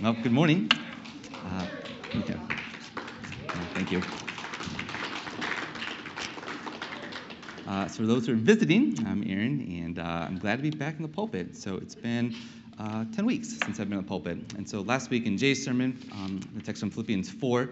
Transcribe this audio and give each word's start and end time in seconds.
Well, 0.00 0.12
good 0.12 0.30
morning. 0.30 0.70
Uh, 1.44 1.66
okay. 2.20 2.34
Uh, 2.94 3.58
thank 3.74 3.90
you. 3.90 4.00
Uh, 7.66 7.88
so, 7.88 7.96
for 7.96 8.06
those 8.06 8.28
who 8.28 8.34
are 8.34 8.36
visiting, 8.36 9.04
I'm 9.04 9.24
Aaron, 9.28 9.60
and 9.82 9.98
uh, 9.98 10.02
I'm 10.02 10.38
glad 10.38 10.56
to 10.56 10.62
be 10.62 10.70
back 10.70 10.94
in 10.98 11.02
the 11.02 11.08
pulpit. 11.08 11.56
So, 11.56 11.78
it's 11.78 11.96
been 11.96 12.32
uh, 12.78 13.06
10 13.12 13.26
weeks 13.26 13.58
since 13.58 13.80
I've 13.80 13.88
been 13.88 13.98
in 13.98 14.04
the 14.04 14.08
pulpit. 14.08 14.38
And 14.56 14.68
so, 14.68 14.82
last 14.82 15.10
week 15.10 15.26
in 15.26 15.36
Jay's 15.36 15.64
sermon, 15.64 15.98
um, 16.12 16.38
the 16.54 16.62
text 16.62 16.78
from 16.78 16.92
Philippians 16.92 17.28
4, 17.28 17.68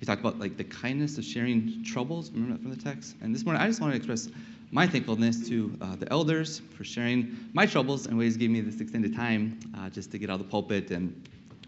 he 0.00 0.04
talked 0.04 0.20
about 0.20 0.40
like 0.40 0.56
the 0.56 0.64
kindness 0.64 1.16
of 1.16 1.24
sharing 1.24 1.84
troubles. 1.84 2.32
Remember 2.32 2.54
that 2.54 2.62
from 2.62 2.70
the 2.72 2.82
text? 2.82 3.14
And 3.20 3.32
this 3.32 3.44
morning, 3.44 3.62
I 3.62 3.68
just 3.68 3.80
want 3.80 3.92
to 3.92 3.96
express 3.96 4.28
my 4.72 4.88
thankfulness 4.88 5.48
to 5.48 5.72
uh, 5.80 5.94
the 5.94 6.10
elders 6.12 6.60
for 6.76 6.82
sharing 6.82 7.36
my 7.52 7.66
troubles 7.66 8.06
and 8.06 8.18
ways 8.18 8.36
gave 8.36 8.50
me 8.50 8.62
this 8.62 8.80
extended 8.80 9.14
time 9.14 9.60
uh, 9.78 9.88
just 9.90 10.10
to 10.10 10.18
get 10.18 10.28
out 10.28 10.40
of 10.40 10.46
the 10.46 10.50
pulpit 10.50 10.90
and 10.90 11.14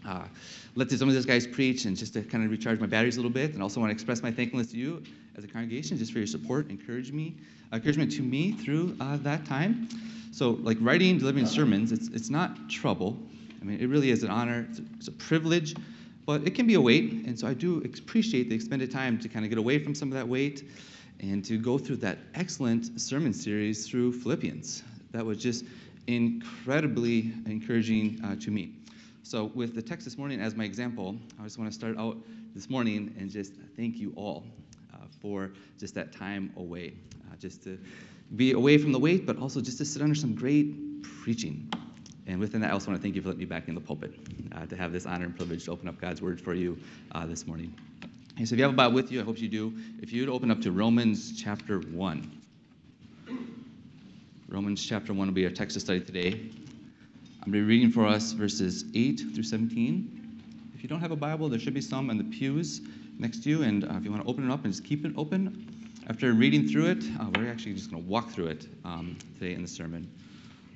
uh, 0.05 0.25
let 0.75 0.91
some 0.91 1.07
of 1.07 1.15
those 1.15 1.25
guys 1.25 1.45
preach 1.45 1.85
and 1.85 1.95
just 1.95 2.13
to 2.13 2.21
kind 2.23 2.43
of 2.43 2.51
recharge 2.51 2.79
my 2.79 2.87
batteries 2.87 3.17
a 3.17 3.19
little 3.19 3.31
bit. 3.31 3.53
And 3.53 3.61
also 3.61 3.79
want 3.79 3.89
to 3.89 3.93
express 3.93 4.21
my 4.21 4.31
thankfulness 4.31 4.71
to 4.71 4.77
you 4.77 5.03
as 5.37 5.43
a 5.43 5.47
congregation 5.47 5.97
just 5.97 6.11
for 6.11 6.17
your 6.17 6.27
support, 6.27 6.69
encourage 6.69 7.11
me, 7.11 7.35
encouragement 7.73 8.11
to 8.13 8.21
me 8.21 8.51
through 8.53 8.95
uh, 8.99 9.17
that 9.17 9.45
time. 9.45 9.87
So, 10.31 10.51
like 10.61 10.77
writing, 10.79 11.17
delivering 11.17 11.45
sermons, 11.45 11.91
it's, 11.91 12.07
it's 12.09 12.29
not 12.29 12.69
trouble. 12.69 13.17
I 13.61 13.65
mean, 13.65 13.79
it 13.79 13.87
really 13.87 14.11
is 14.11 14.23
an 14.23 14.31
honor, 14.31 14.65
it's 14.69 14.79
a, 14.79 14.83
it's 14.97 15.07
a 15.07 15.11
privilege, 15.11 15.75
but 16.25 16.47
it 16.47 16.55
can 16.55 16.65
be 16.67 16.75
a 16.75 16.81
weight. 16.81 17.11
And 17.25 17.37
so 17.37 17.47
I 17.47 17.53
do 17.53 17.77
appreciate 17.83 18.49
the 18.49 18.55
expended 18.55 18.91
time 18.91 19.19
to 19.19 19.29
kind 19.29 19.45
of 19.45 19.49
get 19.49 19.57
away 19.57 19.77
from 19.79 19.93
some 19.93 20.07
of 20.07 20.13
that 20.15 20.27
weight 20.27 20.63
and 21.19 21.43
to 21.45 21.57
go 21.57 21.77
through 21.77 21.97
that 21.97 22.17
excellent 22.33 22.99
sermon 22.99 23.33
series 23.33 23.87
through 23.87 24.13
Philippians. 24.13 24.83
That 25.11 25.25
was 25.25 25.37
just 25.37 25.65
incredibly 26.07 27.33
encouraging 27.45 28.19
uh, 28.23 28.35
to 28.37 28.51
me. 28.51 28.71
So, 29.23 29.45
with 29.53 29.75
the 29.75 29.81
text 29.81 30.05
this 30.05 30.17
morning 30.17 30.41
as 30.41 30.55
my 30.55 30.63
example, 30.63 31.15
I 31.39 31.43
just 31.43 31.59
want 31.59 31.71
to 31.71 31.77
start 31.77 31.97
out 31.97 32.17
this 32.55 32.69
morning 32.69 33.15
and 33.19 33.29
just 33.29 33.53
thank 33.77 33.97
you 33.97 34.13
all 34.15 34.43
uh, 34.93 34.97
for 35.21 35.51
just 35.79 35.93
that 35.95 36.11
time 36.11 36.51
away, 36.57 36.93
uh, 37.31 37.35
just 37.37 37.63
to 37.63 37.77
be 38.35 38.53
away 38.53 38.79
from 38.79 38.91
the 38.91 38.99
weight, 38.99 39.27
but 39.27 39.37
also 39.37 39.61
just 39.61 39.77
to 39.77 39.85
sit 39.85 40.01
under 40.01 40.15
some 40.15 40.33
great 40.33 41.03
preaching. 41.03 41.71
And 42.25 42.39
within 42.39 42.61
that, 42.61 42.71
I 42.71 42.73
also 42.73 42.87
want 42.89 42.99
to 42.99 43.03
thank 43.03 43.15
you 43.15 43.21
for 43.21 43.27
letting 43.27 43.39
me 43.39 43.45
back 43.45 43.67
in 43.67 43.75
the 43.75 43.81
pulpit 43.81 44.13
uh, 44.53 44.65
to 44.65 44.75
have 44.75 44.91
this 44.91 45.05
honor 45.05 45.25
and 45.25 45.35
privilege 45.35 45.65
to 45.65 45.71
open 45.71 45.87
up 45.87 46.01
God's 46.01 46.21
word 46.21 46.41
for 46.41 46.55
you 46.55 46.79
uh, 47.11 47.25
this 47.25 47.45
morning. 47.45 47.73
Okay, 48.33 48.45
so 48.45 48.53
if 48.53 48.57
you 48.57 48.63
have 48.63 48.73
a 48.73 48.75
Bible 48.75 48.95
with 48.95 49.11
you, 49.11 49.21
I 49.21 49.23
hope 49.23 49.39
you 49.39 49.49
do. 49.49 49.73
If 50.01 50.11
you'd 50.11 50.29
open 50.29 50.49
up 50.49 50.61
to 50.61 50.71
Romans 50.71 51.39
chapter 51.39 51.79
1. 51.79 52.41
Romans 54.47 54.83
chapter 54.83 55.13
1 55.13 55.27
will 55.27 55.33
be 55.33 55.45
our 55.45 55.51
text 55.51 55.75
of 55.75 55.83
study 55.83 56.01
today. 56.01 56.51
I'm 57.43 57.51
going 57.51 57.63
to 57.63 57.65
be 57.65 57.73
reading 57.73 57.89
for 57.89 58.05
us 58.05 58.33
verses 58.33 58.85
8 58.93 59.19
through 59.33 59.41
17. 59.41 60.41
If 60.75 60.83
you 60.83 60.87
don't 60.87 60.99
have 60.99 61.09
a 61.09 61.15
Bible, 61.15 61.49
there 61.49 61.57
should 61.57 61.73
be 61.73 61.81
some 61.81 62.11
in 62.11 62.19
the 62.19 62.23
pews 62.23 62.81
next 63.17 63.41
to 63.43 63.49
you. 63.49 63.63
And 63.63 63.83
uh, 63.83 63.95
if 63.95 64.05
you 64.05 64.11
want 64.11 64.23
to 64.23 64.29
open 64.29 64.47
it 64.47 64.53
up 64.53 64.63
and 64.63 64.71
just 64.71 64.85
keep 64.85 65.05
it 65.05 65.13
open, 65.17 65.65
after 66.07 66.33
reading 66.33 66.67
through 66.67 66.91
it, 66.91 67.03
uh, 67.19 67.31
we're 67.35 67.49
actually 67.49 67.73
just 67.73 67.89
going 67.89 68.03
to 68.03 68.07
walk 68.07 68.29
through 68.29 68.45
it 68.47 68.67
um, 68.85 69.17
today 69.39 69.55
in 69.55 69.63
the 69.63 69.67
sermon. 69.67 70.07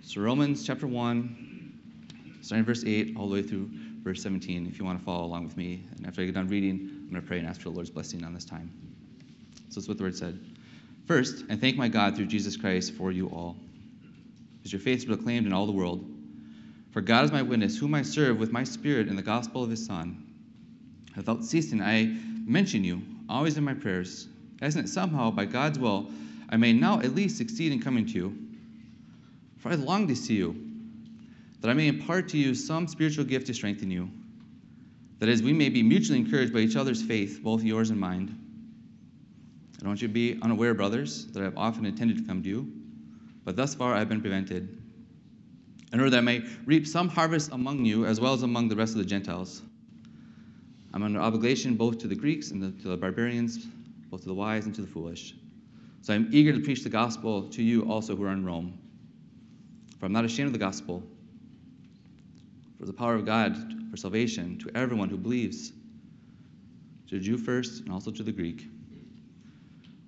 So, 0.02 0.21
Romans 0.21 0.66
chapter 0.66 0.88
1, 0.88 2.39
starting 2.41 2.66
verse 2.66 2.83
8, 2.83 3.16
all 3.16 3.30
the 3.30 3.36
way 3.36 3.43
through 3.43 3.69
verse 4.02 4.23
17, 4.23 4.66
if 4.66 4.80
you 4.80 4.86
want 4.86 4.97
to 4.97 5.05
follow 5.05 5.23
along 5.23 5.43
with 5.43 5.58
me. 5.58 5.86
And 5.97 6.08
after 6.08 6.23
I 6.23 6.25
get 6.25 6.33
done 6.33 6.47
reading, 6.47 6.89
I'm 7.03 7.09
going 7.11 7.21
to 7.21 7.27
pray 7.27 7.38
and 7.38 7.47
ask 7.47 7.61
for 7.61 7.69
the 7.69 7.75
Lord's 7.75 7.91
blessing 7.91 8.23
on 8.23 8.33
this 8.33 8.45
time. 8.45 8.71
So 9.69 9.75
that's 9.75 9.88
what 9.88 9.97
the 9.97 10.03
word 10.03 10.17
said. 10.17 10.39
First, 11.05 11.45
I 11.47 11.58
thank 11.58 11.77
my 11.77 11.89
God 11.89 12.16
through 12.16 12.25
Jesus 12.25 12.58
Christ 12.58 12.93
for 12.95 13.11
you 13.11 13.27
all, 13.27 13.55
because 14.58 14.73
your 14.73 14.80
faith 14.80 14.97
is 14.97 15.05
proclaimed 15.05 15.45
in 15.45 15.53
all 15.53 15.67
the 15.67 15.71
world. 15.71 16.14
For 16.96 17.02
God 17.02 17.26
is 17.26 17.32
my 17.34 17.42
witness, 17.42 17.78
whom 17.78 17.94
I 17.94 18.04
serve 18.04 18.40
with 18.40 18.54
my 18.54 18.64
spirit 18.64 19.10
in 19.10 19.18
the 19.18 19.22
gospel 19.22 19.62
of 19.62 19.70
his 19.70 19.86
Son. 19.86 20.24
Without 21.18 21.44
ceasing, 21.44 21.82
I 21.82 22.06
mention 22.46 22.86
you, 22.86 23.02
always 23.28 23.58
in 23.58 23.66
my 23.66 23.74
prayers, 23.74 24.30
as 24.62 24.76
that 24.76 24.88
somehow, 24.88 25.30
by 25.30 25.44
God's 25.44 25.78
will, 25.78 26.10
I 26.48 26.55
may 26.55 26.72
now 26.72 27.02
at 27.02 27.14
least 27.14 27.36
succeed 27.36 27.73
in 27.73 27.82
coming 27.82 28.05
to 28.05 28.14
you. 28.14 28.38
For 29.58 29.73
I 29.73 29.76
long 29.76 30.08
to 30.08 30.16
see 30.16 30.36
you 30.36 30.55
that 31.60 31.70
I 31.70 31.73
may 31.73 31.89
impart 31.89 32.30
to 32.30 32.38
you 32.38 32.55
some 32.55 32.88
spiritual 32.88 33.26
gift 33.26 33.48
to 33.48 33.54
strengthen 33.54 33.92
you, 33.92 34.10
that 35.20 35.28
as 35.28 35.44
we 35.44 35.52
may 35.52 35.67
be 35.67 35.84
mutually 35.84 36.20
encouraged 36.20 36.54
by 36.54 36.60
each 36.60 36.78
other's 36.78 37.02
faith, 37.02 37.42
both 37.44 37.61
yours 37.61 37.89
and 37.89 38.00
mine. 38.00 38.39
I 39.76 39.80
don't 39.82 39.89
want 39.89 40.02
you 40.02 40.08
to 40.08 40.14
be 40.14 40.39
unaware, 40.42 40.73
brothers, 40.73 41.26
that 41.34 41.42
I 41.42 41.44
have 41.44 41.58
often 41.58 41.86
intended 41.86 42.20
to 42.20 42.23
come 42.23 42.42
to 42.44 42.48
you, 42.48 42.72
but 43.44 43.58
thus 43.58 43.76
far 43.76 43.94
I 43.94 44.00
have 44.00 44.08
been 44.08 44.22
prevented, 44.22 44.82
in 45.95 46.02
order 46.02 46.10
that 46.10 46.17
I 46.17 46.22
may 46.22 46.44
reap 46.66 46.86
some 46.86 47.08
harvest 47.08 47.54
among 47.54 47.86
you 47.86 48.06
as 48.06 48.20
well 48.20 48.33
as 48.33 48.44
among 48.44 48.67
the 48.67 48.76
rest 48.76 48.92
of 48.92 48.98
the 48.98 49.06
Gentiles. 49.06 49.61
I'm 50.94 51.04
under 51.04 51.22
obligation 51.22 51.76
both 51.76 52.00
to 52.00 52.08
the 52.10 52.16
Greeks 52.16 52.52
and 52.52 52.61
the, 52.61 52.72
to 52.83 52.89
the 52.89 52.98
barbarians, 52.98 53.66
both 54.11 54.23
to 54.23 54.28
the 54.28 54.34
wise 54.34 54.66
and 54.66 54.76
to 54.76 54.82
the 54.82 54.88
foolish. 54.88 55.36
So 56.02 56.14
I'm 56.14 56.28
eager 56.34 56.52
to 56.52 56.60
preach 56.60 56.84
the 56.84 56.89
gospel 56.89 57.48
to 57.48 57.64
you 57.64 57.89
also 57.89 58.14
who 58.14 58.26
are 58.26 58.34
in 58.34 58.45
Rome. 58.45 58.78
For 59.98 60.05
I'm 60.05 60.11
not 60.11 60.26
ashamed 60.26 60.48
of 60.48 60.52
the 60.54 60.60
gospel 60.60 61.02
for 62.78 62.86
the 62.86 62.92
power 62.92 63.16
of 63.16 63.26
God 63.26 63.55
for 63.89 63.95
salvation 63.95 64.58
to 64.60 64.72
everyone 64.76 65.08
who 65.08 65.16
believes, 65.16 65.72
to 67.08 67.16
the 67.17 67.22
Jew 67.22 67.38
first 67.38 67.84
and 67.84 67.94
also 67.94 68.11
to 68.11 68.22
the 68.22 68.34
Greek. 68.34 68.67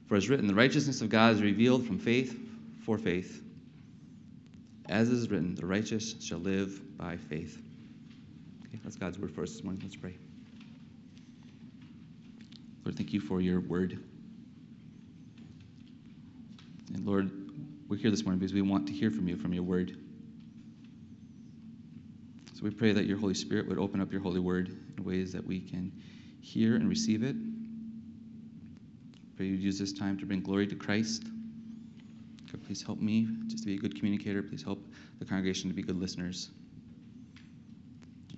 For 0.07 0.17
as 0.17 0.27
written, 0.27 0.47
the 0.47 0.53
righteousness 0.53 0.99
of 0.99 1.07
God 1.07 1.35
is 1.35 1.41
revealed 1.41 1.87
from 1.87 1.97
faith 1.97 2.37
for 2.83 2.97
faith. 2.97 3.41
As 4.89 5.09
is 5.09 5.29
written, 5.29 5.55
the 5.55 5.65
righteous 5.65 6.15
shall 6.21 6.39
live 6.39 6.97
by 6.97 7.17
faith. 7.17 7.61
Okay, 8.67 8.79
that's 8.83 8.95
God's 8.95 9.19
word 9.19 9.31
for 9.31 9.43
us 9.43 9.51
this 9.51 9.63
morning. 9.63 9.81
Let's 9.83 9.95
pray. 9.95 10.15
Lord, 12.85 12.95
thank 12.95 13.11
you 13.11 13.19
for 13.19 13.41
your 13.41 13.59
word. 13.59 14.01
And 16.93 17.05
Lord, 17.05 17.29
we're 17.89 17.97
here 17.97 18.11
this 18.11 18.23
morning 18.23 18.39
because 18.39 18.53
we 18.53 18.61
want 18.61 18.87
to 18.87 18.93
hear 18.93 19.11
from 19.11 19.27
you, 19.27 19.35
from 19.35 19.53
your 19.53 19.63
word. 19.63 19.97
So 22.53 22.63
we 22.63 22.69
pray 22.69 22.93
that 22.93 23.05
your 23.05 23.17
Holy 23.17 23.33
Spirit 23.33 23.67
would 23.67 23.77
open 23.77 23.99
up 23.99 24.11
your 24.11 24.21
holy 24.21 24.39
word 24.39 24.75
in 24.97 25.03
ways 25.03 25.33
that 25.33 25.45
we 25.45 25.59
can 25.59 25.91
hear 26.39 26.75
and 26.75 26.87
receive 26.87 27.23
it. 27.23 27.35
Pray 29.35 29.47
you'd 29.47 29.61
use 29.61 29.77
this 29.77 29.93
time 29.93 30.17
to 30.17 30.25
bring 30.25 30.41
glory 30.41 30.65
to 30.67 30.75
Christ. 30.75 31.23
God, 32.51 32.63
please 32.65 32.81
help 32.81 32.99
me 32.99 33.27
just 33.47 33.63
to 33.63 33.67
be 33.67 33.75
a 33.75 33.77
good 33.77 33.95
communicator. 33.95 34.41
Please 34.41 34.63
help 34.63 34.79
the 35.19 35.25
congregation 35.25 35.69
to 35.69 35.75
be 35.75 35.81
good 35.81 35.99
listeners. 35.99 36.49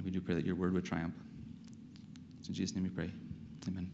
We 0.04 0.12
do 0.12 0.22
pray 0.22 0.36
that 0.36 0.46
your 0.46 0.56
word 0.56 0.74
would 0.74 0.86
triumph. 0.86 1.14
It's 2.40 2.48
in 2.48 2.54
Jesus' 2.54 2.76
name 2.76 2.86
we 2.86 2.90
pray. 2.90 3.12
Amen. 3.68 3.90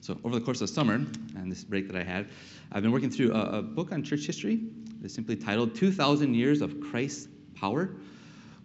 So, 0.00 0.18
over 0.24 0.34
the 0.34 0.40
course 0.40 0.60
of 0.60 0.68
the 0.68 0.74
summer 0.74 0.94
and 0.94 1.50
this 1.50 1.64
break 1.64 1.86
that 1.88 1.96
I 1.96 2.02
had, 2.02 2.28
I've 2.72 2.82
been 2.82 2.92
working 2.92 3.10
through 3.10 3.32
a, 3.32 3.58
a 3.58 3.62
book 3.62 3.92
on 3.92 4.02
church 4.02 4.26
history 4.26 4.60
that's 5.00 5.14
simply 5.14 5.36
titled 5.36 5.74
2,000 5.74 6.34
Years 6.34 6.62
of 6.62 6.80
Christ's 6.80 7.28
Power 7.54 7.96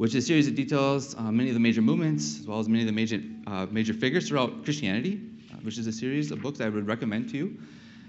which 0.02 0.16
is 0.16 0.24
a 0.24 0.28
series 0.28 0.48
that 0.48 0.56
details 0.56 1.16
uh, 1.16 1.32
many 1.32 1.50
of 1.50 1.54
the 1.54 1.60
major 1.60 1.80
movements 1.80 2.40
as 2.40 2.48
well 2.48 2.60
as 2.60 2.68
many 2.68 2.82
of 2.82 2.88
the 2.88 2.92
major, 2.92 3.22
uh, 3.46 3.68
major 3.70 3.94
figures 3.94 4.28
throughout 4.28 4.64
Christianity, 4.64 5.22
uh, 5.54 5.58
which 5.58 5.78
is 5.78 5.86
a 5.86 5.92
series 5.92 6.32
of 6.32 6.42
books 6.42 6.60
I 6.60 6.70
would 6.70 6.88
recommend 6.88 7.30
to 7.30 7.38
you. 7.38 7.60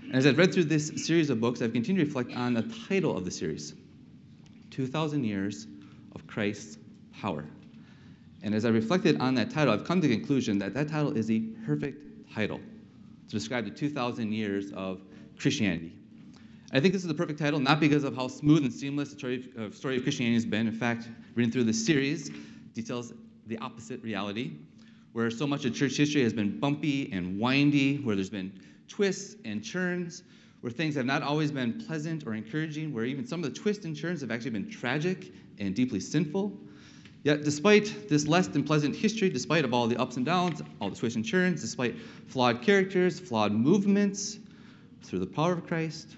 And 0.02 0.14
as 0.14 0.26
I've 0.26 0.38
read 0.38 0.52
through 0.52 0.64
this 0.64 0.92
series 0.96 1.30
of 1.30 1.40
books, 1.40 1.62
I've 1.62 1.72
continued 1.72 2.00
to 2.00 2.06
reflect 2.06 2.36
on 2.36 2.54
the 2.54 2.62
title 2.88 3.16
of 3.16 3.24
the 3.24 3.30
series 3.30 3.74
2,000 4.70 5.24
Years 5.24 5.66
of 6.14 6.26
Christ's 6.26 6.78
Power. 7.20 7.44
And 8.42 8.54
as 8.54 8.64
I 8.64 8.70
reflected 8.70 9.20
on 9.20 9.34
that 9.36 9.50
title, 9.50 9.72
I've 9.72 9.84
come 9.84 10.00
to 10.00 10.08
the 10.08 10.16
conclusion 10.16 10.58
that 10.58 10.74
that 10.74 10.88
title 10.88 11.16
is 11.16 11.26
the 11.26 11.40
perfect 11.64 12.34
title 12.34 12.58
to 12.58 13.38
describe 13.38 13.64
the 13.64 13.70
2,000 13.70 14.32
years 14.32 14.72
of 14.72 15.00
Christianity. 15.38 15.92
I 16.72 16.80
think 16.80 16.94
this 16.94 17.02
is 17.02 17.08
the 17.08 17.14
perfect 17.14 17.38
title, 17.38 17.60
not 17.60 17.80
because 17.80 18.02
of 18.02 18.16
how 18.16 18.28
smooth 18.28 18.64
and 18.64 18.72
seamless 18.72 19.10
the 19.10 19.19
story 19.19 19.50
of, 19.56 19.72
uh, 19.72 19.74
story 19.74 19.98
of 19.98 20.02
Christianity 20.02 20.34
has 20.34 20.46
been. 20.46 20.66
In 20.66 20.72
fact, 20.72 21.08
reading 21.34 21.52
through 21.52 21.64
this 21.64 21.84
series 21.84 22.30
details 22.74 23.12
the 23.46 23.58
opposite 23.58 24.02
reality, 24.02 24.52
where 25.12 25.31
so 25.31 25.46
much 25.46 25.64
of 25.66 25.75
church 25.75 25.96
history 25.96 26.22
has 26.22 26.32
been 26.32 26.58
bumpy 26.58 27.12
and 27.12 27.38
windy, 27.38 27.98
where 27.98 28.16
there's 28.16 28.31
been 28.31 28.52
twists 28.93 29.37
and 29.47 29.65
churns, 29.65 30.23
where 30.61 30.71
things 30.71 30.94
have 30.94 31.06
not 31.06 31.23
always 31.23 31.50
been 31.50 31.81
pleasant 31.87 32.27
or 32.27 32.35
encouraging, 32.35 32.93
where 32.93 33.06
even 33.06 33.27
some 33.27 33.43
of 33.43 33.53
the 33.53 33.59
twists 33.59 33.87
and 33.87 33.97
churns 33.97 34.21
have 34.21 34.31
actually 34.31 34.50
been 34.50 34.69
tragic 34.69 35.33
and 35.59 35.75
deeply 35.75 35.99
sinful. 35.99 36.53
Yet, 37.25 37.43
despite 37.43 38.09
this 38.11 38.27
less 38.27 38.49
than 38.49 38.65
pleasant 38.65 38.94
history, 38.94 39.31
despite 39.31 39.65
of 39.65 39.73
all 39.73 39.87
the 39.87 39.97
ups 39.97 40.19
and 40.19 40.27
downs, 40.27 40.61
all 40.81 40.91
the 40.91 40.97
twists 40.97 41.17
and 41.17 41.27
turns, 41.27 41.62
despite 41.62 41.99
flawed 42.27 42.61
characters, 42.61 43.19
flawed 43.19 43.53
movements, 43.53 44.39
through 45.03 45.21
the 45.21 45.27
power 45.27 45.55
of 45.55 45.67
Christ, 45.67 46.17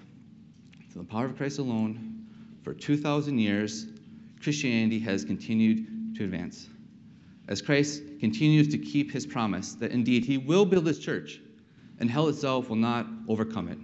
through 0.91 1.03
the 1.03 1.07
power 1.07 1.25
of 1.25 1.37
Christ 1.37 1.59
alone, 1.59 2.25
for 2.63 2.73
2,000 2.73 3.39
years, 3.39 3.87
Christianity 4.41 4.99
has 4.99 5.23
continued 5.23 6.15
to 6.17 6.25
advance. 6.25 6.67
As 7.47 7.61
Christ 7.61 8.01
continues 8.19 8.67
to 8.69 8.77
keep 8.77 9.11
his 9.11 9.25
promise 9.25 9.75
that 9.75 9.91
indeed 9.91 10.25
he 10.25 10.37
will 10.37 10.65
build 10.65 10.85
his 10.85 10.99
church 10.99 11.39
and 11.99 12.09
hell 12.09 12.27
itself 12.27 12.69
will 12.69 12.75
not 12.75 13.07
overcome 13.27 13.67
it. 13.67 13.77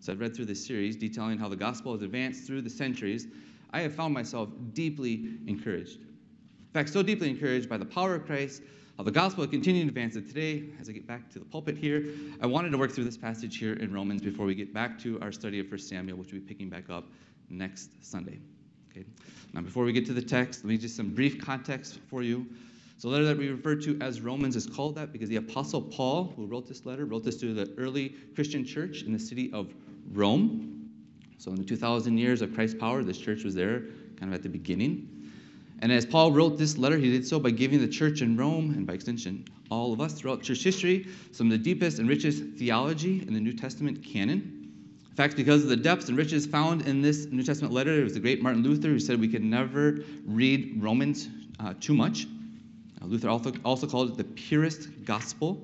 So 0.00 0.12
I've 0.12 0.20
read 0.20 0.36
through 0.36 0.46
this 0.46 0.64
series 0.64 0.96
detailing 0.96 1.38
how 1.38 1.48
the 1.48 1.56
gospel 1.56 1.92
has 1.92 2.02
advanced 2.02 2.46
through 2.46 2.62
the 2.62 2.70
centuries. 2.70 3.26
I 3.72 3.80
have 3.80 3.94
found 3.94 4.12
myself 4.12 4.50
deeply 4.72 5.38
encouraged. 5.46 5.96
In 5.96 6.70
fact, 6.72 6.90
so 6.90 7.02
deeply 7.02 7.30
encouraged 7.30 7.68
by 7.68 7.78
the 7.78 7.84
power 7.84 8.14
of 8.14 8.26
Christ, 8.26 8.62
how 8.96 9.04
the 9.04 9.10
gospel 9.10 9.46
continuing 9.46 9.86
to 9.86 9.90
advance 9.90 10.16
it 10.16 10.28
today. 10.28 10.64
As 10.80 10.88
I 10.88 10.92
get 10.92 11.06
back 11.06 11.30
to 11.30 11.38
the 11.38 11.44
pulpit 11.44 11.76
here, 11.76 12.04
I 12.40 12.46
wanted 12.46 12.70
to 12.70 12.78
work 12.78 12.92
through 12.92 13.04
this 13.04 13.16
passage 13.16 13.56
here 13.56 13.74
in 13.74 13.92
Romans 13.92 14.22
before 14.22 14.46
we 14.46 14.54
get 14.54 14.74
back 14.74 14.98
to 15.00 15.18
our 15.20 15.32
study 15.32 15.58
of 15.58 15.70
1 15.70 15.78
Samuel, 15.78 16.18
which 16.18 16.32
we'll 16.32 16.40
be 16.42 16.46
picking 16.46 16.68
back 16.68 16.90
up 16.90 17.06
next 17.48 17.90
Sunday. 18.04 18.38
Okay. 18.90 19.04
Now, 19.52 19.62
before 19.62 19.84
we 19.84 19.92
get 19.92 20.06
to 20.06 20.12
the 20.12 20.22
text, 20.22 20.64
let 20.64 20.68
me 20.68 20.78
just 20.78 20.96
some 20.96 21.14
brief 21.14 21.44
context 21.44 21.98
for 22.08 22.22
you. 22.22 22.46
So, 22.96 23.08
the 23.08 23.14
letter 23.14 23.26
that 23.26 23.38
we 23.38 23.48
refer 23.48 23.74
to 23.76 23.98
as 24.00 24.20
Romans 24.20 24.54
is 24.54 24.66
called 24.66 24.94
that 24.94 25.12
because 25.12 25.28
the 25.28 25.36
Apostle 25.36 25.82
Paul, 25.82 26.32
who 26.36 26.46
wrote 26.46 26.66
this 26.66 26.86
letter, 26.86 27.06
wrote 27.06 27.24
this 27.24 27.36
to 27.38 27.52
the 27.52 27.72
early 27.76 28.14
Christian 28.34 28.64
church 28.64 29.02
in 29.02 29.12
the 29.12 29.18
city 29.18 29.50
of 29.52 29.74
Rome. 30.12 30.90
So, 31.38 31.50
in 31.50 31.56
the 31.56 31.64
2,000 31.64 32.16
years 32.16 32.40
of 32.40 32.54
Christ's 32.54 32.78
power, 32.78 33.02
this 33.02 33.18
church 33.18 33.42
was 33.44 33.54
there 33.54 33.80
kind 34.18 34.32
of 34.32 34.34
at 34.34 34.42
the 34.42 34.48
beginning. 34.48 35.10
And 35.80 35.92
as 35.92 36.06
Paul 36.06 36.32
wrote 36.32 36.56
this 36.56 36.78
letter, 36.78 36.96
he 36.96 37.10
did 37.10 37.26
so 37.26 37.38
by 37.40 37.50
giving 37.50 37.80
the 37.80 37.88
church 37.88 38.22
in 38.22 38.36
Rome, 38.36 38.70
and 38.70 38.86
by 38.86 38.94
extension, 38.94 39.44
all 39.70 39.92
of 39.92 40.00
us 40.00 40.14
throughout 40.14 40.42
church 40.42 40.62
history, 40.62 41.06
some 41.32 41.48
of 41.48 41.50
the 41.50 41.58
deepest 41.58 41.98
and 41.98 42.08
richest 42.08 42.42
theology 42.56 43.22
in 43.26 43.34
the 43.34 43.40
New 43.40 43.52
Testament 43.52 44.02
canon. 44.02 44.72
In 45.10 45.16
fact, 45.16 45.36
because 45.36 45.62
of 45.62 45.68
the 45.68 45.76
depths 45.76 46.08
and 46.08 46.16
riches 46.16 46.46
found 46.46 46.86
in 46.86 47.02
this 47.02 47.26
New 47.26 47.42
Testament 47.42 47.74
letter, 47.74 48.00
it 48.00 48.04
was 48.04 48.14
the 48.14 48.20
great 48.20 48.42
Martin 48.42 48.62
Luther 48.62 48.88
who 48.88 48.98
said 48.98 49.20
we 49.20 49.28
could 49.28 49.44
never 49.44 49.98
read 50.24 50.82
Romans 50.82 51.28
uh, 51.60 51.74
too 51.80 51.94
much. 51.94 52.26
Uh, 53.04 53.06
Luther 53.06 53.28
also, 53.28 53.52
also 53.64 53.86
called 53.86 54.10
it 54.10 54.16
the 54.16 54.24
purest 54.24 55.04
gospel. 55.04 55.62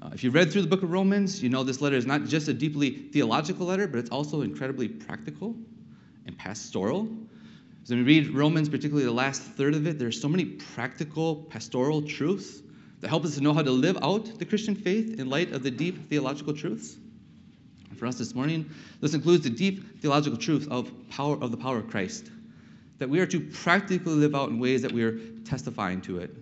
Uh, 0.00 0.10
if 0.12 0.22
you 0.22 0.30
read 0.30 0.52
through 0.52 0.62
the 0.62 0.68
book 0.68 0.82
of 0.82 0.92
Romans, 0.92 1.42
you 1.42 1.48
know 1.48 1.64
this 1.64 1.80
letter 1.80 1.96
is 1.96 2.06
not 2.06 2.24
just 2.26 2.46
a 2.48 2.54
deeply 2.54 2.90
theological 2.90 3.66
letter, 3.66 3.88
but 3.88 3.98
it's 3.98 4.10
also 4.10 4.42
incredibly 4.42 4.88
practical 4.88 5.56
and 6.26 6.38
pastoral. 6.38 7.08
When 7.86 7.98
we 7.98 8.02
read 8.04 8.34
Romans, 8.34 8.68
particularly 8.68 9.04
the 9.04 9.12
last 9.12 9.42
third 9.42 9.74
of 9.74 9.86
it, 9.86 9.98
there 9.98 10.08
are 10.08 10.12
so 10.12 10.28
many 10.28 10.44
practical 10.44 11.36
pastoral 11.36 12.02
truths 12.02 12.62
that 13.00 13.08
help 13.08 13.24
us 13.24 13.34
to 13.36 13.40
know 13.40 13.54
how 13.54 13.62
to 13.62 13.70
live 13.70 13.96
out 14.02 14.38
the 14.38 14.44
Christian 14.44 14.74
faith 14.74 15.18
in 15.18 15.30
light 15.30 15.52
of 15.52 15.62
the 15.62 15.70
deep 15.70 16.08
theological 16.08 16.52
truths. 16.52 16.96
And 17.88 17.98
for 17.98 18.06
us 18.06 18.16
this 18.16 18.34
morning, 18.34 18.70
this 19.00 19.14
includes 19.14 19.42
the 19.42 19.50
deep 19.50 20.00
theological 20.00 20.38
truth 20.38 20.68
of 20.70 20.92
power 21.08 21.36
of 21.40 21.50
the 21.50 21.56
power 21.56 21.78
of 21.78 21.88
Christ, 21.88 22.30
that 22.98 23.08
we 23.08 23.20
are 23.20 23.26
to 23.26 23.40
practically 23.40 24.14
live 24.14 24.34
out 24.34 24.48
in 24.50 24.58
ways 24.58 24.82
that 24.82 24.92
we 24.92 25.02
are 25.02 25.18
testifying 25.44 26.00
to 26.02 26.18
it, 26.18 26.34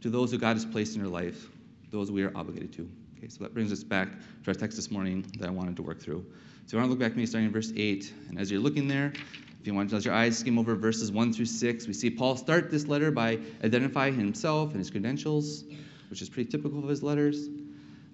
to 0.00 0.10
those 0.10 0.30
who 0.30 0.38
God 0.38 0.56
has 0.56 0.64
placed 0.64 0.96
in 0.96 1.02
our 1.02 1.08
life, 1.08 1.48
those 1.90 2.10
we 2.10 2.22
are 2.22 2.32
obligated 2.36 2.72
to. 2.74 2.88
Okay, 3.18 3.28
so 3.28 3.44
that 3.44 3.54
brings 3.54 3.70
us 3.70 3.84
back 3.84 4.08
to 4.08 4.48
our 4.48 4.54
text 4.54 4.76
this 4.76 4.90
morning 4.90 5.24
that 5.38 5.48
I 5.48 5.52
wanted 5.52 5.76
to 5.76 5.82
work 5.82 6.00
through. 6.00 6.24
So 6.66 6.76
I 6.76 6.80
want 6.80 6.88
to 6.88 6.90
look 6.90 6.98
back 6.98 7.12
at 7.12 7.16
me 7.16 7.26
starting 7.26 7.46
in 7.46 7.52
verse 7.52 7.72
8. 7.76 8.12
And 8.28 8.38
as 8.38 8.50
you're 8.50 8.60
looking 8.60 8.88
there, 8.88 9.12
if 9.60 9.66
you 9.66 9.74
want 9.74 9.90
to 9.90 9.96
let 9.96 10.04
your 10.04 10.14
eyes 10.14 10.38
skim 10.38 10.58
over 10.58 10.74
verses 10.74 11.12
1 11.12 11.32
through 11.32 11.44
6, 11.44 11.86
we 11.86 11.92
see 11.92 12.10
Paul 12.10 12.36
start 12.36 12.70
this 12.70 12.88
letter 12.88 13.12
by 13.12 13.38
identifying 13.62 14.16
himself 14.16 14.70
and 14.70 14.78
his 14.78 14.90
credentials, 14.90 15.64
which 16.10 16.20
is 16.20 16.28
pretty 16.28 16.50
typical 16.50 16.80
of 16.80 16.88
his 16.88 17.02
letters. 17.02 17.48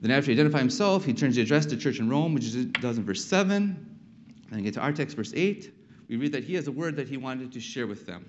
Then, 0.02 0.10
after 0.10 0.30
he 0.30 0.36
identifies 0.36 0.60
himself, 0.60 1.04
he 1.04 1.14
turns 1.14 1.36
the 1.36 1.42
address 1.42 1.66
to 1.66 1.76
church 1.76 2.00
in 2.00 2.08
Rome, 2.08 2.34
which 2.34 2.44
he 2.44 2.66
does 2.66 2.98
in 2.98 3.04
verse 3.04 3.24
7. 3.24 3.98
Then, 4.50 4.58
we 4.58 4.62
get 4.62 4.74
to 4.74 4.80
our 4.80 4.92
text, 4.92 5.16
verse 5.16 5.32
8. 5.34 5.72
We 6.08 6.16
read 6.16 6.32
that 6.32 6.44
he 6.44 6.54
has 6.54 6.66
a 6.66 6.72
word 6.72 6.96
that 6.96 7.08
he 7.08 7.16
wanted 7.16 7.52
to 7.52 7.60
share 7.60 7.86
with 7.86 8.06
them 8.06 8.24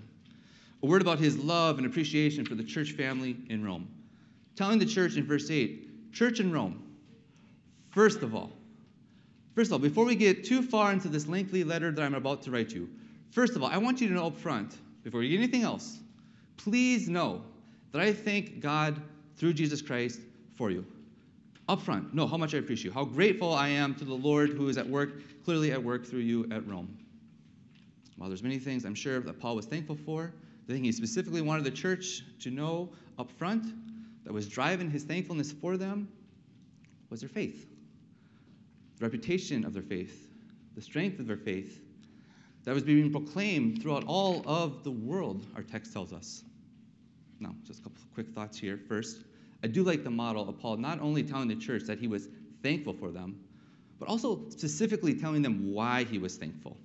a 0.81 0.85
word 0.85 1.01
about 1.01 1.19
his 1.19 1.37
love 1.37 1.77
and 1.77 1.85
appreciation 1.85 2.45
for 2.45 2.55
the 2.55 2.63
church 2.63 2.91
family 2.91 3.35
in 3.49 3.65
Rome. 3.65 3.87
Telling 4.55 4.79
the 4.79 4.85
church 4.85 5.17
in 5.17 5.25
verse 5.25 5.51
8, 5.51 6.13
Church 6.13 6.39
in 6.39 6.53
Rome, 6.53 6.81
first 7.89 8.21
of 8.21 8.33
all, 8.33 8.51
first 9.55 9.67
of 9.69 9.73
all, 9.73 9.79
before 9.79 10.05
we 10.05 10.15
get 10.15 10.45
too 10.45 10.61
far 10.61 10.93
into 10.93 11.09
this 11.09 11.27
lengthy 11.27 11.65
letter 11.65 11.91
that 11.91 12.01
I'm 12.01 12.15
about 12.15 12.41
to 12.43 12.51
write 12.51 12.71
you, 12.71 12.89
First 13.31 13.55
of 13.55 13.63
all, 13.63 13.69
I 13.69 13.77
want 13.77 14.01
you 14.01 14.07
to 14.07 14.13
know 14.13 14.27
up 14.27 14.37
front, 14.37 14.77
before 15.03 15.23
you 15.23 15.29
get 15.29 15.43
anything 15.43 15.61
else, 15.61 15.99
please 16.57 17.07
know 17.07 17.43
that 17.91 18.01
I 18.01 18.11
thank 18.11 18.59
God 18.59 18.99
through 19.37 19.53
Jesus 19.53 19.81
Christ 19.81 20.19
for 20.55 20.71
you. 20.71 20.85
Up 21.67 21.81
front, 21.81 22.13
know 22.13 22.25
how 22.25 22.37
much 22.37 22.55
I 22.55 22.57
appreciate 22.57 22.85
you, 22.85 22.91
how 22.91 23.05
grateful 23.05 23.53
I 23.53 23.69
am 23.69 23.93
to 23.95 24.05
the 24.05 24.13
Lord 24.13 24.49
who 24.49 24.69
is 24.69 24.77
at 24.77 24.87
work, 24.87 25.21
clearly 25.45 25.71
at 25.71 25.81
work 25.81 26.05
through 26.05 26.21
you 26.21 26.47
at 26.51 26.67
Rome. 26.67 26.97
While 28.19 28.29
there's 28.29 28.43
many 28.43 28.59
things 28.59 28.83
I'm 28.83 28.95
sure 28.95 29.21
that 29.21 29.39
Paul 29.39 29.55
was 29.55 29.65
thankful 29.65 29.95
for, 29.95 30.33
the 30.67 30.73
thing 30.73 30.83
he 30.83 30.91
specifically 30.91 31.41
wanted 31.41 31.63
the 31.63 31.71
church 31.71 32.23
to 32.41 32.51
know 32.51 32.89
up 33.17 33.31
front 33.31 33.73
that 34.25 34.33
was 34.33 34.47
driving 34.47 34.91
his 34.91 35.03
thankfulness 35.03 35.53
for 35.53 35.77
them 35.77 36.09
was 37.09 37.21
their 37.21 37.29
faith, 37.29 37.65
the 38.97 39.05
reputation 39.05 39.63
of 39.63 39.73
their 39.73 39.81
faith, 39.81 40.27
the 40.75 40.81
strength 40.81 41.19
of 41.19 41.27
their 41.27 41.37
faith, 41.37 41.79
that 42.65 42.73
was 42.73 42.83
being 42.83 43.09
proclaimed 43.09 43.81
throughout 43.81 44.03
all 44.05 44.43
of 44.45 44.83
the 44.83 44.91
world, 44.91 45.47
our 45.55 45.63
text 45.63 45.93
tells 45.93 46.11
us. 46.11 46.43
Now, 47.39 47.55
just 47.65 47.79
a 47.79 47.83
couple 47.83 47.99
quick 48.13 48.27
thoughts 48.35 48.57
here. 48.57 48.77
First, 48.77 49.23
I 49.63 49.67
do 49.67 49.81
like 49.81 50.03
the 50.03 50.11
model 50.11 50.47
of 50.47 50.59
Paul 50.59 50.75
not 50.75 50.99
only 50.99 51.23
telling 51.23 51.47
the 51.47 51.55
church 51.55 51.83
that 51.83 51.99
he 51.99 52.07
was 52.07 52.27
thankful 52.63 52.93
for 52.93 53.11
them, 53.11 53.39
but 53.97 54.09
also 54.09 54.49
specifically 54.49 55.13
telling 55.13 55.41
them 55.41 55.73
why 55.73 56.03
he 56.03 56.17
was 56.17 56.35
thankful. 56.35 56.77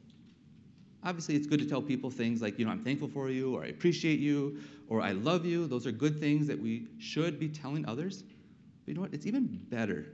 Obviously, 1.05 1.37
it's 1.37 1.47
good 1.47 1.61
to 1.61 1.67
tell 1.67 1.83
people 1.83 2.11
things 2.11 2.41
like, 2.41 2.59
you 2.59 2.65
know, 2.65 2.71
I'm 2.71 2.83
thankful 2.83 3.09
for 3.09 3.29
you, 3.29 3.55
or 3.55 3.63
I 3.63 3.67
appreciate 3.67 4.21
you, 4.21 4.61
or 4.89 5.03
I 5.03 5.13
love 5.13 5.45
you. 5.45 5.67
Those 5.67 5.87
are 5.87 5.93
good 5.93 6.19
things 6.19 6.47
that 6.47 6.59
we 6.59 6.89
should 6.99 7.39
be 7.39 7.49
telling 7.49 7.87
others. 7.87 8.23
But 8.23 8.89
you 8.89 8.95
know 8.95 9.03
what? 9.03 9.13
It's 9.13 9.27
even 9.27 9.47
better 9.69 10.07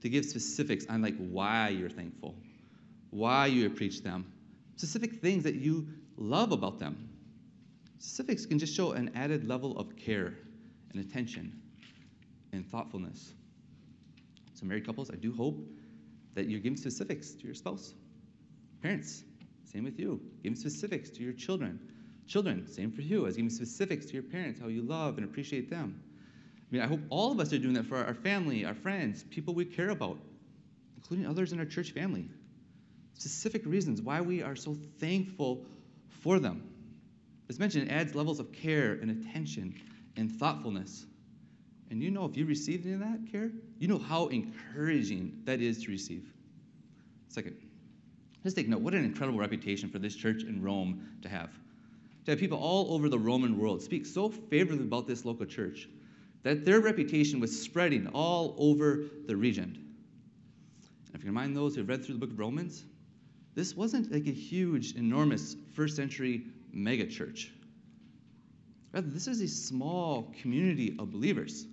to 0.00 0.08
give 0.08 0.24
specifics 0.24 0.86
on 0.88 1.02
like 1.02 1.16
why 1.16 1.68
you're 1.68 1.90
thankful, 1.90 2.34
why 3.10 3.46
you 3.46 3.66
appreciate 3.66 4.02
them, 4.02 4.32
specific 4.76 5.20
things 5.20 5.44
that 5.44 5.54
you 5.54 5.86
love 6.16 6.50
about 6.50 6.80
them. 6.80 7.08
Specifics 7.98 8.46
can 8.46 8.58
just 8.58 8.74
show 8.74 8.92
an 8.92 9.12
added 9.14 9.46
level 9.46 9.78
of 9.78 9.94
care 9.96 10.34
and 10.92 11.00
attention 11.00 11.60
and 12.52 12.66
thoughtfulness. 12.66 13.32
So, 14.54 14.66
married 14.66 14.86
couples, 14.86 15.10
I 15.10 15.16
do 15.16 15.32
hope 15.32 15.58
that 16.34 16.48
you're 16.48 16.60
giving 16.60 16.76
specifics 16.76 17.32
to 17.32 17.44
your 17.44 17.54
spouse. 17.54 17.94
Parents, 18.82 19.22
same 19.72 19.84
with 19.84 19.98
you. 19.98 20.20
Giving 20.42 20.56
specifics 20.56 21.10
to 21.10 21.22
your 21.22 21.32
children. 21.32 21.78
Children, 22.26 22.66
same 22.68 22.92
for 22.92 23.02
you, 23.02 23.26
as 23.26 23.36
giving 23.36 23.50
specifics 23.50 24.06
to 24.06 24.12
your 24.14 24.22
parents, 24.22 24.60
how 24.60 24.68
you 24.68 24.82
love 24.82 25.16
and 25.18 25.24
appreciate 25.24 25.68
them. 25.70 26.02
I 26.58 26.74
mean, 26.74 26.82
I 26.82 26.86
hope 26.86 27.00
all 27.10 27.32
of 27.32 27.40
us 27.40 27.52
are 27.52 27.58
doing 27.58 27.74
that 27.74 27.86
for 27.86 27.96
our 27.96 28.14
family, 28.14 28.64
our 28.64 28.74
friends, 28.74 29.24
people 29.24 29.54
we 29.54 29.64
care 29.64 29.90
about, 29.90 30.18
including 30.96 31.26
others 31.26 31.52
in 31.52 31.58
our 31.58 31.64
church 31.64 31.90
family 31.90 32.28
specific 33.20 33.66
reasons 33.66 34.00
why 34.00 34.20
we 34.20 34.42
are 34.42 34.56
so 34.56 34.76
thankful 34.98 35.62
for 36.22 36.38
them. 36.38 36.62
As 37.50 37.58
mentioned, 37.58 37.90
it 37.90 37.92
adds 37.92 38.14
levels 38.14 38.40
of 38.40 38.50
care 38.52 38.92
and 38.92 39.10
attention 39.10 39.74
and 40.16 40.32
thoughtfulness. 40.32 41.04
And 41.90 42.02
you 42.02 42.10
know, 42.10 42.24
if 42.24 42.36
you 42.36 42.46
received 42.46 42.86
any 42.86 42.94
of 42.94 43.00
that 43.00 43.30
care, 43.30 43.50
you 43.78 43.88
know 43.88 43.98
how 43.98 44.28
encouraging 44.28 45.42
that 45.44 45.60
is 45.60 45.84
to 45.84 45.90
receive. 45.90 46.32
Second, 47.28 47.56
just 48.42 48.56
take 48.56 48.68
note 48.68 48.80
what 48.80 48.94
an 48.94 49.04
incredible 49.04 49.38
reputation 49.38 49.90
for 49.90 49.98
this 49.98 50.16
church 50.16 50.42
in 50.44 50.62
Rome 50.62 51.08
to 51.22 51.28
have. 51.28 51.50
To 52.24 52.32
have 52.32 52.38
people 52.38 52.58
all 52.58 52.94
over 52.94 53.08
the 53.08 53.18
Roman 53.18 53.58
world 53.58 53.82
speak 53.82 54.06
so 54.06 54.28
favorably 54.28 54.84
about 54.84 55.06
this 55.06 55.24
local 55.24 55.46
church 55.46 55.88
that 56.42 56.64
their 56.64 56.80
reputation 56.80 57.40
was 57.40 57.62
spreading 57.62 58.06
all 58.08 58.54
over 58.58 59.04
the 59.26 59.36
region. 59.36 59.86
And 61.06 61.14
if 61.14 61.22
you 61.22 61.28
remind 61.28 61.56
those 61.56 61.74
who 61.74 61.80
have 61.80 61.88
read 61.88 62.04
through 62.04 62.14
the 62.14 62.20
book 62.20 62.30
of 62.30 62.38
Romans, 62.38 62.84
this 63.54 63.76
wasn't 63.76 64.10
like 64.12 64.26
a 64.26 64.32
huge, 64.32 64.94
enormous 64.94 65.56
first 65.74 65.96
century 65.96 66.46
megachurch. 66.74 67.50
Rather, 68.92 69.08
this 69.08 69.26
is 69.26 69.40
a 69.40 69.48
small 69.48 70.32
community 70.40 70.96
of 70.98 71.10
believers. 71.10 71.66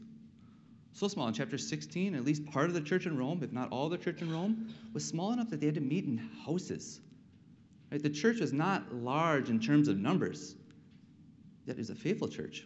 So 0.97 1.07
small. 1.07 1.27
In 1.27 1.33
chapter 1.35 1.59
16, 1.59 2.15
at 2.15 2.25
least 2.25 2.43
part 2.47 2.65
of 2.65 2.73
the 2.73 2.81
church 2.81 3.05
in 3.05 3.15
Rome, 3.15 3.41
if 3.43 3.51
not 3.51 3.69
all 3.69 3.87
the 3.87 3.99
church 3.99 4.23
in 4.23 4.31
Rome, 4.31 4.73
was 4.95 5.05
small 5.05 5.31
enough 5.31 5.47
that 5.51 5.59
they 5.59 5.67
had 5.67 5.75
to 5.75 5.81
meet 5.81 6.05
in 6.05 6.17
houses. 6.43 7.01
Right? 7.91 8.01
The 8.01 8.09
church 8.09 8.39
was 8.39 8.51
not 8.51 8.95
large 8.95 9.51
in 9.51 9.59
terms 9.59 9.89
of 9.89 9.99
numbers, 9.99 10.55
yet 11.67 11.75
it 11.75 11.77
was 11.77 11.91
a 11.91 11.95
faithful 11.95 12.27
church 12.27 12.65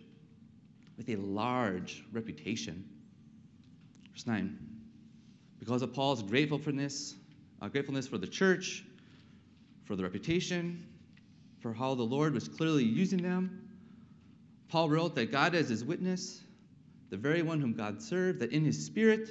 with 0.95 1.09
a 1.09 1.17
large 1.17 2.05
reputation. 2.13 2.87
Verse 4.13 4.25
9. 4.25 4.57
Because 5.59 5.81
of 5.81 5.93
Paul's 5.93 6.23
gratefulness, 6.23 7.15
uh, 7.61 7.67
gratefulness 7.67 8.07
for 8.07 8.17
the 8.17 8.27
church, 8.27 8.85
for 9.83 9.97
the 9.97 10.03
reputation, 10.03 10.87
for 11.59 11.73
how 11.73 11.95
the 11.95 12.03
Lord 12.03 12.33
was 12.33 12.47
clearly 12.47 12.85
using 12.85 13.21
them. 13.21 13.67
Paul 14.69 14.89
wrote 14.89 15.15
that 15.15 15.33
God 15.33 15.53
is 15.53 15.67
his 15.67 15.83
witness, 15.83 16.45
the 17.11 17.17
very 17.17 17.43
one 17.43 17.59
whom 17.59 17.73
God 17.73 18.01
served, 18.01 18.39
that 18.39 18.51
in 18.51 18.65
his 18.65 18.83
spirit, 18.83 19.29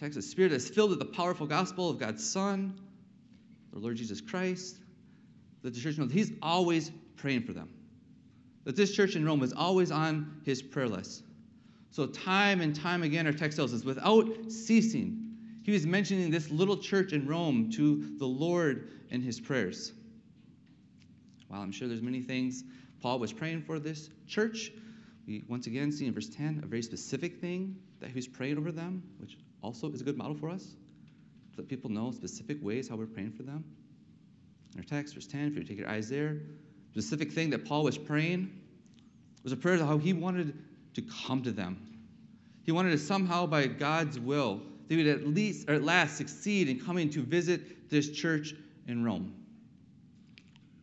a 0.00 0.22
spirit 0.22 0.50
that's 0.50 0.68
filled 0.68 0.90
with 0.90 0.98
the 0.98 1.06
powerful 1.06 1.46
gospel 1.46 1.90
of 1.90 1.98
God's 1.98 2.26
Son, 2.26 2.78
the 3.72 3.78
Lord 3.78 3.96
Jesus 3.96 4.20
Christ, 4.20 4.76
that 5.62 5.74
the 5.74 5.80
church 5.80 5.98
knows 5.98 6.12
he's 6.12 6.32
always 6.42 6.92
praying 7.16 7.42
for 7.42 7.52
them. 7.52 7.70
That 8.64 8.76
this 8.76 8.94
church 8.94 9.16
in 9.16 9.24
Rome 9.24 9.40
was 9.40 9.54
always 9.54 9.90
on 9.90 10.42
his 10.44 10.62
prayer 10.62 10.88
list. 10.88 11.24
So, 11.90 12.06
time 12.06 12.60
and 12.60 12.76
time 12.76 13.02
again, 13.02 13.26
our 13.26 13.32
text 13.32 13.56
tells 13.56 13.74
us, 13.74 13.82
without 13.82 14.28
ceasing, 14.50 15.34
he 15.62 15.72
was 15.72 15.86
mentioning 15.86 16.30
this 16.30 16.50
little 16.50 16.76
church 16.76 17.12
in 17.12 17.26
Rome 17.26 17.70
to 17.72 18.14
the 18.18 18.26
Lord 18.26 18.90
in 19.08 19.22
his 19.22 19.40
prayers. 19.40 19.92
While 21.48 21.62
I'm 21.62 21.72
sure 21.72 21.88
there's 21.88 22.02
many 22.02 22.20
things 22.20 22.62
Paul 23.00 23.18
was 23.18 23.32
praying 23.32 23.62
for 23.62 23.78
this 23.78 24.10
church. 24.26 24.70
We 25.30 25.44
once 25.46 25.68
again 25.68 25.92
see 25.92 26.06
in 26.06 26.12
verse 26.12 26.28
10 26.28 26.62
a 26.64 26.66
very 26.66 26.82
specific 26.82 27.40
thing 27.40 27.76
that 28.00 28.10
he's 28.10 28.26
praying 28.26 28.58
over 28.58 28.72
them, 28.72 29.00
which 29.18 29.38
also 29.62 29.88
is 29.92 30.00
a 30.00 30.04
good 30.04 30.16
model 30.16 30.34
for 30.34 30.50
us. 30.50 30.64
To 30.64 31.60
let 31.60 31.68
people 31.68 31.88
know 31.88 32.10
specific 32.10 32.58
ways 32.60 32.88
how 32.88 32.96
we're 32.96 33.06
praying 33.06 33.34
for 33.36 33.44
them. 33.44 33.62
In 34.74 34.80
our 34.80 34.84
text, 34.84 35.14
verse 35.14 35.28
10, 35.28 35.46
if 35.46 35.54
you 35.54 35.62
take 35.62 35.78
your 35.78 35.88
eyes 35.88 36.08
there, 36.08 36.38
specific 36.90 37.30
thing 37.30 37.48
that 37.50 37.64
Paul 37.64 37.84
was 37.84 37.96
praying 37.96 38.50
was 39.44 39.52
a 39.52 39.56
prayer 39.56 39.76
of 39.76 39.82
how 39.82 39.98
he 39.98 40.12
wanted 40.12 40.52
to 40.94 41.02
come 41.24 41.44
to 41.44 41.52
them. 41.52 41.80
He 42.64 42.72
wanted 42.72 42.90
to 42.90 42.98
somehow, 42.98 43.46
by 43.46 43.68
God's 43.68 44.18
will, 44.18 44.60
they 44.88 44.96
would 44.96 45.06
at 45.06 45.28
least 45.28 45.70
or 45.70 45.74
at 45.74 45.84
last 45.84 46.16
succeed 46.16 46.68
in 46.68 46.80
coming 46.80 47.08
to 47.10 47.22
visit 47.22 47.88
this 47.88 48.10
church 48.10 48.52
in 48.88 49.04
Rome. 49.04 49.32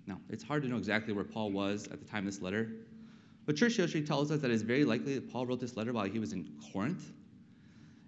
Now, 0.06 0.22
it's 0.30 0.44
hard 0.44 0.64
to 0.64 0.70
know 0.70 0.78
exactly 0.78 1.14
where 1.14 1.26
Paul 1.26 1.52
was 1.52 1.88
at 1.88 2.00
the 2.00 2.06
time 2.06 2.20
of 2.20 2.34
this 2.34 2.42
letter, 2.42 2.72
but 3.48 3.56
church 3.56 3.78
history 3.78 4.02
tells 4.02 4.30
us 4.30 4.42
that 4.42 4.52
it's 4.52 4.62
very 4.62 4.84
likely 4.84 5.16
that 5.16 5.32
Paul 5.32 5.46
wrote 5.46 5.62
this 5.62 5.78
letter 5.78 5.94
while 5.94 6.06
he 6.06 6.20
was 6.20 6.34
in 6.34 6.52
Corinth. 6.74 7.14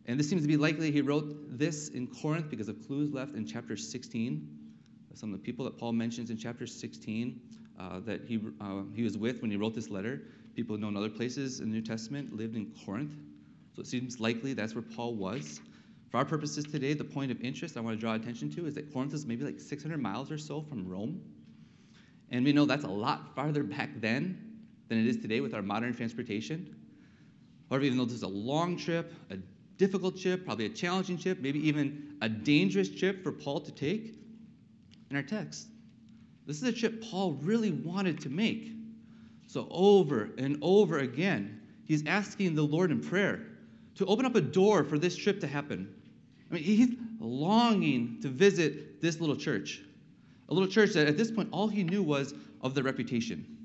And 0.06 0.20
this 0.20 0.30
seems 0.30 0.42
to 0.42 0.50
be 0.50 0.58
likely 0.58 0.92
he 0.92 1.00
wrote 1.00 1.58
this 1.58 1.88
in 1.88 2.08
Corinth 2.08 2.50
because 2.50 2.68
of 2.68 2.86
clues 2.86 3.14
left 3.14 3.36
in 3.36 3.48
chapter 3.48 3.78
16. 3.78 4.58
Some 5.14 5.34
of 5.34 5.40
the 5.40 5.44
people 5.44 5.64
that 5.64 5.78
Paul 5.78 5.94
mentions 5.94 6.30
in 6.30 6.38
chapter 6.38 6.68
16 6.68 7.40
uh, 7.80 8.00
that 8.02 8.26
he, 8.26 8.42
uh, 8.60 8.82
he 8.94 9.04
was 9.04 9.18
with 9.18 9.42
when 9.42 9.50
he 9.50 9.56
wrote 9.56 9.74
this 9.74 9.90
letter, 9.90 10.24
people 10.56 10.78
known 10.78 10.98
other 10.98 11.10
places 11.10 11.62
in 11.62 11.70
the 11.70 11.76
New 11.76 11.86
Testament, 11.86 12.36
lived 12.36 12.58
in 12.58 12.74
Corinth. 12.86 13.14
So 13.74 13.82
it 13.82 13.88
seems 13.88 14.20
likely 14.20 14.54
that's 14.54 14.76
where 14.76 14.82
Paul 14.82 15.16
was. 15.16 15.62
For 16.10 16.18
our 16.18 16.26
purposes 16.26 16.66
today, 16.66 16.94
the 16.94 17.06
point 17.06 17.32
of 17.32 17.40
interest 17.40 17.78
I 17.78 17.80
want 17.80 17.96
to 17.96 18.00
draw 18.00 18.16
attention 18.16 18.52
to 18.56 18.66
is 18.66 18.74
that 18.76 18.92
Corinth 18.92 19.14
is 19.14 19.26
maybe 19.26 19.46
like 19.46 19.62
600 19.62 20.02
miles 20.02 20.32
or 20.32 20.38
so 20.38 20.62
from 20.62 20.86
Rome. 20.86 21.22
And 22.30 22.44
we 22.44 22.52
know 22.52 22.66
that's 22.66 22.84
a 22.84 22.90
lot 22.90 23.34
farther 23.36 23.64
back 23.64 23.90
then 24.02 24.49
than 24.90 24.98
it 25.00 25.08
is 25.08 25.18
today 25.18 25.40
with 25.40 25.54
our 25.54 25.62
modern 25.62 25.94
transportation. 25.94 26.76
However, 27.70 27.86
even 27.86 27.98
though 27.98 28.06
this 28.06 28.16
is 28.16 28.24
a 28.24 28.28
long 28.28 28.76
trip, 28.76 29.14
a 29.30 29.38
difficult 29.78 30.20
trip, 30.20 30.44
probably 30.44 30.66
a 30.66 30.70
challenging 30.70 31.18
trip, 31.18 31.40
maybe 31.40 31.66
even 31.66 32.16
a 32.22 32.28
dangerous 32.28 32.90
trip 32.90 33.24
for 33.24 33.32
Paul 33.32 33.62
to 33.62 33.72
take, 33.72 34.16
in 35.10 35.16
our 35.16 35.24
text, 35.24 35.68
this 36.46 36.62
is 36.62 36.68
a 36.68 36.74
trip 36.74 37.04
Paul 37.04 37.34
really 37.44 37.72
wanted 37.72 38.20
to 38.22 38.30
make. 38.30 38.72
So, 39.48 39.68
over 39.72 40.32
and 40.38 40.58
over 40.62 41.00
again, 41.00 41.62
he's 41.86 42.06
asking 42.06 42.56
the 42.56 42.64
Lord 42.64 42.92
in 42.92 43.00
prayer 43.00 43.46
to 43.96 44.06
open 44.06 44.26
up 44.26 44.36
a 44.36 44.42
door 44.42 44.84
for 44.84 45.00
this 45.00 45.16
trip 45.16 45.40
to 45.42 45.48
happen. 45.48 45.94
I 46.50 46.56
mean, 46.56 46.64
he's 46.64 46.96
longing 47.20 48.20
to 48.22 48.30
visit 48.30 49.02
this 49.02 49.20
little 49.20 49.36
church. 49.36 49.82
A 50.50 50.54
little 50.54 50.70
church 50.70 50.94
that 50.94 51.08
at 51.08 51.18
this 51.18 51.30
point 51.30 51.50
all 51.52 51.68
he 51.68 51.84
knew 51.84 52.02
was 52.02 52.34
of 52.62 52.74
the 52.74 52.82
reputation. 52.82 53.59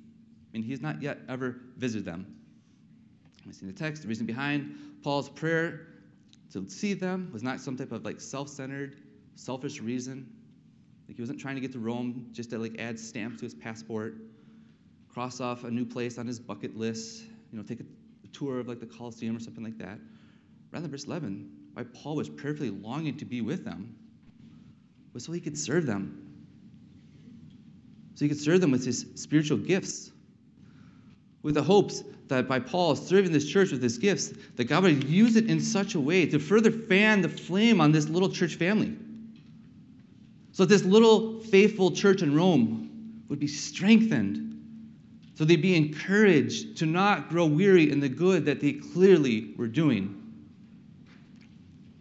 I 0.54 0.58
mean, 0.58 0.66
he's 0.66 0.80
not 0.80 1.02
yet 1.02 1.18
ever 1.28 1.56
visited 1.76 2.04
them. 2.04 2.36
We 3.44 3.52
see 3.52 3.66
the 3.66 3.72
text, 3.72 4.02
the 4.02 4.08
reason 4.08 4.24
behind 4.24 5.02
Paul's 5.02 5.28
prayer 5.28 5.88
to 6.52 6.68
see 6.70 6.94
them 6.94 7.28
was 7.32 7.42
not 7.42 7.60
some 7.60 7.76
type 7.76 7.90
of 7.90 8.04
like 8.04 8.20
self-centered, 8.20 8.96
selfish 9.34 9.80
reason. 9.80 10.30
Like 11.08 11.16
he 11.16 11.22
wasn't 11.22 11.40
trying 11.40 11.56
to 11.56 11.60
get 11.60 11.72
to 11.72 11.80
Rome 11.80 12.28
just 12.32 12.50
to 12.50 12.58
like 12.58 12.78
add 12.78 12.98
stamps 13.00 13.40
to 13.40 13.46
his 13.46 13.54
passport, 13.54 14.14
cross 15.08 15.40
off 15.40 15.64
a 15.64 15.70
new 15.70 15.84
place 15.84 16.18
on 16.18 16.26
his 16.26 16.38
bucket 16.38 16.76
list, 16.76 17.24
you 17.50 17.58
know, 17.58 17.64
take 17.64 17.80
a, 17.80 17.84
a 18.24 18.28
tour 18.28 18.60
of 18.60 18.68
like 18.68 18.78
the 18.78 18.86
Colosseum 18.86 19.36
or 19.36 19.40
something 19.40 19.64
like 19.64 19.78
that. 19.78 19.98
Rather, 20.70 20.86
verse 20.88 21.04
11, 21.04 21.50
why 21.74 21.82
Paul 21.82 22.16
was 22.16 22.28
prayerfully 22.28 22.70
longing 22.70 23.16
to 23.16 23.24
be 23.24 23.40
with 23.40 23.64
them 23.64 23.96
was 25.12 25.24
so 25.24 25.32
he 25.32 25.40
could 25.40 25.58
serve 25.58 25.86
them. 25.86 26.20
So 28.14 28.24
he 28.24 28.28
could 28.28 28.40
serve 28.40 28.60
them 28.60 28.70
with 28.70 28.84
his 28.84 29.06
spiritual 29.16 29.58
gifts. 29.58 30.10
With 31.44 31.54
the 31.54 31.62
hopes 31.62 32.02
that 32.26 32.48
by 32.48 32.58
Paul 32.58 32.96
serving 32.96 33.30
this 33.30 33.48
church 33.48 33.70
with 33.70 33.80
his 33.80 33.98
gifts, 33.98 34.32
that 34.56 34.64
God 34.64 34.82
would 34.82 35.04
use 35.04 35.36
it 35.36 35.48
in 35.48 35.60
such 35.60 35.94
a 35.94 36.00
way 36.00 36.26
to 36.26 36.40
further 36.40 36.72
fan 36.72 37.20
the 37.20 37.28
flame 37.28 37.80
on 37.80 37.92
this 37.92 38.08
little 38.08 38.28
church 38.28 38.56
family. 38.56 38.96
So 40.50 40.64
that 40.64 40.74
this 40.74 40.84
little 40.84 41.38
faithful 41.38 41.92
church 41.92 42.22
in 42.22 42.34
Rome 42.34 43.22
would 43.28 43.38
be 43.38 43.46
strengthened. 43.46 44.50
So 45.36 45.44
they'd 45.44 45.62
be 45.62 45.76
encouraged 45.76 46.78
to 46.78 46.86
not 46.86 47.28
grow 47.28 47.46
weary 47.46 47.92
in 47.92 48.00
the 48.00 48.08
good 48.08 48.46
that 48.46 48.60
they 48.60 48.72
clearly 48.72 49.54
were 49.56 49.68
doing 49.68 50.24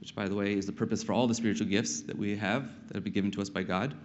which, 0.03 0.13
by 0.13 0.27
the 0.27 0.35
way, 0.35 0.53
is 0.53 0.65
the 0.65 0.71
purpose 0.73 1.01
for 1.01 1.13
all 1.13 1.27
the 1.27 1.33
spiritual 1.33 1.65
gifts 1.65 2.01
that 2.01 2.17
we 2.17 2.35
have 2.35 2.69
that 2.87 2.95
have 2.95 3.05
been 3.05 3.13
given 3.13 3.31
to 3.31 3.41
us 3.41 3.49
by 3.49 3.63
God. 3.63 3.95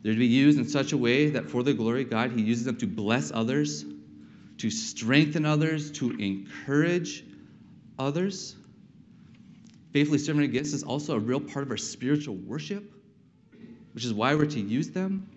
They're 0.00 0.12
to 0.12 0.18
be 0.18 0.26
used 0.26 0.60
in 0.60 0.68
such 0.68 0.92
a 0.92 0.96
way 0.96 1.28
that 1.30 1.50
for 1.50 1.64
the 1.64 1.74
glory 1.74 2.02
of 2.02 2.10
God, 2.10 2.30
He 2.30 2.40
uses 2.40 2.64
them 2.64 2.76
to 2.76 2.86
bless 2.86 3.32
others, 3.32 3.84
to 4.62 4.70
strengthen 4.70 5.44
others, 5.44 5.90
to 5.90 6.12
encourage 6.12 7.24
others. 7.98 8.54
Faithfully 9.92 10.18
serving 10.18 10.42
our 10.42 10.46
gifts 10.46 10.72
is 10.72 10.84
also 10.84 11.16
a 11.16 11.18
real 11.18 11.40
part 11.40 11.64
of 11.64 11.70
our 11.72 11.76
spiritual 11.76 12.36
worship, 12.36 12.84
which 13.92 14.04
is 14.04 14.14
why 14.14 14.36
we're 14.36 14.46
to 14.46 14.60
use 14.60 14.88
them. 14.90 15.28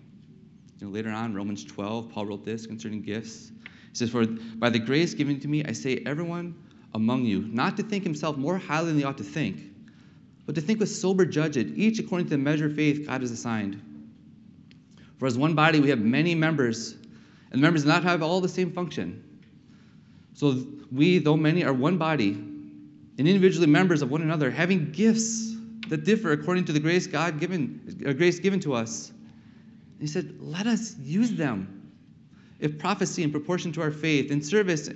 You 0.78 0.86
know, 0.86 0.92
later 0.92 1.10
on, 1.10 1.34
Romans 1.34 1.64
12, 1.64 2.12
Paul 2.12 2.26
wrote 2.26 2.44
this 2.44 2.68
concerning 2.68 3.02
gifts. 3.02 3.50
He 3.90 3.96
says, 3.96 4.10
For 4.10 4.26
by 4.26 4.70
the 4.70 4.78
grace 4.78 5.12
given 5.12 5.40
to 5.40 5.48
me, 5.48 5.64
I 5.64 5.72
say, 5.72 6.04
everyone 6.06 6.54
among 6.94 7.24
you, 7.24 7.48
not 7.50 7.76
to 7.78 7.82
think 7.82 8.04
himself 8.04 8.36
more 8.36 8.58
highly 8.58 8.90
than 8.90 8.98
he 8.98 9.02
ought 9.02 9.18
to 9.18 9.24
think, 9.24 9.60
but 10.46 10.54
to 10.54 10.60
think 10.60 10.78
with 10.78 10.88
sober 10.88 11.26
judgment, 11.26 11.76
each 11.76 11.98
according 11.98 12.28
to 12.28 12.30
the 12.30 12.38
measure 12.38 12.66
of 12.66 12.76
faith 12.76 13.08
God 13.08 13.22
has 13.22 13.32
assigned. 13.32 13.82
For 15.18 15.26
as 15.26 15.36
one 15.36 15.56
body 15.56 15.80
we 15.80 15.90
have 15.90 15.98
many 15.98 16.36
members, 16.36 16.94
and 17.50 17.60
the 17.60 17.62
members 17.62 17.82
do 17.82 17.88
not 17.88 18.02
have 18.02 18.22
all 18.22 18.40
the 18.40 18.48
same 18.48 18.72
function. 18.72 19.22
So 20.34 20.66
we, 20.92 21.18
though 21.18 21.36
many, 21.36 21.64
are 21.64 21.72
one 21.72 21.96
body, 21.96 22.30
and 22.30 23.26
individually 23.26 23.66
members 23.66 24.02
of 24.02 24.10
one 24.10 24.22
another, 24.22 24.50
having 24.50 24.92
gifts 24.92 25.54
that 25.88 26.04
differ 26.04 26.32
according 26.32 26.64
to 26.66 26.72
the 26.72 26.80
grace 26.80 27.06
God 27.06 27.40
given, 27.40 28.04
uh, 28.06 28.12
grace 28.12 28.38
given 28.38 28.60
to 28.60 28.74
us. 28.74 29.10
And 29.10 30.00
he 30.00 30.06
said, 30.06 30.36
let 30.40 30.66
us 30.66 30.96
use 30.98 31.32
them. 31.32 31.90
If 32.58 32.78
prophecy 32.78 33.22
in 33.22 33.30
proportion 33.30 33.72
to 33.72 33.82
our 33.82 33.90
faith, 33.90 34.30
in 34.30 34.42
service 34.42 34.90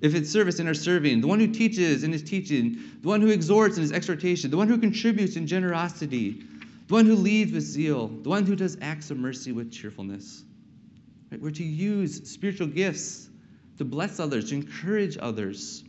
if 0.00 0.14
it's 0.14 0.30
service 0.30 0.60
in 0.60 0.66
our 0.66 0.74
serving, 0.74 1.22
the 1.22 1.26
one 1.26 1.40
who 1.40 1.48
teaches 1.48 2.04
in 2.04 2.12
his 2.12 2.22
teaching, 2.22 2.78
the 3.00 3.08
one 3.08 3.20
who 3.20 3.28
exhorts 3.28 3.76
in 3.76 3.82
his 3.82 3.92
exhortation, 3.92 4.50
the 4.50 4.56
one 4.56 4.68
who 4.68 4.78
contributes 4.78 5.36
in 5.36 5.46
generosity, 5.46 6.42
the 6.86 6.94
one 6.94 7.06
who 7.06 7.16
leads 7.16 7.52
with 7.52 7.62
zeal, 7.62 8.08
the 8.08 8.28
one 8.28 8.44
who 8.44 8.54
does 8.54 8.76
acts 8.82 9.10
of 9.10 9.16
mercy 9.16 9.52
with 9.52 9.72
cheerfulness. 9.72 10.44
We're 11.40 11.50
to 11.50 11.64
use 11.64 12.30
spiritual 12.30 12.68
gifts 12.68 13.28
to 13.78 13.84
bless 13.84 14.18
others, 14.20 14.50
to 14.50 14.56
encourage 14.56 15.18
others. 15.20 15.84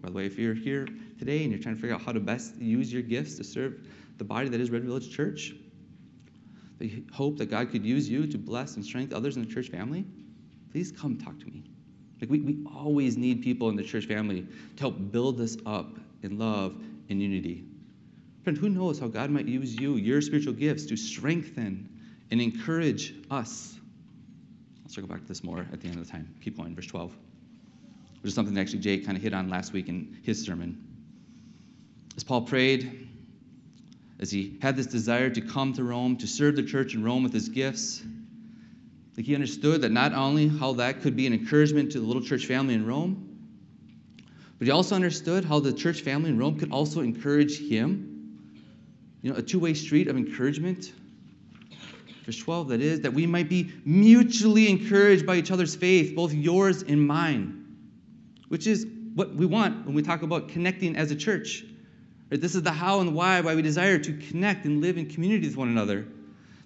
By 0.00 0.08
the 0.08 0.14
way, 0.14 0.26
if 0.26 0.38
you're 0.38 0.54
here 0.54 0.86
today 1.18 1.42
and 1.42 1.52
you're 1.52 1.60
trying 1.60 1.74
to 1.74 1.80
figure 1.80 1.94
out 1.94 2.02
how 2.02 2.12
to 2.12 2.20
best 2.20 2.56
use 2.56 2.92
your 2.92 3.02
gifts 3.02 3.36
to 3.36 3.44
serve 3.44 3.86
the 4.16 4.24
body 4.24 4.48
that 4.48 4.60
is 4.60 4.70
Red 4.70 4.84
Village 4.84 5.10
Church, 5.10 5.54
the 6.78 7.04
hope 7.12 7.38
that 7.38 7.50
God 7.50 7.70
could 7.70 7.84
use 7.84 8.08
you 8.08 8.26
to 8.26 8.38
bless 8.38 8.76
and 8.76 8.84
strengthen 8.84 9.16
others 9.16 9.36
in 9.36 9.44
the 9.44 9.52
church 9.52 9.68
family, 9.68 10.04
please 10.70 10.92
come 10.92 11.18
talk 11.18 11.38
to 11.40 11.46
me. 11.46 11.64
Like 12.20 12.30
we, 12.30 12.40
we 12.40 12.58
always 12.74 13.16
need 13.16 13.42
people 13.42 13.68
in 13.68 13.76
the 13.76 13.82
church 13.82 14.06
family 14.06 14.46
to 14.76 14.80
help 14.80 15.12
build 15.12 15.40
us 15.40 15.56
up 15.66 15.98
in 16.22 16.38
love 16.38 16.80
and 17.08 17.20
unity. 17.20 17.64
Friend, 18.42 18.56
who 18.56 18.68
knows 18.68 18.98
how 18.98 19.08
God 19.08 19.30
might 19.30 19.46
use 19.46 19.78
you, 19.78 19.96
your 19.96 20.20
spiritual 20.20 20.54
gifts, 20.54 20.86
to 20.86 20.96
strengthen 20.96 21.88
and 22.30 22.40
encourage 22.40 23.14
us? 23.30 23.77
I'll 24.88 24.94
circle 24.94 25.08
back 25.10 25.20
to 25.20 25.28
this 25.28 25.44
more 25.44 25.66
at 25.70 25.82
the 25.82 25.88
end 25.88 25.98
of 25.98 26.06
the 26.06 26.10
time. 26.10 26.34
Keep 26.42 26.56
going, 26.56 26.74
verse 26.74 26.86
12. 26.86 27.12
Which 28.22 28.28
is 28.28 28.34
something 28.34 28.54
that 28.54 28.62
actually 28.62 28.78
Jake 28.78 29.04
kind 29.04 29.18
of 29.18 29.22
hit 29.22 29.34
on 29.34 29.50
last 29.50 29.74
week 29.74 29.90
in 29.90 30.16
his 30.22 30.42
sermon. 30.42 30.82
As 32.16 32.24
Paul 32.24 32.40
prayed, 32.40 33.06
as 34.18 34.30
he 34.30 34.56
had 34.62 34.76
this 34.76 34.86
desire 34.86 35.28
to 35.28 35.42
come 35.42 35.74
to 35.74 35.84
Rome, 35.84 36.16
to 36.16 36.26
serve 36.26 36.56
the 36.56 36.62
church 36.62 36.94
in 36.94 37.04
Rome 37.04 37.22
with 37.22 37.34
his 37.34 37.50
gifts, 37.50 38.02
like 39.14 39.26
he 39.26 39.34
understood 39.34 39.82
that 39.82 39.92
not 39.92 40.14
only 40.14 40.48
how 40.48 40.72
that 40.74 41.02
could 41.02 41.14
be 41.14 41.26
an 41.26 41.34
encouragement 41.34 41.92
to 41.92 42.00
the 42.00 42.06
little 42.06 42.22
church 42.22 42.46
family 42.46 42.72
in 42.72 42.86
Rome, 42.86 43.38
but 44.58 44.66
he 44.66 44.70
also 44.70 44.94
understood 44.94 45.44
how 45.44 45.60
the 45.60 45.72
church 45.74 46.00
family 46.00 46.30
in 46.30 46.38
Rome 46.38 46.58
could 46.58 46.72
also 46.72 47.02
encourage 47.02 47.60
him. 47.60 48.40
You 49.20 49.32
know, 49.32 49.38
a 49.38 49.42
two 49.42 49.58
way 49.60 49.74
street 49.74 50.08
of 50.08 50.16
encouragement. 50.16 50.94
Verse 52.28 52.36
12, 52.40 52.68
that 52.68 52.82
is, 52.82 53.00
that 53.00 53.14
we 53.14 53.26
might 53.26 53.48
be 53.48 53.72
mutually 53.86 54.68
encouraged 54.68 55.24
by 55.24 55.36
each 55.36 55.50
other's 55.50 55.74
faith, 55.74 56.14
both 56.14 56.34
yours 56.34 56.82
and 56.82 57.06
mine, 57.06 57.74
which 58.48 58.66
is 58.66 58.86
what 59.14 59.34
we 59.34 59.46
want 59.46 59.86
when 59.86 59.94
we 59.94 60.02
talk 60.02 60.20
about 60.20 60.50
connecting 60.50 60.94
as 60.94 61.10
a 61.10 61.16
church. 61.16 61.64
Right? 62.30 62.38
This 62.38 62.54
is 62.54 62.62
the 62.62 62.70
how 62.70 63.00
and 63.00 63.14
why, 63.14 63.40
why 63.40 63.54
we 63.54 63.62
desire 63.62 63.98
to 63.98 64.12
connect 64.12 64.66
and 64.66 64.82
live 64.82 64.98
in 64.98 65.08
community 65.08 65.46
with 65.46 65.56
one 65.56 65.68
another. 65.68 66.06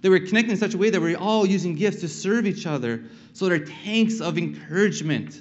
That 0.01 0.11
we're 0.11 0.27
connecting 0.27 0.51
in 0.51 0.57
such 0.57 0.75
a 0.75 0.79
way 0.79 0.91
that 0.91 1.01
we're 1.01 1.17
all 1.17 1.47
using 1.47 1.77
gifts 1.77 2.01
to 2.01 2.09
serve 2.09 2.45
each 2.45 2.67
other 2.67 3.05
so 3.33 3.49
that 3.49 3.53
our 3.53 3.65
tanks 3.85 4.21
of 4.21 4.39
encouragement 4.39 5.41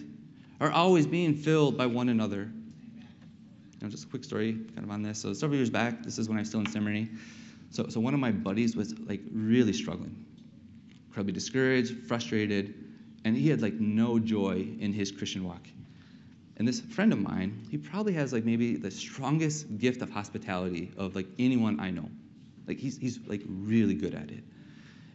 are 0.60 0.70
always 0.70 1.08
being 1.08 1.34
filled 1.34 1.80
by 1.80 1.88
one 1.88 2.10
another. 2.10 2.42
You 2.44 3.82
know, 3.82 3.90
just 3.90 4.04
a 4.04 4.08
quick 4.08 4.24
story 4.24 4.54
kind 4.76 4.84
of 4.84 4.92
on 4.92 5.02
this. 5.02 5.18
So 5.18 5.34
several 5.34 5.58
years 5.58 5.72
back, 5.72 6.04
this 6.04 6.20
is 6.20 6.30
when 6.30 6.38
I 6.38 6.42
was 6.42 6.50
still 6.50 6.60
in 6.60 6.68
seminary. 6.68 7.10
So, 7.72 7.88
so 7.88 8.00
one 8.00 8.14
of 8.14 8.20
my 8.20 8.32
buddies 8.32 8.76
was 8.76 9.00
like 9.00 9.22
really 9.32 9.74
struggling, 9.74 10.26
incredibly 11.08 11.34
discouraged, 11.34 12.06
frustrated, 12.06 12.76
and 13.24 13.36
he 13.36 13.50
had 13.50 13.62
like 13.62 13.76
no 13.76 14.20
joy 14.20 14.68
in 14.80 14.92
his 14.92 15.12
Christian 15.12 15.46
walk. 15.46 15.68
And 16.58 16.68
this 16.68 16.82
friend 16.82 17.14
of 17.14 17.20
mine, 17.20 17.66
he 17.72 17.78
probably 17.78 18.14
has 18.14 18.34
like 18.34 18.44
maybe 18.44 18.76
the 18.76 18.92
strongest 18.92 19.78
gift 19.78 20.02
of 20.02 20.10
hospitality 20.10 20.92
of 20.98 21.16
like 21.16 21.28
anyone 21.40 21.80
I 21.80 21.92
know. 21.92 22.10
Like 22.68 22.78
he's, 22.78 22.98
he's 22.98 23.20
like 23.26 23.42
really 23.48 23.94
good 23.94 24.14
at 24.14 24.30
it. 24.30 24.44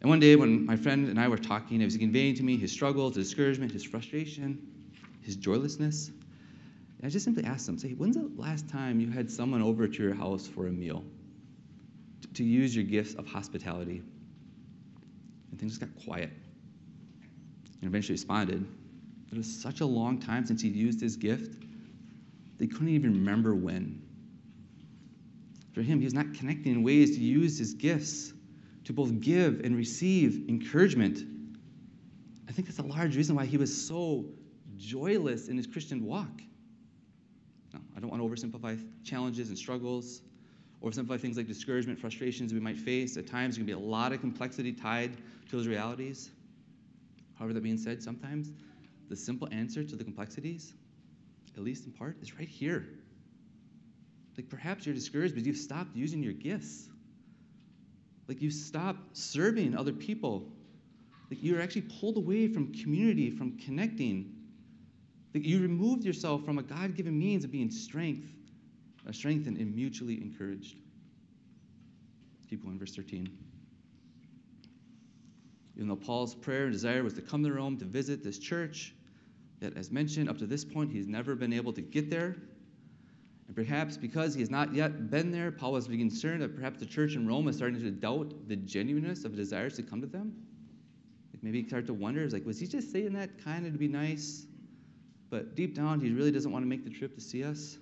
And 0.00 0.08
one 0.08 0.18
day 0.18 0.34
when 0.34 0.64
my 0.64 0.76
friend 0.76 1.08
and 1.08 1.20
I 1.20 1.28
were 1.28 1.38
talking, 1.38 1.78
he 1.80 1.84
was 1.84 1.96
conveying 1.96 2.34
to 2.36 2.42
me 2.42 2.56
his 2.56 2.72
struggles, 2.72 3.16
his 3.16 3.28
discouragement, 3.28 3.72
his 3.72 3.84
frustration, 3.84 4.58
his 5.20 5.36
joylessness. 5.36 6.08
And 6.08 7.04
I 7.04 7.08
just 7.08 7.24
simply 7.24 7.44
asked 7.44 7.68
him, 7.68 7.78
say, 7.78 7.90
when's 7.90 8.16
the 8.16 8.30
last 8.36 8.68
time 8.68 8.98
you 8.98 9.10
had 9.10 9.30
someone 9.30 9.62
over 9.62 9.86
to 9.86 10.02
your 10.02 10.14
house 10.14 10.46
for 10.46 10.68
a 10.68 10.72
meal? 10.72 11.04
To, 12.34 12.44
use 12.44 12.74
your 12.74 12.84
gifts 12.84 13.14
of 13.14 13.26
hospitality. 13.26 14.02
And 15.50 15.60
things 15.60 15.78
got 15.78 15.88
quiet. 16.04 16.30
And 17.80 17.88
eventually 17.88 18.14
responded, 18.14 18.66
it 19.30 19.36
was 19.36 19.60
such 19.60 19.80
a 19.80 19.86
long 19.86 20.18
time 20.18 20.46
since 20.46 20.62
he 20.62 20.68
used 20.68 21.00
his 21.00 21.16
gift, 21.16 21.62
they 22.58 22.66
couldn't 22.66 22.88
even 22.88 23.12
remember 23.12 23.54
when. 23.54 24.02
For 25.72 25.82
him, 25.82 25.98
he 25.98 26.04
was 26.04 26.14
not 26.14 26.32
connecting 26.34 26.72
in 26.72 26.82
ways 26.82 27.16
to 27.16 27.22
use 27.22 27.58
his 27.58 27.74
gifts 27.74 28.32
to 28.84 28.92
both 28.92 29.20
give 29.20 29.60
and 29.60 29.76
receive 29.76 30.48
encouragement. 30.48 31.18
I 32.48 32.52
think 32.52 32.68
that's 32.68 32.78
a 32.78 32.82
large 32.82 33.16
reason 33.16 33.36
why 33.36 33.44
he 33.44 33.58
was 33.58 33.86
so 33.86 34.24
joyless 34.76 35.48
in 35.48 35.56
his 35.56 35.66
Christian 35.66 36.04
walk. 36.04 36.40
Now, 37.74 37.80
I 37.96 38.00
don't 38.00 38.10
want 38.10 38.22
to 38.22 38.28
oversimplify 38.28 38.80
challenges 39.04 39.48
and 39.48 39.58
struggles, 39.58 40.22
or 40.80 40.92
simplify 40.92 41.20
things 41.20 41.36
like 41.36 41.46
discouragement, 41.46 41.98
frustrations 41.98 42.52
we 42.52 42.60
might 42.60 42.76
face. 42.76 43.16
At 43.16 43.26
times, 43.26 43.56
there 43.56 43.60
can 43.60 43.66
be 43.66 43.72
a 43.72 43.78
lot 43.78 44.12
of 44.12 44.20
complexity 44.20 44.72
tied 44.72 45.16
to 45.48 45.56
those 45.56 45.66
realities. 45.66 46.30
However, 47.38 47.52
that 47.54 47.62
being 47.62 47.78
said, 47.78 48.02
sometimes 48.02 48.52
the 49.08 49.16
simple 49.16 49.48
answer 49.52 49.84
to 49.84 49.96
the 49.96 50.04
complexities, 50.04 50.74
at 51.56 51.62
least 51.62 51.86
in 51.86 51.92
part, 51.92 52.16
is 52.20 52.38
right 52.38 52.48
here. 52.48 52.86
Like 54.36 54.48
perhaps 54.48 54.84
you're 54.84 54.94
discouraged 54.94 55.34
because 55.34 55.46
you've 55.46 55.56
stopped 55.56 55.96
using 55.96 56.22
your 56.22 56.32
gifts. 56.32 56.88
Like 58.28 58.42
you 58.42 58.50
stopped 58.50 59.16
serving 59.16 59.76
other 59.76 59.92
people. 59.92 60.48
Like 61.30 61.42
you're 61.42 61.60
actually 61.60 61.82
pulled 62.00 62.16
away 62.16 62.48
from 62.48 62.72
community, 62.72 63.30
from 63.30 63.56
connecting. 63.58 64.32
Like 65.34 65.44
you 65.44 65.60
removed 65.60 66.04
yourself 66.04 66.44
from 66.44 66.58
a 66.58 66.62
God 66.62 66.96
given 66.96 67.18
means 67.18 67.44
of 67.44 67.50
being 67.50 67.70
strength, 67.70 68.28
uh, 69.06 69.12
strengthened 69.12 69.58
and 69.58 69.74
mutually 69.74 70.20
encouraged. 70.20 70.76
Keep 72.48 72.64
going, 72.64 72.78
verse 72.78 72.94
13. 72.94 73.28
Even 75.76 75.88
though 75.88 75.96
Paul's 75.96 76.34
prayer 76.34 76.64
and 76.64 76.72
desire 76.72 77.02
was 77.02 77.14
to 77.14 77.20
come 77.20 77.42
to 77.44 77.52
Rome 77.52 77.76
to 77.78 77.84
visit 77.84 78.24
this 78.24 78.38
church, 78.38 78.94
yet 79.60 79.76
as 79.76 79.90
mentioned, 79.90 80.28
up 80.28 80.38
to 80.38 80.46
this 80.46 80.64
point, 80.64 80.90
he's 80.90 81.06
never 81.06 81.34
been 81.34 81.52
able 81.52 81.72
to 81.72 81.82
get 81.82 82.08
there. 82.08 82.36
And 83.46 83.54
perhaps 83.54 83.96
because 83.96 84.34
he 84.34 84.40
has 84.40 84.50
not 84.50 84.74
yet 84.74 85.10
been 85.10 85.30
there, 85.30 85.52
Paul 85.52 85.72
was 85.72 85.86
concerned 85.86 86.42
that 86.42 86.56
perhaps 86.56 86.80
the 86.80 86.86
church 86.86 87.14
in 87.14 87.26
Rome 87.26 87.46
is 87.48 87.56
starting 87.56 87.80
to 87.80 87.90
doubt 87.90 88.32
the 88.48 88.56
genuineness 88.56 89.24
of 89.24 89.36
desires 89.36 89.76
to 89.76 89.82
come 89.82 90.00
to 90.00 90.06
them. 90.06 90.34
Like 91.32 91.42
maybe 91.42 91.60
he 91.60 91.68
started 91.68 91.86
to 91.88 91.94
wonder, 91.94 92.28
like, 92.30 92.46
was 92.46 92.58
he 92.58 92.66
just 92.66 92.90
saying 92.90 93.12
that 93.12 93.42
kind 93.44 93.66
of 93.66 93.72
to 93.72 93.78
be 93.78 93.88
nice? 93.88 94.46
But 95.28 95.54
deep 95.54 95.74
down, 95.74 96.00
he 96.00 96.10
really 96.10 96.32
doesn't 96.32 96.50
want 96.50 96.62
to 96.62 96.68
make 96.68 96.84
the 96.84 96.90
trip 96.90 97.14
to 97.16 97.20
see 97.20 97.44
us. 97.44 97.78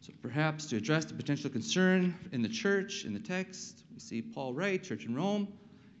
So 0.00 0.14
perhaps 0.22 0.64
to 0.66 0.76
address 0.76 1.04
the 1.04 1.12
potential 1.12 1.50
concern 1.50 2.14
in 2.32 2.40
the 2.40 2.48
church, 2.48 3.04
in 3.04 3.12
the 3.12 3.20
text, 3.20 3.82
we 3.92 4.00
see 4.00 4.22
Paul 4.22 4.54
write, 4.54 4.82
Church 4.82 5.04
in 5.04 5.14
Rome, 5.14 5.46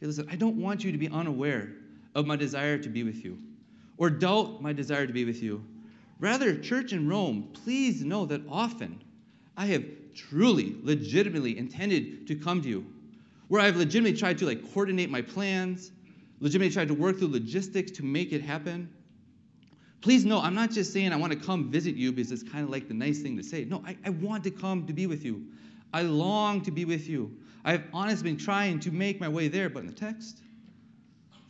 he 0.00 0.06
listen, 0.06 0.26
I 0.30 0.36
don't 0.36 0.56
want 0.56 0.82
you 0.82 0.90
to 0.90 0.96
be 0.96 1.08
unaware 1.08 1.72
of 2.14 2.26
my 2.26 2.34
desire 2.34 2.78
to 2.78 2.88
be 2.88 3.02
with 3.02 3.22
you, 3.22 3.38
or 3.98 4.08
doubt 4.08 4.62
my 4.62 4.72
desire 4.72 5.06
to 5.06 5.12
be 5.12 5.26
with 5.26 5.42
you. 5.42 5.62
Rather, 6.18 6.56
church 6.56 6.94
in 6.94 7.08
Rome, 7.08 7.50
please 7.52 8.02
know 8.02 8.24
that 8.24 8.40
often 8.48 9.02
I 9.54 9.66
have 9.66 9.84
truly, 10.14 10.76
legitimately 10.82 11.58
intended 11.58 12.26
to 12.28 12.34
come 12.34 12.62
to 12.62 12.68
you, 12.70 12.86
where 13.48 13.60
I've 13.60 13.76
legitimately 13.76 14.18
tried 14.18 14.38
to 14.38 14.46
like 14.46 14.72
coordinate 14.72 15.10
my 15.10 15.20
plans, 15.20 15.92
legitimately 16.40 16.72
tried 16.72 16.88
to 16.88 16.94
work 16.94 17.18
through 17.18 17.32
logistics 17.32 17.90
to 17.92 18.02
make 18.02 18.32
it 18.32 18.40
happen. 18.40 18.88
Please 20.00 20.24
know, 20.24 20.40
I'm 20.40 20.54
not 20.54 20.70
just 20.70 20.92
saying 20.92 21.12
I 21.12 21.16
want 21.16 21.32
to 21.32 21.38
come 21.38 21.70
visit 21.70 21.94
you 21.94 22.10
because 22.10 22.32
it's 22.32 22.42
kind 22.42 22.64
of 22.64 22.70
like 22.70 22.88
the 22.88 22.94
nice 22.94 23.20
thing 23.20 23.36
to 23.36 23.42
say. 23.42 23.64
No, 23.64 23.82
I, 23.86 23.96
I 24.04 24.10
want 24.10 24.42
to 24.44 24.50
come 24.50 24.86
to 24.86 24.92
be 24.92 25.06
with 25.06 25.24
you. 25.24 25.44
I 25.92 26.02
long 26.02 26.62
to 26.62 26.70
be 26.70 26.84
with 26.84 27.06
you. 27.08 27.36
I've 27.64 27.84
honestly 27.92 28.30
been 28.30 28.38
trying 28.38 28.80
to 28.80 28.90
make 28.90 29.20
my 29.20 29.28
way 29.28 29.48
there, 29.48 29.68
but 29.68 29.80
in 29.80 29.86
the 29.86 29.92
text, 29.92 30.38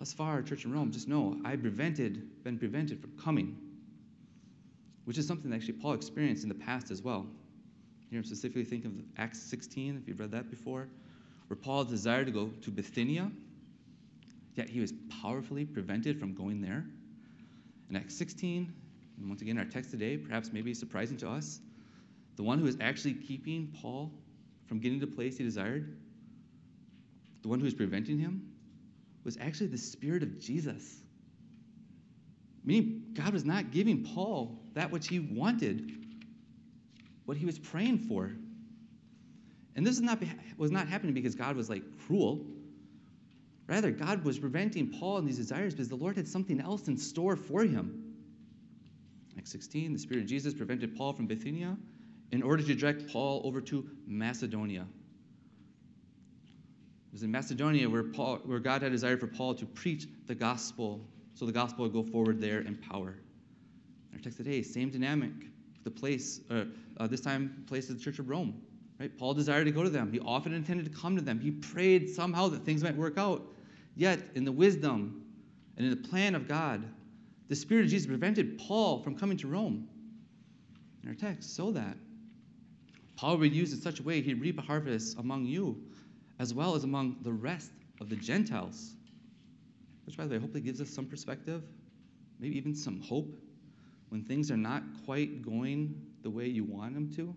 thus 0.00 0.12
far, 0.12 0.42
Church 0.42 0.64
in 0.64 0.72
Rome, 0.72 0.90
just 0.90 1.06
know 1.06 1.40
I've 1.44 1.62
prevented, 1.62 2.42
been 2.42 2.58
prevented 2.58 3.00
from 3.00 3.12
coming, 3.22 3.56
which 5.04 5.18
is 5.18 5.26
something 5.28 5.50
that 5.50 5.56
actually 5.56 5.74
Paul 5.74 5.92
experienced 5.92 6.42
in 6.42 6.48
the 6.48 6.54
past 6.54 6.90
as 6.90 7.02
well. 7.02 7.26
Here 8.10 8.18
I'm 8.18 8.24
specifically 8.24 8.64
thinking 8.64 8.90
of 8.90 9.22
Acts 9.22 9.40
16, 9.42 9.96
if 10.02 10.08
you've 10.08 10.18
read 10.18 10.32
that 10.32 10.50
before, 10.50 10.88
where 11.46 11.56
Paul 11.56 11.84
desired 11.84 12.26
to 12.26 12.32
go 12.32 12.48
to 12.62 12.70
Bithynia, 12.70 13.30
yet 14.56 14.68
he 14.68 14.80
was 14.80 14.92
powerfully 15.22 15.64
prevented 15.64 16.18
from 16.18 16.34
going 16.34 16.60
there. 16.60 16.84
In 17.90 17.96
Acts 17.96 18.16
16, 18.16 18.72
and 19.18 19.28
once 19.28 19.42
again, 19.42 19.58
our 19.58 19.64
text 19.64 19.90
today, 19.90 20.16
perhaps 20.16 20.52
maybe 20.52 20.72
surprising 20.72 21.16
to 21.18 21.28
us, 21.28 21.60
the 22.36 22.42
one 22.42 22.58
who 22.58 22.66
is 22.66 22.76
actually 22.80 23.14
keeping 23.14 23.74
Paul 23.82 24.12
from 24.66 24.78
getting 24.78 25.00
to 25.00 25.06
the 25.06 25.12
place 25.12 25.36
he 25.36 25.44
desired, 25.44 25.98
the 27.42 27.48
one 27.48 27.58
who 27.58 27.64
was 27.64 27.74
preventing 27.74 28.18
him, 28.18 28.48
was 29.24 29.36
actually 29.40 29.66
the 29.66 29.78
Spirit 29.78 30.22
of 30.22 30.38
Jesus. 30.38 31.02
Meaning, 32.64 33.02
God 33.12 33.32
was 33.32 33.44
not 33.44 33.72
giving 33.72 34.04
Paul 34.04 34.58
that 34.74 34.90
which 34.90 35.08
he 35.08 35.18
wanted, 35.18 35.92
what 37.24 37.36
he 37.36 37.44
was 37.44 37.58
praying 37.58 37.98
for. 37.98 38.32
And 39.74 39.86
this 39.86 39.96
is 39.96 40.00
not, 40.00 40.22
was 40.56 40.70
not 40.70 40.86
happening 40.86 41.14
because 41.14 41.34
God 41.34 41.56
was 41.56 41.68
like 41.68 41.82
cruel. 42.06 42.46
Rather, 43.70 43.92
God 43.92 44.24
was 44.24 44.36
preventing 44.36 44.88
Paul 44.88 45.18
and 45.18 45.28
these 45.28 45.36
desires 45.36 45.74
because 45.74 45.88
the 45.88 45.94
Lord 45.94 46.16
had 46.16 46.26
something 46.26 46.60
else 46.60 46.88
in 46.88 46.96
store 46.96 47.36
for 47.36 47.62
him. 47.62 48.16
Acts 49.38 49.52
16, 49.52 49.92
the 49.92 49.98
Spirit 49.98 50.24
of 50.24 50.26
Jesus 50.26 50.52
prevented 50.52 50.96
Paul 50.96 51.12
from 51.12 51.28
Bithynia 51.28 51.76
in 52.32 52.42
order 52.42 52.64
to 52.64 52.74
direct 52.74 53.12
Paul 53.12 53.40
over 53.44 53.60
to 53.60 53.88
Macedonia. 54.08 54.84
It 57.10 57.12
was 57.12 57.22
in 57.22 57.30
Macedonia 57.30 57.88
where, 57.88 58.02
Paul, 58.02 58.38
where 58.38 58.58
God 58.58 58.82
had 58.82 58.90
desired 58.90 59.20
for 59.20 59.28
Paul 59.28 59.54
to 59.54 59.66
preach 59.66 60.08
the 60.26 60.34
gospel, 60.34 61.00
so 61.34 61.46
the 61.46 61.52
gospel 61.52 61.84
would 61.84 61.92
go 61.92 62.02
forward 62.02 62.40
there 62.40 62.62
in 62.62 62.74
power. 62.74 63.14
Our 64.12 64.18
text 64.18 64.38
today, 64.38 64.62
same 64.62 64.90
dynamic. 64.90 65.30
The 65.84 65.92
place, 65.92 66.40
uh, 66.50 66.64
uh, 66.96 67.06
this 67.06 67.20
time, 67.20 67.62
place 67.68 67.88
of 67.88 67.98
the 67.98 68.02
Church 68.02 68.18
of 68.18 68.28
Rome. 68.28 68.60
Right? 68.98 69.16
Paul 69.16 69.32
desired 69.32 69.66
to 69.66 69.70
go 69.70 69.84
to 69.84 69.90
them. 69.90 70.12
He 70.12 70.18
often 70.18 70.54
intended 70.54 70.92
to 70.92 71.00
come 71.00 71.14
to 71.14 71.22
them. 71.22 71.38
He 71.38 71.52
prayed 71.52 72.10
somehow 72.10 72.48
that 72.48 72.64
things 72.64 72.82
might 72.82 72.96
work 72.96 73.16
out. 73.16 73.46
Yet, 74.00 74.30
in 74.34 74.46
the 74.46 74.52
wisdom 74.52 75.26
and 75.76 75.84
in 75.84 75.90
the 75.90 76.08
plan 76.08 76.34
of 76.34 76.48
God, 76.48 76.82
the 77.48 77.54
Spirit 77.54 77.84
of 77.84 77.90
Jesus 77.90 78.06
prevented 78.06 78.56
Paul 78.56 79.02
from 79.02 79.14
coming 79.14 79.36
to 79.36 79.46
Rome. 79.46 79.86
In 81.02 81.10
our 81.10 81.14
text, 81.14 81.54
so 81.54 81.70
that 81.72 81.98
Paul 83.16 83.36
would 83.36 83.54
use 83.54 83.74
in 83.74 83.78
such 83.78 84.00
a 84.00 84.02
way 84.02 84.22
he'd 84.22 84.40
reap 84.40 84.58
a 84.58 84.62
harvest 84.62 85.18
among 85.18 85.44
you, 85.44 85.76
as 86.38 86.54
well 86.54 86.74
as 86.74 86.84
among 86.84 87.16
the 87.24 87.32
rest 87.32 87.72
of 88.00 88.08
the 88.08 88.16
Gentiles. 88.16 88.94
Which, 90.06 90.16
by 90.16 90.24
the 90.24 90.30
way, 90.30 90.38
hopefully 90.40 90.62
gives 90.62 90.80
us 90.80 90.88
some 90.88 91.04
perspective, 91.04 91.62
maybe 92.38 92.56
even 92.56 92.74
some 92.74 93.02
hope 93.02 93.36
when 94.08 94.24
things 94.24 94.50
are 94.50 94.56
not 94.56 94.82
quite 95.04 95.42
going 95.42 95.94
the 96.22 96.30
way 96.30 96.46
you 96.46 96.64
want 96.64 96.94
them 96.94 97.12
to, 97.16 97.34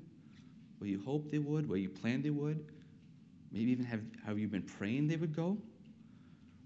where 0.77 0.89
you 0.89 1.01
hope 1.03 1.29
they 1.29 1.39
would, 1.39 1.67
where 1.67 1.77
you 1.77 1.89
planned 1.89 2.23
they 2.23 2.29
would, 2.29 2.63
maybe 3.51 3.69
even 3.69 3.83
have 3.83 3.99
how 4.25 4.31
you've 4.31 4.51
been 4.51 4.61
praying 4.61 5.09
they 5.09 5.17
would 5.17 5.35
go 5.35 5.57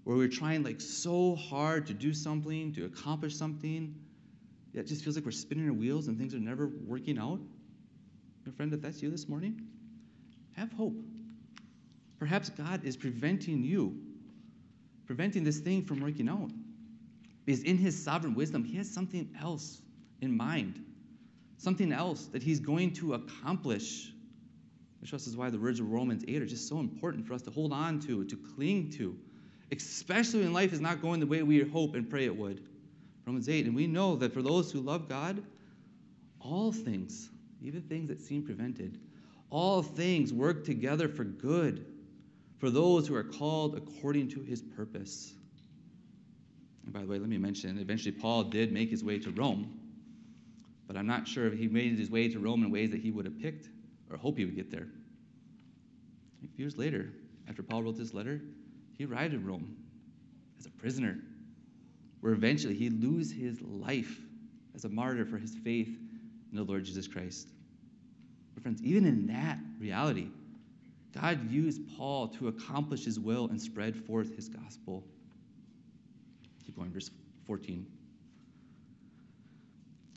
where 0.08 0.16
we're 0.16 0.26
trying 0.26 0.62
like 0.62 0.80
so 0.80 1.36
hard 1.36 1.86
to 1.86 1.92
do 1.92 2.14
something, 2.14 2.72
to 2.72 2.86
accomplish 2.86 3.36
something, 3.36 3.94
it 4.72 4.86
just 4.86 5.04
feels 5.04 5.16
like 5.16 5.24
we're 5.26 5.30
spinning 5.30 5.68
our 5.68 5.74
wheels 5.74 6.08
and 6.08 6.16
things 6.16 6.34
are 6.34 6.38
never 6.38 6.70
working 6.86 7.18
out. 7.18 7.38
My 8.46 8.52
friend, 8.52 8.72
if 8.72 8.80
that's 8.80 9.02
you 9.02 9.10
this 9.10 9.28
morning, 9.28 9.60
have 10.56 10.72
hope. 10.72 10.94
Perhaps 12.18 12.48
God 12.48 12.86
is 12.86 12.96
preventing 12.96 13.62
you, 13.62 14.00
preventing 15.04 15.44
this 15.44 15.58
thing 15.58 15.84
from 15.84 16.00
working 16.00 16.30
out. 16.30 16.52
Because 17.44 17.62
in 17.64 17.76
His 17.76 18.02
sovereign 18.02 18.34
wisdom, 18.34 18.64
He 18.64 18.78
has 18.78 18.90
something 18.90 19.28
else 19.42 19.82
in 20.22 20.34
mind, 20.34 20.82
something 21.58 21.92
else 21.92 22.28
that 22.28 22.42
He's 22.42 22.60
going 22.60 22.94
to 22.94 23.12
accomplish. 23.12 24.10
Which 25.02 25.12
is 25.12 25.36
why 25.36 25.50
the 25.50 25.58
words 25.58 25.80
of 25.80 25.92
Romans 25.92 26.24
8 26.26 26.40
are 26.40 26.46
just 26.46 26.66
so 26.66 26.80
important 26.80 27.26
for 27.26 27.34
us 27.34 27.42
to 27.42 27.50
hold 27.50 27.74
on 27.74 28.00
to, 28.00 28.24
to 28.24 28.36
cling 28.56 28.90
to 28.92 29.14
especially 29.72 30.40
when 30.40 30.52
life 30.52 30.72
is 30.72 30.80
not 30.80 31.02
going 31.02 31.20
the 31.20 31.26
way 31.26 31.42
we 31.42 31.60
hope 31.60 31.94
and 31.94 32.08
pray 32.08 32.24
it 32.24 32.36
would. 32.36 32.62
Romans 33.26 33.48
8. 33.48 33.66
And 33.66 33.76
we 33.76 33.86
know 33.86 34.16
that 34.16 34.32
for 34.32 34.42
those 34.42 34.72
who 34.72 34.80
love 34.80 35.08
God, 35.08 35.42
all 36.40 36.72
things, 36.72 37.28
even 37.62 37.82
things 37.82 38.08
that 38.08 38.20
seem 38.20 38.42
prevented, 38.42 38.98
all 39.50 39.82
things 39.82 40.32
work 40.32 40.64
together 40.64 41.08
for 41.08 41.24
good 41.24 41.84
for 42.58 42.70
those 42.70 43.06
who 43.06 43.14
are 43.14 43.24
called 43.24 43.76
according 43.76 44.28
to 44.28 44.40
his 44.40 44.60
purpose. 44.60 45.32
And 46.84 46.92
by 46.92 47.00
the 47.02 47.06
way, 47.06 47.18
let 47.18 47.28
me 47.28 47.38
mention, 47.38 47.78
eventually 47.78 48.12
Paul 48.12 48.44
did 48.44 48.72
make 48.72 48.90
his 48.90 49.04
way 49.04 49.18
to 49.18 49.30
Rome, 49.30 49.78
but 50.86 50.96
I'm 50.96 51.06
not 51.06 51.28
sure 51.28 51.46
if 51.46 51.52
he 51.52 51.68
made 51.68 51.98
his 51.98 52.10
way 52.10 52.28
to 52.28 52.38
Rome 52.38 52.64
in 52.64 52.70
ways 52.70 52.90
that 52.90 53.00
he 53.00 53.10
would 53.10 53.26
have 53.26 53.38
picked 53.38 53.68
or 54.10 54.16
hoped 54.16 54.38
he 54.38 54.44
would 54.44 54.56
get 54.56 54.70
there. 54.70 54.88
Years 56.56 56.76
later, 56.76 57.12
after 57.48 57.62
Paul 57.62 57.82
wrote 57.82 57.96
this 57.96 58.14
letter, 58.14 58.40
he 58.98 59.04
arrived 59.04 59.32
in 59.32 59.46
Rome 59.46 59.76
as 60.58 60.66
a 60.66 60.70
prisoner, 60.70 61.18
where 62.20 62.32
eventually 62.32 62.74
he'd 62.74 63.00
lose 63.00 63.30
his 63.30 63.62
life 63.62 64.18
as 64.74 64.84
a 64.84 64.88
martyr 64.88 65.24
for 65.24 65.38
his 65.38 65.54
faith 65.54 65.96
in 66.50 66.56
the 66.56 66.64
Lord 66.64 66.84
Jesus 66.84 67.06
Christ. 67.06 67.48
But 68.54 68.64
friends, 68.64 68.82
even 68.82 69.06
in 69.06 69.28
that 69.28 69.58
reality, 69.78 70.26
God 71.14 71.48
used 71.48 71.80
Paul 71.96 72.26
to 72.28 72.48
accomplish 72.48 73.04
his 73.04 73.20
will 73.20 73.46
and 73.46 73.60
spread 73.60 73.94
forth 73.94 74.34
his 74.34 74.48
gospel. 74.48 75.04
Keep 76.66 76.76
going, 76.76 76.90
verse 76.90 77.10
14. 77.46 77.86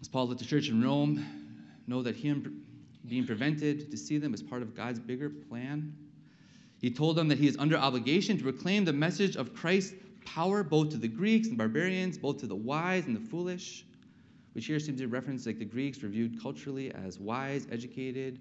As 0.01 0.07
Paul 0.07 0.27
let 0.27 0.39
the 0.39 0.45
church 0.45 0.69
in 0.69 0.83
Rome 0.83 1.23
know 1.85 2.01
that 2.01 2.15
him 2.15 2.63
being 3.07 3.27
prevented 3.27 3.91
to 3.91 3.97
see 3.97 4.17
them 4.17 4.33
as 4.33 4.41
part 4.41 4.63
of 4.63 4.75
God's 4.75 4.99
bigger 4.99 5.29
plan, 5.29 5.95
he 6.81 6.89
told 6.89 7.15
them 7.15 7.27
that 7.27 7.37
he 7.37 7.47
is 7.47 7.55
under 7.57 7.77
obligation 7.77 8.37
to 8.37 8.43
proclaim 8.43 8.85
the 8.85 8.93
message 8.93 9.35
of 9.35 9.53
Christ's 9.53 9.93
power 10.25 10.63
both 10.63 10.89
to 10.89 10.97
the 10.97 11.07
Greeks 11.07 11.47
and 11.47 11.57
barbarians, 11.57 12.17
both 12.17 12.39
to 12.39 12.47
the 12.47 12.55
wise 12.55 13.05
and 13.05 13.15
the 13.15 13.19
foolish, 13.19 13.85
which 14.53 14.65
here 14.65 14.79
seems 14.79 14.99
to 14.99 15.07
reference 15.07 15.45
like 15.45 15.59
the 15.59 15.65
Greeks 15.65 16.01
were 16.01 16.09
viewed 16.09 16.41
culturally 16.41 16.91
as 16.91 17.19
wise, 17.19 17.67
educated, 17.71 18.39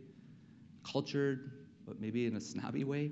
cultured, 0.91 1.53
but 1.87 2.01
maybe 2.01 2.27
in 2.27 2.37
a 2.37 2.41
snobby 2.41 2.83
way. 2.83 3.11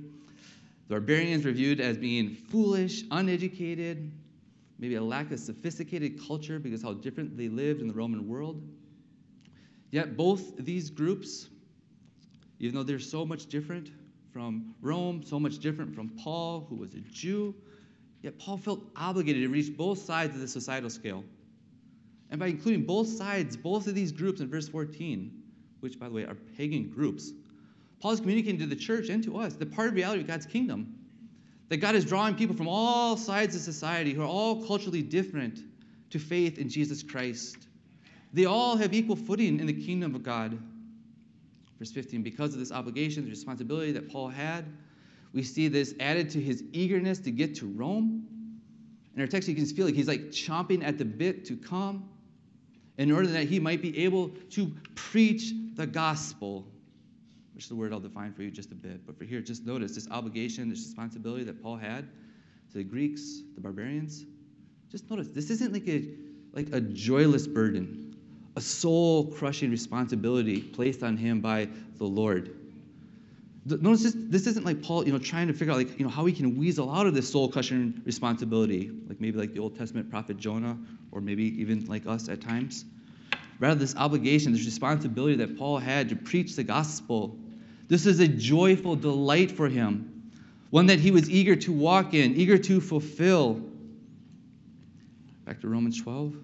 The 0.88 0.95
barbarians 0.95 1.45
were 1.45 1.53
viewed 1.53 1.81
as 1.81 1.99
being 1.99 2.35
foolish, 2.35 3.05
uneducated, 3.11 4.11
maybe 4.79 4.95
a 4.95 5.03
lack 5.03 5.31
of 5.31 5.38
sophisticated 5.38 6.19
culture 6.27 6.59
because 6.59 6.83
how 6.83 6.95
different 6.95 7.37
they 7.37 7.49
lived 7.49 7.83
in 7.83 7.88
the 7.88 7.93
Roman 7.93 8.27
world. 8.27 8.62
Yet 9.91 10.17
both 10.17 10.57
these 10.57 10.88
groups, 10.88 11.49
even 12.59 12.75
though 12.75 12.83
they're 12.83 12.99
so 12.99 13.27
much 13.27 13.47
different 13.47 13.91
from 14.38 14.72
Rome, 14.83 15.20
so 15.27 15.40
much 15.40 15.59
different 15.59 15.92
from 15.92 16.11
Paul, 16.11 16.64
who 16.68 16.77
was 16.77 16.94
a 16.94 17.01
Jew, 17.01 17.53
yet 18.22 18.38
Paul 18.38 18.57
felt 18.57 18.85
obligated 18.94 19.42
to 19.42 19.48
reach 19.48 19.77
both 19.77 19.98
sides 19.98 20.33
of 20.33 20.40
the 20.40 20.46
societal 20.46 20.90
scale. 20.90 21.24
And 22.31 22.38
by 22.38 22.46
including 22.46 22.85
both 22.85 23.09
sides, 23.09 23.57
both 23.57 23.88
of 23.88 23.96
these 23.96 24.12
groups 24.12 24.40
in 24.40 24.48
verse 24.48 24.68
14, 24.68 25.42
which, 25.81 25.98
by 25.98 26.07
the 26.07 26.14
way, 26.14 26.24
are 26.24 26.37
pagan 26.57 26.88
groups, 26.88 27.33
Paul 27.98 28.12
is 28.12 28.20
communicating 28.20 28.61
to 28.61 28.66
the 28.66 28.77
church 28.77 29.09
and 29.09 29.24
to 29.24 29.38
us 29.38 29.55
the 29.55 29.66
part 29.66 29.88
of 29.88 29.94
reality 29.94 30.20
of 30.20 30.29
God's 30.29 30.46
kingdom. 30.46 30.94
That 31.68 31.79
God 31.79 31.96
is 31.96 32.05
drawing 32.05 32.37
people 32.37 32.55
from 32.55 32.68
all 32.68 33.16
sides 33.16 33.57
of 33.57 33.61
society 33.61 34.12
who 34.12 34.22
are 34.22 34.27
all 34.27 34.64
culturally 34.64 35.03
different 35.03 35.64
to 36.11 36.20
faith 36.20 36.59
in 36.59 36.68
Jesus 36.68 37.03
Christ. 37.03 37.57
They 38.33 38.44
all 38.44 38.77
have 38.77 38.94
equal 38.94 39.16
footing 39.16 39.59
in 39.59 39.66
the 39.66 39.85
kingdom 39.85 40.14
of 40.14 40.22
God. 40.22 40.57
Verse 41.79 41.93
15, 41.93 42.23
because 42.23 42.55
of 42.55 42.59
this 42.59 42.73
obligation, 42.73 43.25
the 43.25 43.31
responsibility 43.31 43.93
that 43.93 44.11
Paul 44.11 44.29
had, 44.29 44.64
we 45.33 45.43
see 45.43 45.69
this 45.69 45.95
added 46.01 46.31
to 46.31 46.41
his 46.41 46.64
eagerness 46.73 47.19
to 47.21 47.31
get 47.31 47.55
to 47.57 47.67
Rome. 47.67 48.27
In 49.14 49.21
our 49.21 49.27
text, 49.27 49.49
you 49.49 49.55
can 49.55 49.67
feel 49.67 49.87
like 49.87 49.95
he's 49.95 50.09
like 50.09 50.31
chomping 50.31 50.83
at 50.83 50.99
the 50.99 51.05
bit 51.05 51.45
to 51.47 51.57
come 51.57 52.09
in 52.97 53.12
order 53.12 53.29
that 53.29 53.45
he 53.45 53.61
might 53.61 53.81
be 53.81 54.05
able 54.05 54.31
to 54.51 54.73
preach 54.95 55.53
the 55.75 55.87
gospel, 55.87 56.67
which 57.55 57.64
is 57.64 57.69
the 57.69 57.77
word 57.77 57.93
I'll 57.93 58.01
define 58.01 58.33
for 58.33 58.43
you 58.43 58.51
just 58.51 58.73
a 58.73 58.75
bit. 58.75 59.07
But 59.07 59.17
for 59.17 59.25
here, 59.25 59.41
just 59.41 59.64
notice 59.64 59.95
this 59.95 60.11
obligation, 60.11 60.69
this 60.69 60.81
responsibility 60.81 61.45
that 61.45 61.62
Paul 61.62 61.77
had 61.77 62.09
to 62.73 62.79
the 62.79 62.85
Greeks, 62.85 63.43
the 63.55 63.61
barbarians. 63.61 64.25
Just 64.91 65.09
notice 65.11 65.29
this 65.29 65.51
isn't 65.51 65.73
like 65.73 65.88
a 65.88 66.09
like 66.53 66.69
a 66.73 66.81
joyless 66.81 67.47
burden, 67.47 68.08
a 68.59 68.61
soul-crushing 68.61 69.71
responsibility 69.71 70.61
placed 70.61 71.05
on 71.05 71.16
him 71.16 71.40
by 71.40 71.68
the 71.99 72.05
Lord. 72.05 72.57
Notice 73.64 74.03
this, 74.03 74.14
this 74.16 74.47
isn't 74.49 74.66
like 74.66 74.83
Paul, 74.83 75.07
you 75.07 75.12
know, 75.12 75.18
trying 75.18 75.47
to 75.47 75.53
figure 75.53 75.73
out 75.73 75.77
like, 75.77 75.97
you 75.97 76.05
know, 76.05 76.11
how 76.11 76.27
he 76.27 76.33
can 76.33 76.59
weasel 76.59 76.92
out 76.92 77.07
of 77.07 77.14
this 77.14 77.31
soul-crushing 77.31 78.03
responsibility, 78.05 78.90
like 79.07 79.21
maybe 79.21 79.38
like 79.38 79.53
the 79.55 79.61
Old 79.61 79.79
Testament 79.79 80.11
prophet 80.11 80.38
Jonah, 80.38 80.77
or 81.12 81.21
maybe 81.21 81.44
even 81.61 81.87
like 81.87 82.05
us 82.09 82.29
at 82.29 82.40
times. 82.40 82.85
Rather, 83.61 83.79
this 83.79 83.94
obligation, 83.94 84.51
this 84.53 84.64
responsibility 84.64 85.37
that 85.37 85.57
Paul 85.57 85.79
had 85.79 86.09
to 86.09 86.16
preach 86.16 86.57
the 86.57 86.64
gospel. 86.64 87.37
This 87.87 88.07
is 88.07 88.18
a 88.18 88.27
joyful 88.27 88.97
delight 88.97 89.53
for 89.53 89.68
him, 89.68 90.33
one 90.71 90.87
that 90.87 90.99
he 90.99 91.12
was 91.12 91.31
eager 91.31 91.55
to 91.55 91.73
walk 91.73 92.12
in, 92.12 92.35
eager 92.35 92.59
to 92.59 92.81
fulfill. 92.81 93.62
Back 95.44 95.61
to 95.61 95.68
Romans 95.68 96.03
12, 96.03 96.35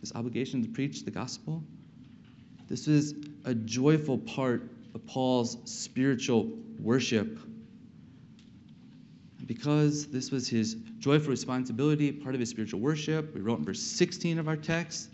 this 0.00 0.14
obligation 0.14 0.62
to 0.62 0.68
preach 0.68 1.04
the 1.04 1.10
gospel. 1.10 1.62
This 2.68 2.88
is 2.88 3.14
a 3.44 3.54
joyful 3.54 4.18
part 4.18 4.62
of 4.94 5.06
Paul's 5.06 5.58
spiritual 5.64 6.50
worship. 6.78 7.38
Because 9.46 10.06
this 10.06 10.30
was 10.30 10.48
his 10.48 10.74
joyful 10.98 11.30
responsibility, 11.30 12.12
part 12.12 12.34
of 12.34 12.40
his 12.40 12.48
spiritual 12.50 12.80
worship, 12.80 13.34
we 13.34 13.40
wrote 13.40 13.58
in 13.58 13.64
verse 13.64 13.82
16 13.82 14.38
of 14.38 14.48
our 14.48 14.56
text 14.56 15.10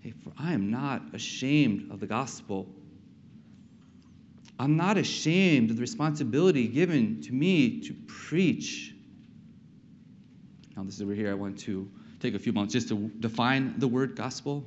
Hey, 0.00 0.12
for 0.24 0.32
I 0.36 0.52
am 0.52 0.70
not 0.70 1.14
ashamed 1.14 1.92
of 1.92 2.00
the 2.00 2.08
gospel. 2.08 2.68
I'm 4.58 4.76
not 4.76 4.96
ashamed 4.96 5.70
of 5.70 5.76
the 5.76 5.80
responsibility 5.80 6.66
given 6.66 7.20
to 7.22 7.32
me 7.32 7.80
to 7.82 7.94
preach. 8.06 8.94
Now, 10.76 10.82
this 10.82 10.96
is 10.96 11.02
over 11.02 11.14
here. 11.14 11.30
I 11.30 11.34
want 11.34 11.58
to 11.60 11.88
take 12.22 12.34
a 12.34 12.38
few 12.38 12.52
moments 12.52 12.72
just 12.72 12.88
to 12.88 13.10
define 13.20 13.74
the 13.78 13.88
word 13.88 14.14
gospel, 14.14 14.64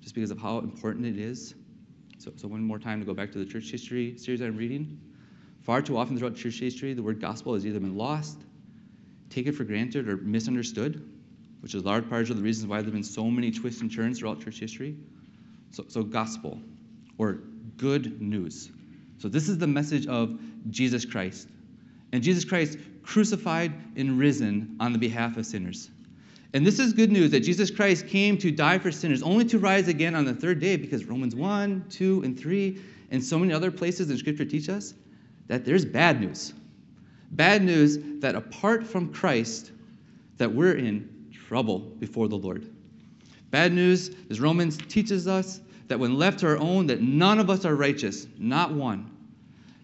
just 0.00 0.14
because 0.14 0.30
of 0.30 0.38
how 0.38 0.58
important 0.58 1.04
it 1.04 1.18
is. 1.18 1.54
So, 2.18 2.32
so 2.36 2.48
one 2.48 2.62
more 2.62 2.78
time 2.78 3.00
to 3.00 3.06
go 3.06 3.12
back 3.12 3.32
to 3.32 3.38
the 3.38 3.44
church 3.44 3.70
history 3.70 4.16
series 4.16 4.40
I'm 4.40 4.56
reading. 4.56 5.00
Far 5.62 5.82
too 5.82 5.98
often 5.98 6.16
throughout 6.16 6.36
church 6.36 6.60
history, 6.60 6.94
the 6.94 7.02
word 7.02 7.20
gospel 7.20 7.54
has 7.54 7.66
either 7.66 7.80
been 7.80 7.96
lost, 7.96 8.38
taken 9.28 9.52
for 9.52 9.64
granted, 9.64 10.08
or 10.08 10.16
misunderstood, 10.16 11.06
which 11.60 11.74
is 11.74 11.84
large 11.84 12.08
part 12.08 12.30
of 12.30 12.36
the 12.36 12.42
reasons 12.42 12.66
why 12.66 12.76
there 12.76 12.86
have 12.86 12.94
been 12.94 13.02
so 13.02 13.24
many 13.24 13.50
twists 13.50 13.80
and 13.80 13.92
turns 13.92 14.18
throughout 14.18 14.40
church 14.40 14.60
history. 14.60 14.96
So, 15.72 15.84
so 15.88 16.02
gospel, 16.02 16.60
or 17.18 17.40
good 17.76 18.20
news. 18.20 18.70
So 19.18 19.28
this 19.28 19.48
is 19.48 19.58
the 19.58 19.66
message 19.66 20.06
of 20.06 20.38
Jesus 20.70 21.04
Christ. 21.04 21.48
And 22.12 22.22
Jesus 22.22 22.44
Christ 22.44 22.78
crucified 23.02 23.72
and 23.96 24.18
risen 24.18 24.76
on 24.80 24.92
the 24.92 24.98
behalf 24.98 25.36
of 25.36 25.46
sinners. 25.46 25.90
And 26.52 26.66
this 26.66 26.78
is 26.80 26.92
good 26.92 27.12
news 27.12 27.30
that 27.30 27.40
Jesus 27.40 27.70
Christ 27.70 28.08
came 28.08 28.36
to 28.38 28.50
die 28.50 28.78
for 28.78 28.90
sinners, 28.90 29.22
only 29.22 29.44
to 29.46 29.58
rise 29.58 29.86
again 29.86 30.14
on 30.14 30.24
the 30.24 30.34
third 30.34 30.58
day, 30.58 30.76
because 30.76 31.04
Romans 31.04 31.34
1, 31.34 31.86
2, 31.90 32.22
and 32.24 32.38
3, 32.38 32.80
and 33.12 33.22
so 33.22 33.38
many 33.38 33.52
other 33.52 33.70
places 33.70 34.10
in 34.10 34.18
Scripture 34.18 34.44
teach 34.44 34.68
us 34.68 34.94
that 35.46 35.64
there's 35.64 35.84
bad 35.84 36.20
news. 36.20 36.52
Bad 37.32 37.62
news 37.62 37.98
that 38.20 38.34
apart 38.34 38.84
from 38.84 39.12
Christ, 39.12 39.70
that 40.38 40.52
we're 40.52 40.74
in 40.74 41.08
trouble 41.46 41.78
before 41.78 42.26
the 42.26 42.36
Lord. 42.36 42.68
Bad 43.52 43.72
news, 43.72 44.10
as 44.28 44.40
Romans 44.40 44.76
teaches 44.88 45.28
us, 45.28 45.60
that 45.86 45.98
when 45.98 46.18
left 46.18 46.40
to 46.40 46.46
our 46.46 46.58
own, 46.58 46.86
that 46.86 47.00
none 47.00 47.38
of 47.38 47.50
us 47.50 47.64
are 47.64 47.74
righteous, 47.74 48.26
not 48.38 48.72
one. 48.72 49.10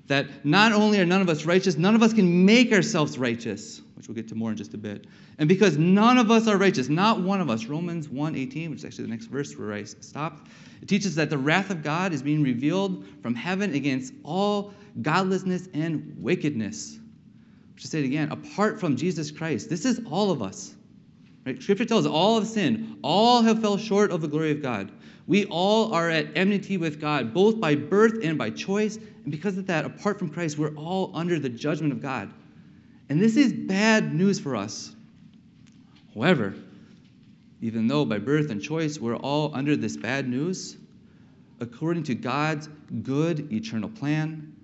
That 0.08 0.44
not 0.44 0.72
only 0.72 1.00
are 1.00 1.06
none 1.06 1.20
of 1.20 1.28
us 1.28 1.44
righteous, 1.44 1.76
none 1.76 1.94
of 1.94 2.02
us 2.02 2.12
can 2.12 2.44
make 2.44 2.72
ourselves 2.72 3.18
righteous 3.18 3.82
which 4.06 4.14
we'll 4.14 4.22
get 4.22 4.28
to 4.28 4.36
more 4.36 4.50
in 4.50 4.56
just 4.56 4.72
a 4.74 4.78
bit. 4.78 5.06
And 5.38 5.48
because 5.48 5.76
none 5.76 6.16
of 6.16 6.30
us 6.30 6.46
are 6.46 6.56
righteous, 6.56 6.88
not 6.88 7.20
one 7.20 7.40
of 7.40 7.50
us, 7.50 7.66
Romans 7.66 8.08
1:18, 8.08 8.70
which 8.70 8.80
is 8.80 8.84
actually 8.84 9.04
the 9.04 9.10
next 9.10 9.26
verse 9.26 9.58
where 9.58 9.72
I 9.72 9.82
stopped, 9.82 10.48
it 10.80 10.86
teaches 10.86 11.16
that 11.16 11.28
the 11.28 11.38
wrath 11.38 11.70
of 11.70 11.82
God 11.82 12.12
is 12.12 12.22
being 12.22 12.42
revealed 12.42 13.04
from 13.20 13.34
heaven 13.34 13.74
against 13.74 14.12
all 14.22 14.72
godlessness 15.02 15.68
and 15.74 16.14
wickedness. 16.20 17.00
To 17.80 17.88
say 17.88 18.00
it 18.00 18.04
again, 18.04 18.30
apart 18.30 18.78
from 18.78 18.96
Jesus 18.96 19.30
Christ, 19.30 19.68
this 19.68 19.84
is 19.84 20.00
all 20.08 20.30
of 20.30 20.40
us. 20.40 20.74
Right? 21.44 21.60
Scripture 21.60 21.84
tells 21.84 22.06
us 22.06 22.12
all 22.12 22.38
have 22.38 22.48
sinned, 22.48 22.98
all 23.02 23.42
have 23.42 23.60
fell 23.60 23.76
short 23.76 24.12
of 24.12 24.20
the 24.20 24.28
glory 24.28 24.52
of 24.52 24.62
God. 24.62 24.92
We 25.26 25.46
all 25.46 25.92
are 25.92 26.08
at 26.08 26.28
enmity 26.36 26.76
with 26.76 27.00
God, 27.00 27.34
both 27.34 27.60
by 27.60 27.74
birth 27.74 28.20
and 28.22 28.38
by 28.38 28.50
choice. 28.50 28.96
And 28.96 29.32
because 29.32 29.58
of 29.58 29.66
that, 29.66 29.84
apart 29.84 30.18
from 30.20 30.30
Christ, 30.30 30.58
we're 30.58 30.74
all 30.76 31.10
under 31.14 31.40
the 31.40 31.48
judgment 31.48 31.92
of 31.92 32.00
God. 32.00 32.32
And 33.08 33.20
this 33.20 33.36
is 33.36 33.52
bad 33.52 34.14
news 34.14 34.40
for 34.40 34.56
us. 34.56 34.94
However, 36.14 36.54
even 37.60 37.86
though 37.86 38.04
by 38.04 38.18
birth 38.18 38.50
and 38.50 38.60
choice 38.60 38.98
we're 38.98 39.16
all 39.16 39.54
under 39.54 39.76
this 39.76 39.96
bad 39.96 40.28
news, 40.28 40.76
according 41.60 42.02
to 42.04 42.14
God's 42.14 42.68
good 43.02 43.52
eternal 43.52 43.88
plan, 43.88 44.54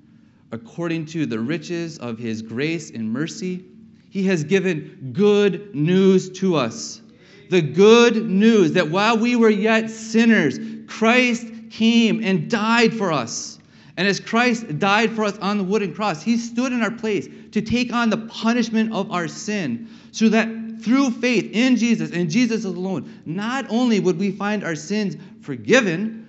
according 0.50 1.07
to 1.07 1.24
the 1.26 1.38
riches 1.38 1.98
of 1.98 2.18
his 2.18 2.42
grace 2.42 2.90
and 2.90 3.11
mercy, 3.11 3.64
he 4.11 4.24
has 4.26 4.44
given 4.44 5.12
good 5.14 5.74
news 5.74 6.28
to 6.40 6.57
us. 6.57 7.00
The 7.48 7.62
good 7.62 8.28
news 8.28 8.72
that 8.72 8.90
while 8.90 9.18
we 9.18 9.37
were 9.37 9.50
yet 9.50 9.90
sinners, 9.90 10.59
Christ 10.87 11.46
came 11.70 12.22
and 12.22 12.50
died 12.50 12.92
for 12.92 13.12
us. 13.12 13.59
And 13.96 14.09
as 14.09 14.20
Christ 14.20 14.78
died 14.78 15.12
for 15.12 15.24
us 15.24 15.38
on 15.38 15.59
the 15.59 15.64
wooden 15.64 15.94
cross, 15.94 16.22
he 16.22 16.38
stood 16.38 16.72
in 16.72 16.83
our 16.83 16.90
place 16.90 17.28
to 17.52 17.61
take 17.61 17.92
on 17.92 18.09
the 18.11 18.16
punishment 18.16 18.92
of 18.92 19.11
our 19.11 19.28
sin 19.28 19.88
so 20.12 20.28
that 20.31 20.48
through 20.81 21.11
faith 21.11 21.50
in 21.52 21.76
Jesus 21.76 22.11
and 22.11 22.31
Jesus 22.31 22.64
alone, 22.64 23.22
not 23.26 23.66
only 23.68 24.00
would 24.00 24.18
we 24.18 24.31
find 24.31 24.64
our 24.64 24.74
sins 24.74 25.16
forgiven, 25.42 26.26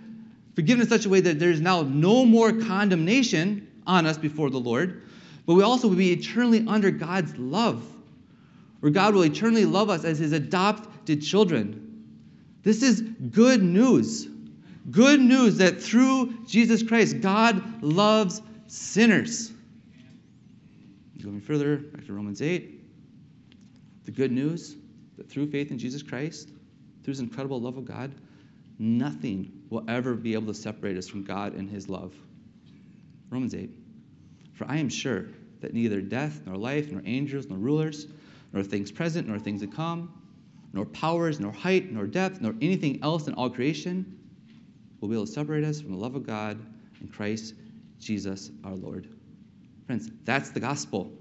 forgiven 0.56 0.82
in 0.82 0.90
such 0.90 1.06
a 1.06 1.10
way 1.10 1.22
that 1.22 1.40
there's 1.40 1.62
now 1.62 1.82
no 1.84 2.26
more 2.26 2.52
condemnation 2.52 3.68
on 3.88 4.06
us 4.06 4.18
before 4.18 4.50
the 4.50 4.60
Lord, 4.60 5.02
but 5.46 5.56
we 5.56 5.64
also 5.64 5.88
will 5.88 5.96
be 5.96 6.12
eternally 6.12 6.66
under 6.68 6.92
God's 6.92 7.38
love, 7.38 7.84
where 8.82 8.92
God 8.92 9.14
will 9.14 9.24
eternally 9.24 9.66
love 9.66 9.90
us 9.90 10.04
as 10.04 10.20
his 10.20 10.34
adopted 10.34 11.22
children. 11.22 12.06
This 12.64 12.84
is 12.84 13.02
good 13.02 13.64
news. 13.64 14.28
Good 14.92 15.22
news 15.22 15.58
that 15.58 15.82
through 15.82 16.46
Jesus 16.46 16.84
Christ, 16.84 17.22
God 17.22 17.82
loves 17.82 18.42
sinners. 18.68 19.52
Going 21.24 21.40
further, 21.40 21.78
back 21.78 22.06
to 22.06 22.14
Romans 22.14 22.42
8. 22.42 22.82
The 24.04 24.12
good 24.12 24.32
news 24.32 24.76
that 25.18 25.30
through 25.30 25.50
faith 25.52 25.72
in 25.72 25.78
Jesus 25.78 26.04
Christ, 26.04 26.50
through 27.04 27.12
his 27.14 27.22
incredible 27.22 27.62
love 27.62 27.78
of 27.78 27.86
God, 27.86 28.14
nothing 28.78 29.54
will 29.70 29.86
ever 29.88 30.16
be 30.16 30.34
able 30.34 30.48
to 30.48 30.54
separate 30.54 30.98
us 30.98 31.08
from 31.08 31.24
God 31.24 31.54
and 31.54 31.70
his 31.70 31.88
love. 31.88 32.14
Romans 33.30 33.56
8. 33.56 33.70
For 34.54 34.66
I 34.68 34.78
am 34.78 34.90
sure 34.90 35.28
that 35.62 35.74
neither 35.74 36.02
death, 36.02 36.42
nor 36.46 36.58
life, 36.58 36.92
nor 36.92 37.02
angels, 37.06 37.48
nor 37.48 37.58
rulers, 37.58 38.08
nor 38.52 38.64
things 38.64 38.92
present, 38.92 39.30
nor 39.30 39.40
things 39.40 39.62
to 39.62 39.68
come, 39.68 40.14
nor 40.74 40.86
powers, 40.86 41.40
nor 41.40 41.54
height, 41.54 41.90
nor 41.90 42.06
depth, 42.06 42.42
nor 42.42 42.54
anything 42.62 43.02
else 43.02 43.28
in 43.28 43.34
all 43.36 43.50
creation 43.50 44.20
will 45.04 45.10
be 45.10 45.16
able 45.16 45.26
to 45.26 45.32
separate 45.34 45.66
us 45.66 45.82
from 45.82 45.92
the 45.92 45.98
love 45.98 46.16
of 46.16 46.26
God 46.26 46.58
in 47.02 47.10
Christ 47.10 47.56
Jesus 48.00 48.52
our 48.64 48.74
Lord. 48.74 49.06
Friends, 49.86 50.10
that's 50.24 50.52
the 50.52 50.62
gospel. 50.62 51.12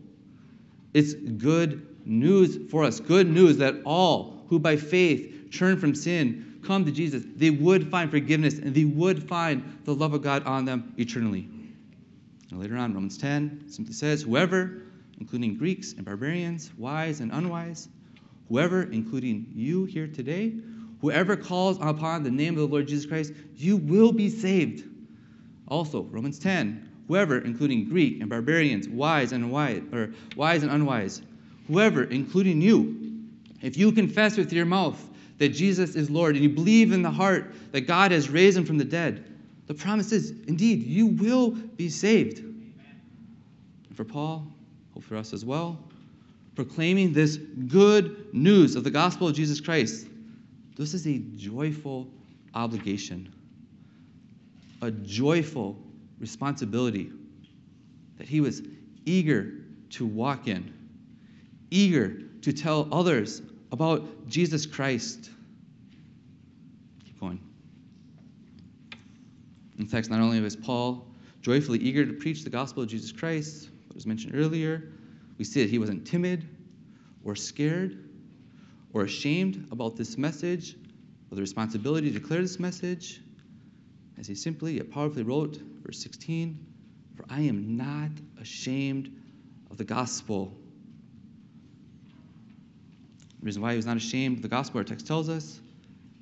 It's 0.95 1.15
good 1.15 2.07
news 2.07 2.71
for 2.71 2.85
us. 2.85 3.01
Good 3.01 3.29
news 3.29 3.57
that 3.57 3.75
all 3.85 4.45
who 4.47 4.61
by 4.61 4.77
faith 4.77 5.49
turn 5.53 5.79
from 5.79 5.97
sin, 5.97 6.61
come 6.65 6.85
to 6.85 6.93
Jesus, 6.93 7.25
they 7.35 7.51
would 7.51 7.91
find 7.91 8.09
forgiveness 8.09 8.61
and 8.61 8.73
they 8.73 8.85
would 8.85 9.29
find 9.29 9.81
the 9.83 9.97
love 9.97 10.15
of 10.15 10.23
God 10.23 10.47
on 10.47 10.65
them 10.65 10.95
eternally. 10.97 11.49
And 12.53 12.61
later 12.61 12.77
on, 12.77 12.95
Romans 12.95 13.19
10 13.19 13.65
simply 13.67 13.95
says, 13.95 14.23
Whoever, 14.23 14.83
including 15.19 15.57
Greeks 15.57 15.95
and 15.95 16.05
barbarians, 16.05 16.71
wise 16.79 17.19
and 17.19 17.33
unwise, 17.33 17.89
whoever, 18.49 18.85
including 18.85 19.49
you 19.53 19.87
here 19.87 20.07
today, 20.07 20.55
whoever 21.03 21.37
calls 21.37 21.77
upon 21.81 22.23
the 22.23 22.31
name 22.31 22.55
of 22.55 22.61
the 22.61 22.67
Lord 22.67 22.89
Jesus 22.89 23.05
Christ, 23.05 23.35
you 23.57 23.77
will 23.77 24.13
be 24.13 24.31
saved. 24.31 24.89
Also, 25.69 26.05
Romans 26.05 26.39
10, 26.39 26.89
whoever, 27.09 27.39
including 27.39 27.89
Greek 27.89 28.21
and 28.21 28.31
barbarians, 28.31 28.89
wise 28.89 29.33
and 29.33 29.51
wise, 29.51 29.83
or 29.93 30.15
wise 30.37 30.63
and 30.63 30.73
unwise, 30.73 31.21
whoever, 31.67 32.05
including 32.05 32.63
you, 32.63 33.21
if 33.61 33.77
you 33.77 33.93
confess 33.93 34.37
with 34.37 34.53
your 34.53 34.65
mouth 34.65 35.01
that 35.39 35.51
Jesus 35.51 35.97
is 35.97 36.09
Lord 36.09 36.37
and 36.37 36.43
you 36.43 36.51
believe 36.51 36.93
in 36.93 37.03
the 37.03 37.11
heart 37.11 37.53
that 37.73 37.83
God 37.83 38.13
has 38.13 38.31
raised 38.31 38.57
him 38.57 38.65
from 38.65 38.79
the 38.79 38.85
dead, 38.85 39.25
the 39.67 39.75
promise 39.75 40.13
is, 40.13 40.31
indeed, 40.47 40.85
you 40.85 41.07
will 41.07 41.51
be 41.51 41.89
saved. 41.89 42.39
And 42.39 42.75
for 43.95 44.05
Paul, 44.05 44.47
hope 44.95 45.03
for 45.03 45.17
us 45.17 45.33
as 45.33 45.45
well, 45.45 45.79
proclaiming 46.55 47.13
this 47.13 47.37
good 47.37 48.33
news 48.33 48.77
of 48.77 48.85
the 48.85 48.91
gospel 48.91 49.29
of 49.29 49.35
Jesus 49.35 49.61
Christ, 49.61 50.07
this 50.77 50.95
is 50.95 51.07
a 51.07 51.19
joyful 51.37 52.09
obligation, 52.55 53.33
a 54.81 54.91
joyful 54.91 55.77
responsibility 56.19 57.11
that 58.19 58.29
he 58.29 58.41
was 58.41 58.63
eager 59.05 59.53
to 59.91 60.07
walk 60.07 60.49
in, 60.49 60.73
eager 61.71 62.23
to 62.43 62.53
tell 62.53 62.89
others 62.93 63.43
about 63.71 64.29
Jesus 64.29 64.67
Christ. 64.67 65.31
Keep 67.05 67.21
going. 67.21 67.41
In 69.79 69.87
fact, 69.87 70.11
not 70.11 70.21
only 70.21 70.41
was 70.41 70.57
Paul 70.57 71.07
joyfully 71.41 71.79
eager 71.81 72.07
to 72.07 72.13
preach 72.13 72.45
the 72.45 72.51
gospel 72.51 72.83
of 72.83 72.89
Jesus 72.89 73.13
Christ, 73.13 73.69
was 73.95 74.07
mentioned 74.07 74.35
earlier, 74.35 74.91
we 75.39 75.45
see 75.45 75.63
that 75.63 75.71
he 75.71 75.79
wasn't 75.79 76.07
timid 76.07 76.47
or 77.25 77.35
scared 77.35 78.09
or 78.93 79.03
ashamed 79.03 79.69
about 79.71 79.97
this 79.97 80.19
message 80.19 80.77
or 81.31 81.37
the 81.37 81.41
responsibility 81.41 82.11
to 82.11 82.19
declare 82.19 82.43
this 82.43 82.61
message, 82.61 83.21
as 84.19 84.27
he 84.27 84.35
simply 84.35 84.75
yet 84.75 84.91
powerfully 84.91 85.23
wrote, 85.23 85.57
verse 85.83 86.03
16, 86.03 86.59
For 87.17 87.25
I 87.31 87.41
am 87.41 87.77
not 87.77 88.11
ashamed 88.41 89.11
of 89.71 89.79
the 89.79 89.85
gospel. 89.85 90.57
The 93.41 93.47
reason 93.47 93.63
why 93.63 93.71
he 93.71 93.77
was 93.77 93.87
not 93.87 93.97
ashamed 93.97 94.37
of 94.37 94.43
the 94.43 94.49
gospel, 94.49 94.79
our 94.79 94.85
text 94.85 95.07
tells 95.07 95.29
us, 95.29 95.61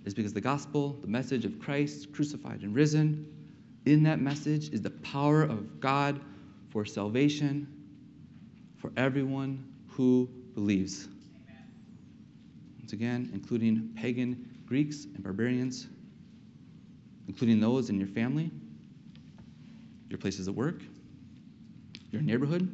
is 0.04 0.14
because 0.14 0.33
the 0.33 0.40
gospel, 0.40 0.96
the 1.02 1.09
message 1.09 1.44
of 1.44 1.59
Christ 1.59 2.12
crucified 2.12 2.62
and 2.62 2.74
risen, 2.74 3.26
in 3.85 4.04
that 4.04 4.20
message 4.20 4.70
is 4.70 4.80
the 4.80 4.90
power 4.90 5.42
of 5.42 5.80
God 5.80 6.20
for 6.70 6.85
salvation 6.85 7.66
for 8.76 8.92
everyone 8.96 9.64
who 9.88 10.28
believes. 10.54 11.09
Once 12.90 13.00
again, 13.00 13.31
including 13.33 13.88
pagan 13.94 14.48
Greeks 14.66 15.05
and 15.05 15.22
barbarians, 15.22 15.87
including 17.29 17.61
those 17.61 17.88
in 17.88 18.00
your 18.00 18.09
family, 18.09 18.50
your 20.09 20.18
places 20.18 20.48
of 20.48 20.57
work, 20.57 20.83
your 22.11 22.20
neighborhood, 22.20 22.68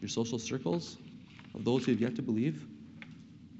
your 0.00 0.08
social 0.08 0.40
circles 0.40 0.96
of 1.54 1.64
those 1.64 1.84
who 1.84 1.92
have 1.92 2.00
yet 2.00 2.16
to 2.16 2.22
believe. 2.22 2.66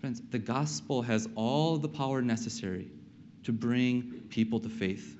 Friends, 0.00 0.20
the 0.30 0.38
gospel 0.40 1.00
has 1.02 1.28
all 1.36 1.76
the 1.76 1.88
power 1.88 2.20
necessary 2.20 2.88
to 3.44 3.52
bring 3.52 4.20
people 4.30 4.58
to 4.58 4.68
faith. 4.68 5.16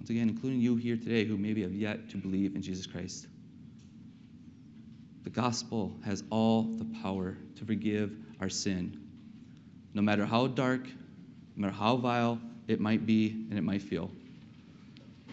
Once 0.00 0.10
again, 0.10 0.28
including 0.28 0.60
you 0.60 0.74
here 0.74 0.96
today 0.96 1.24
who 1.24 1.36
maybe 1.36 1.62
have 1.62 1.74
yet 1.74 2.10
to 2.10 2.16
believe 2.16 2.56
in 2.56 2.62
Jesus 2.62 2.88
Christ. 2.88 3.28
The 5.22 5.30
gospel 5.30 5.94
has 6.04 6.24
all 6.28 6.64
the 6.64 6.86
power 7.00 7.38
to 7.54 7.64
forgive 7.64 8.23
our 8.40 8.48
sin, 8.48 9.00
no 9.94 10.02
matter 10.02 10.24
how 10.24 10.46
dark, 10.46 10.86
no 11.56 11.62
matter 11.62 11.72
how 11.74 11.96
vile 11.96 12.40
it 12.66 12.80
might 12.80 13.06
be 13.06 13.30
and 13.50 13.58
it 13.58 13.62
might 13.62 13.82
feel. 13.82 14.10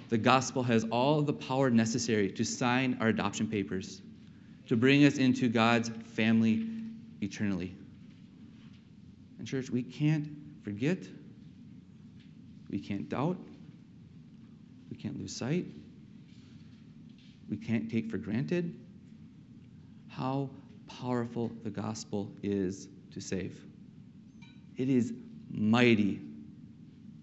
The 0.10 0.18
gospel 0.18 0.64
has 0.64 0.84
all 0.92 1.22
the 1.22 1.34
power 1.34 1.70
necessary 1.70 2.30
to 2.34 2.44
sign 2.44 2.98
our 3.00 3.08
adoption 3.08 3.48
papers, 3.48 4.02
to 4.68 4.76
bring 4.76 5.06
us 5.06 5.18
into 5.18 5.48
God's 5.48 5.90
family 6.16 6.68
eternally. 7.22 7.76
And, 9.40 9.48
church, 9.48 9.70
we 9.70 9.84
can't 9.84 10.28
forget, 10.64 11.00
we 12.70 12.80
can't 12.80 13.08
doubt, 13.10 13.38
we 14.90 14.98
can't 14.98 15.18
lose 15.18 15.36
sight, 15.36 15.66
we 17.50 17.58
can't 17.58 17.90
take 17.90 18.12
for 18.12 18.18
granted 18.18 18.76
how 20.10 20.50
powerful 21.00 21.52
the 21.64 21.70
gospel 21.70 22.32
is 22.44 22.88
to 23.14 23.22
save. 23.22 23.60
It 24.78 24.90
is 24.90 25.14
mighty 25.50 26.22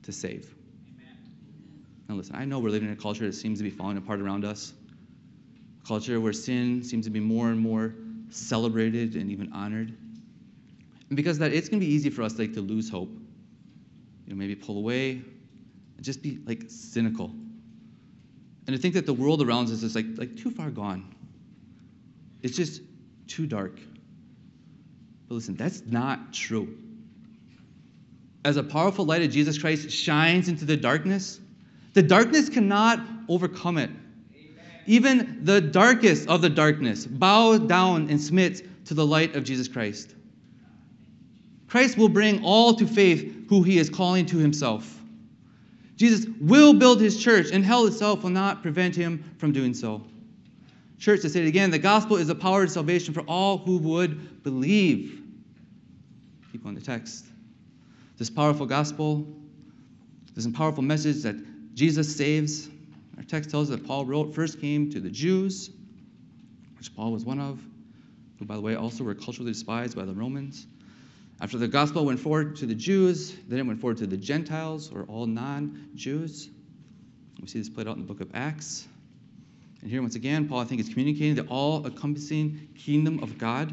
to 0.03 0.13
save. 0.13 0.55
Now, 2.09 2.15
listen, 2.15 2.37
I 2.37 2.45
know 2.45 2.59
we're 2.59 2.71
living 2.71 2.89
in 2.89 2.95
a 2.95 3.01
culture 3.01 3.27
that 3.27 3.35
seems 3.35 3.59
to 3.59 3.65
be 3.65 3.71
falling 3.71 3.99
apart 3.99 4.21
around 4.21 4.45
us, 4.45 4.73
a 5.83 5.87
culture 5.87 6.21
where 6.21 6.33
sin 6.33 6.83
seems 6.83 7.05
to 7.05 7.11
be 7.11 7.21
more 7.21 7.49
and 7.49 7.61
more 7.61 7.95
celebrated 8.31 9.15
and 9.15 9.31
even 9.31 9.53
honored. 9.53 9.89
And 11.09 11.17
because 11.17 11.39
that, 11.39 11.53
it's 11.53 11.69
going 11.69 11.81
to 11.81 11.87
be 11.87 11.93
easy 11.93 12.11
for 12.11 12.23
us 12.23 12.39
like 12.39 12.55
to 12.55 12.61
lose 12.61 12.89
hope. 12.89 13.11
You 14.27 14.35
know, 14.35 14.37
maybe 14.37 14.55
pull 14.55 14.79
away 14.79 15.13
and 15.97 16.05
just 16.05 16.23
be 16.23 16.39
like 16.47 16.65
cynical. 16.69 17.31
And 18.67 18.77
to 18.77 18.79
think 18.79 18.95
that 18.95 19.07
the 19.07 19.15
world 19.15 19.43
around 19.43 19.65
us 19.65 19.83
is 19.83 19.95
like, 19.95 20.07
like 20.17 20.37
too 20.37 20.51
far 20.51 20.71
gone. 20.71 21.15
It's 22.43 22.57
just 22.57 22.83
too 23.29 23.47
dark. 23.47 23.79
But 25.29 25.35
listen, 25.35 25.55
that's 25.55 25.83
not 25.87 26.33
true. 26.33 26.77
As 28.45 28.57
a 28.57 28.63
powerful 28.63 29.05
light 29.05 29.23
of 29.23 29.31
Jesus 29.31 29.59
Christ 29.59 29.91
shines 29.91 30.49
into 30.49 30.65
the 30.65 30.77
darkness, 30.77 31.41
the 31.93 32.03
darkness 32.03 32.49
cannot 32.49 33.01
overcome 33.29 33.79
it. 33.79 33.91
Amen. 33.91 34.65
Even 34.87 35.45
the 35.45 35.61
darkest 35.61 36.29
of 36.29 36.41
the 36.41 36.49
darkness 36.49 37.07
bows 37.07 37.61
down 37.61 38.09
and 38.09 38.21
submits 38.21 38.63
to 38.87 38.95
the 38.95 39.07
light 39.07 39.37
of 39.37 39.45
Jesus 39.45 39.69
Christ. 39.69 40.15
Christ 41.69 41.99
will 41.99 42.09
bring 42.09 42.43
all 42.43 42.75
to 42.75 42.87
faith 42.87 43.49
who 43.49 43.63
he 43.63 43.79
is 43.79 43.91
calling 43.91 44.25
to 44.27 44.39
himself. 44.39 44.99
Jesus 45.97 46.27
will 46.41 46.73
build 46.73 47.01
his 47.01 47.23
church, 47.23 47.51
and 47.53 47.65
hell 47.65 47.87
itself 47.87 48.23
will 48.23 48.31
not 48.31 48.63
prevent 48.63 48.95
him 48.95 49.35
from 49.37 49.53
doing 49.53 49.75
so. 49.75 50.03
Church, 50.99 51.23
to 51.23 51.29
say 51.29 51.43
it 51.43 51.49
again, 51.49 51.71
the 51.71 51.79
gospel 51.79 52.17
is 52.17 52.29
a 52.29 52.35
power 52.35 52.65
of 52.65 52.71
salvation 52.71 53.15
for 53.15 53.21
all 53.23 53.59
who 53.59 53.79
would 53.79 54.43
believe. 54.43 55.23
Keep 56.51 56.67
on 56.67 56.75
the 56.75 56.81
text. 56.81 57.25
This 58.17 58.31
powerful 58.31 58.67
gospel, 58.67 59.27
this 60.35 60.47
powerful 60.49 60.83
message 60.83 61.23
that 61.23 61.37
Jesus 61.75 62.17
saves, 62.17 62.69
our 63.17 63.23
text 63.23 63.51
tells 63.51 63.71
us 63.71 63.79
that 63.79 63.87
Paul 63.87 64.07
wrote 64.07 64.35
first 64.35 64.61
came 64.61 64.91
to 64.91 64.99
the 64.99 65.11
Jews, 65.11 65.71
which 66.79 66.95
Paul 66.97 67.13
was 67.13 67.25
one 67.25 67.39
of, 67.39 67.61
who, 68.39 68.45
by 68.45 68.57
the 68.57 68.61
way, 68.61 68.75
also 68.75 69.05
were 69.05 69.15
culturally 69.15 69.53
despised 69.53 69.97
by 69.97 70.05
the 70.05 70.15
Romans. 70.15 70.67
After 71.41 71.59
the 71.59 71.69
gospel 71.69 72.05
went 72.05 72.19
forward 72.19 72.57
to 72.57 72.67
the 72.67 72.75
Jews, 72.75 73.37
then 73.47 73.61
it 73.61 73.67
went 73.67 73.81
forward 73.81 73.99
to 73.99 74.07
the 74.09 74.17
Gentiles, 74.17 74.91
or 74.93 75.05
all 75.05 75.27
non 75.27 75.91
Jews. 75.95 76.51
We 77.41 77.47
see 77.47 77.61
this 77.61 77.69
played 77.69 77.87
out 77.87 77.97
in 77.97 78.03
the 78.03 78.13
book 78.13 78.21
of 78.21 78.31
Acts. 78.35 78.89
And 79.83 79.91
here, 79.91 80.03
once 80.03 80.17
again, 80.17 80.49
Paul, 80.49 80.59
I 80.59 80.65
think, 80.65 80.81
is 80.81 80.89
communicating 80.89 81.35
the 81.35 81.47
all 81.47 81.87
encompassing 81.87 82.69
kingdom 82.77 83.23
of 83.23 83.39
God, 83.39 83.73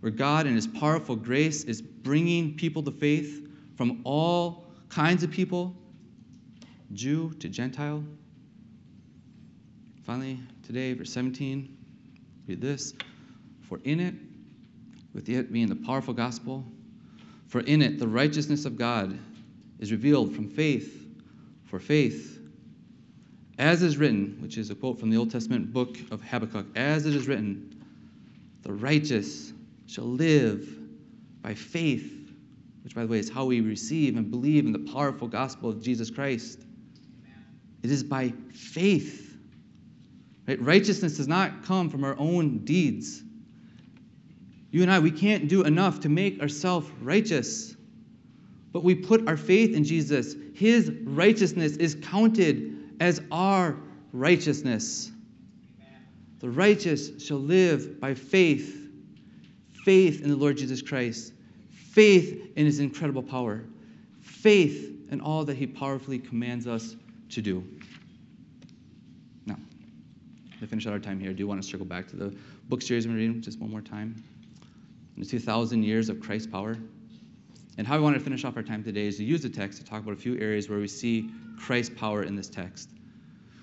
where 0.00 0.12
God, 0.12 0.46
in 0.46 0.54
his 0.54 0.66
powerful 0.66 1.16
grace, 1.16 1.64
is 1.64 1.82
bringing 1.82 2.54
people 2.56 2.82
to 2.84 2.90
faith 2.92 3.48
from 3.76 4.00
all 4.04 4.66
kinds 4.88 5.22
of 5.22 5.30
people, 5.30 5.74
Jew 6.92 7.32
to 7.40 7.48
Gentile. 7.48 8.04
Finally, 10.04 10.38
today, 10.62 10.94
verse 10.94 11.12
17, 11.12 11.76
read 12.46 12.60
this 12.60 12.94
For 13.68 13.80
in 13.84 14.00
it, 14.00 14.14
with 15.12 15.28
it 15.28 15.52
being 15.52 15.68
the 15.68 15.76
powerful 15.76 16.14
gospel, 16.14 16.64
for 17.48 17.60
in 17.60 17.82
it 17.82 17.98
the 17.98 18.08
righteousness 18.08 18.64
of 18.64 18.78
God 18.78 19.18
is 19.80 19.90
revealed 19.90 20.34
from 20.34 20.48
faith 20.48 21.06
for 21.64 21.78
faith. 21.78 22.37
As 23.58 23.82
is 23.82 23.96
written, 23.96 24.38
which 24.40 24.56
is 24.56 24.70
a 24.70 24.74
quote 24.74 25.00
from 25.00 25.10
the 25.10 25.16
Old 25.16 25.32
Testament 25.32 25.72
book 25.72 25.98
of 26.12 26.22
Habakkuk, 26.22 26.66
as 26.76 27.06
it 27.06 27.14
is 27.14 27.26
written, 27.26 27.74
the 28.62 28.72
righteous 28.72 29.52
shall 29.86 30.04
live 30.04 30.78
by 31.42 31.54
faith, 31.54 32.30
which, 32.84 32.94
by 32.94 33.02
the 33.02 33.08
way, 33.08 33.18
is 33.18 33.28
how 33.28 33.46
we 33.46 33.60
receive 33.60 34.16
and 34.16 34.30
believe 34.30 34.64
in 34.64 34.72
the 34.72 34.92
powerful 34.92 35.26
gospel 35.26 35.70
of 35.70 35.82
Jesus 35.82 36.08
Christ. 36.08 36.60
It 37.82 37.90
is 37.90 38.04
by 38.04 38.32
faith. 38.52 39.36
Right? 40.46 40.60
Righteousness 40.62 41.16
does 41.16 41.28
not 41.28 41.64
come 41.64 41.90
from 41.90 42.04
our 42.04 42.16
own 42.16 42.58
deeds. 42.58 43.22
You 44.70 44.82
and 44.82 44.90
I, 44.90 45.00
we 45.00 45.10
can't 45.10 45.48
do 45.48 45.64
enough 45.64 46.00
to 46.00 46.08
make 46.08 46.40
ourselves 46.40 46.88
righteous. 47.00 47.74
But 48.70 48.84
we 48.84 48.94
put 48.94 49.26
our 49.26 49.36
faith 49.36 49.74
in 49.74 49.82
Jesus. 49.82 50.36
His 50.54 50.90
righteousness 51.04 51.76
is 51.76 51.96
counted 51.96 52.77
as 53.00 53.20
our 53.30 53.76
righteousness. 54.12 55.12
The 56.40 56.50
righteous 56.50 57.24
shall 57.24 57.38
live 57.38 58.00
by 58.00 58.14
faith 58.14 58.78
faith 59.88 60.20
in 60.20 60.28
the 60.28 60.36
Lord 60.36 60.54
Jesus 60.58 60.82
Christ, 60.82 61.32
faith 61.70 62.52
in 62.56 62.66
his 62.66 62.78
incredible 62.78 63.22
power, 63.22 63.64
faith 64.20 64.94
in 65.10 65.18
all 65.18 65.46
that 65.46 65.56
he 65.56 65.66
powerfully 65.66 66.18
commands 66.18 66.66
us 66.66 66.94
to 67.30 67.40
do. 67.40 67.64
Now, 69.46 69.56
to 70.60 70.66
finish 70.66 70.86
out 70.86 70.92
our 70.92 70.98
time 70.98 71.18
here, 71.18 71.30
I 71.30 71.32
do 71.32 71.46
want 71.46 71.62
to 71.62 71.66
circle 71.66 71.86
back 71.86 72.06
to 72.08 72.16
the 72.16 72.36
book 72.68 72.82
series 72.82 73.08
we're 73.08 73.14
reading 73.14 73.40
just 73.40 73.60
one 73.60 73.70
more 73.70 73.80
time. 73.80 74.22
The 75.16 75.24
2,000 75.24 75.82
years 75.82 76.10
of 76.10 76.20
Christ's 76.20 76.48
power. 76.48 76.76
And 77.78 77.86
how 77.86 77.96
I 77.96 77.98
want 77.98 78.14
to 78.14 78.20
finish 78.20 78.44
off 78.44 78.56
our 78.58 78.62
time 78.62 78.84
today 78.84 79.06
is 79.06 79.16
to 79.16 79.24
use 79.24 79.40
the 79.40 79.48
text 79.48 79.78
to 79.78 79.86
talk 79.86 80.02
about 80.02 80.12
a 80.12 80.20
few 80.20 80.38
areas 80.38 80.68
where 80.68 80.80
we 80.80 80.88
see 80.88 81.30
Christ's 81.58 81.94
power 81.98 82.22
in 82.22 82.36
this 82.36 82.48
text, 82.48 82.90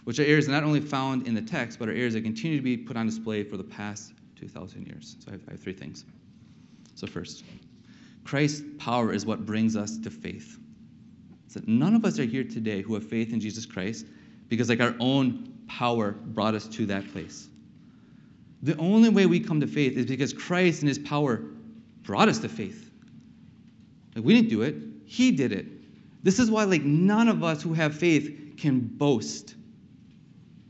which 0.04 0.20
are 0.20 0.24
areas 0.24 0.48
not 0.48 0.64
only 0.64 0.82
found 0.82 1.28
in 1.28 1.34
the 1.34 1.42
text, 1.42 1.80
but 1.80 1.90
are 1.90 1.94
areas 1.94 2.14
that 2.14 2.24
continue 2.24 2.58
to 2.58 2.64
be 2.64 2.78
put 2.78 2.98
on 2.98 3.06
display 3.06 3.44
for 3.44 3.58
the 3.58 3.64
past 3.64 4.14
2,000 4.36 4.86
years. 4.86 5.16
So 5.20 5.30
I 5.30 5.32
have, 5.32 5.42
I 5.48 5.52
have 5.52 5.60
three 5.60 5.74
things. 5.74 6.06
So, 6.96 7.08
first, 7.08 7.44
Christ's 8.24 8.64
power 8.78 9.14
is 9.14 9.26
what 9.26 9.46
brings 9.46 9.76
us 9.76 9.98
to 10.00 10.10
faith. 10.10 10.58
So 11.48 11.62
none 11.68 11.96
of 11.96 12.06
us 12.06 12.20
are 12.20 12.26
here 12.26 12.44
today 12.44 12.82
who 12.82 12.94
have 12.96 13.08
faith 13.08 13.32
in 13.34 13.40
Jesus 13.40 13.66
Christ 13.66 14.06
because, 14.50 14.70
like, 14.70 14.82
our 14.82 14.96
own 15.00 15.54
power 15.68 16.12
brought 16.12 16.56
us 16.56 16.68
to 16.68 16.86
that 16.88 17.12
place. 17.12 17.50
The 18.62 18.78
only 18.78 19.10
way 19.10 19.26
we 19.26 19.40
come 19.40 19.60
to 19.60 19.68
faith 19.68 19.98
is 19.98 20.06
because 20.06 20.34
Christ 20.34 20.82
and 20.82 20.90
his 20.90 21.00
power 21.00 21.44
brought 22.02 22.30
us 22.30 22.40
to 22.40 22.50
faith. 22.50 22.90
Like 24.16 24.26
we 24.26 24.34
didn't 24.34 24.50
do 24.50 24.62
it, 24.62 24.76
he 25.06 25.32
did 25.32 25.52
it. 25.52 25.68
This 26.26 26.40
is 26.40 26.50
why 26.50 26.64
like 26.64 26.82
none 26.82 27.28
of 27.28 27.44
us 27.44 27.62
who 27.62 27.74
have 27.76 27.96
faith 27.96 28.56
can 28.58 28.80
boast. 28.80 29.54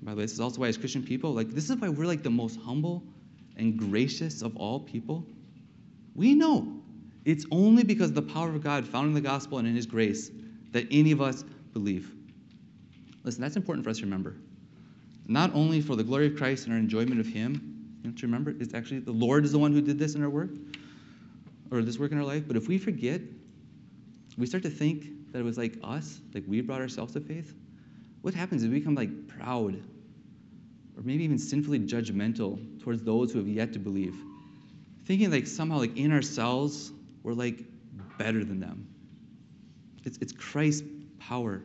By 0.01 0.11
the 0.11 0.17
way, 0.17 0.23
this 0.23 0.33
is 0.33 0.41
also 0.41 0.59
why 0.59 0.67
as 0.67 0.77
Christian 0.77 1.01
people, 1.01 1.31
like 1.31 1.49
this 1.51 1.69
is 1.69 1.77
why 1.77 1.87
we're 1.87 2.05
like 2.05 2.23
the 2.23 2.29
most 2.29 2.59
humble 2.59 3.01
and 3.55 3.79
gracious 3.79 4.41
of 4.41 4.57
all 4.57 4.81
people. 4.81 5.25
We 6.13 6.35
know 6.35 6.81
it's 7.23 7.45
only 7.51 7.85
because 7.85 8.09
of 8.09 8.15
the 8.15 8.21
power 8.21 8.49
of 8.49 8.61
God 8.61 8.85
found 8.85 9.07
in 9.07 9.13
the 9.13 9.21
gospel 9.21 9.57
and 9.57 9.65
in 9.65 9.77
his 9.77 9.85
grace 9.85 10.29
that 10.73 10.87
any 10.91 11.13
of 11.13 11.21
us 11.21 11.45
believe. 11.71 12.13
Listen, 13.23 13.41
that's 13.41 13.55
important 13.55 13.85
for 13.85 13.91
us 13.91 13.99
to 13.99 14.03
remember. 14.03 14.35
Not 15.25 15.55
only 15.55 15.79
for 15.79 15.95
the 15.95 16.03
glory 16.03 16.27
of 16.27 16.35
Christ 16.35 16.65
and 16.65 16.73
our 16.73 16.79
enjoyment 16.79 17.21
of 17.21 17.27
him, 17.27 17.93
you 18.03 18.09
know, 18.09 18.15
to 18.17 18.25
remember 18.27 18.53
it's 18.59 18.73
actually 18.73 18.99
the 18.99 19.13
Lord 19.13 19.45
is 19.45 19.53
the 19.53 19.59
one 19.59 19.71
who 19.71 19.79
did 19.79 19.99
this 19.99 20.15
in 20.15 20.21
our 20.21 20.29
work, 20.29 20.49
or 21.71 21.81
this 21.81 21.97
work 21.97 22.11
in 22.11 22.17
our 22.17 22.25
life. 22.25 22.43
But 22.45 22.57
if 22.57 22.67
we 22.67 22.77
forget, 22.77 23.21
we 24.37 24.45
start 24.45 24.61
to 24.63 24.69
think 24.69 25.14
that 25.35 25.41
it 25.41 25.43
was 25.43 25.57
like 25.57 25.77
us, 25.83 26.21
like 26.33 26.45
we 26.47 26.61
brought 26.61 26.79
ourselves 26.79 27.11
to 27.11 27.19
faith. 27.19 27.53
What 28.21 28.33
happens 28.33 28.63
is 28.63 28.69
we 28.69 28.79
become 28.79 28.95
like 28.95 29.27
proud, 29.27 29.75
or 29.75 31.03
maybe 31.03 31.25
even 31.25 31.37
sinfully 31.37 31.77
judgmental 31.79 32.81
towards 32.81 33.03
those 33.03 33.33
who 33.33 33.39
have 33.39 33.47
yet 33.49 33.73
to 33.73 33.79
believe, 33.79 34.15
thinking 35.03 35.29
like 35.31 35.45
somehow 35.45 35.79
like 35.79 35.97
in 35.97 36.13
ourselves 36.13 36.93
we're 37.21 37.33
like 37.33 37.65
better 38.17 38.45
than 38.45 38.61
them. 38.61 38.87
It's, 40.05 40.17
it's 40.19 40.31
Christ's 40.31 40.87
power, 41.19 41.61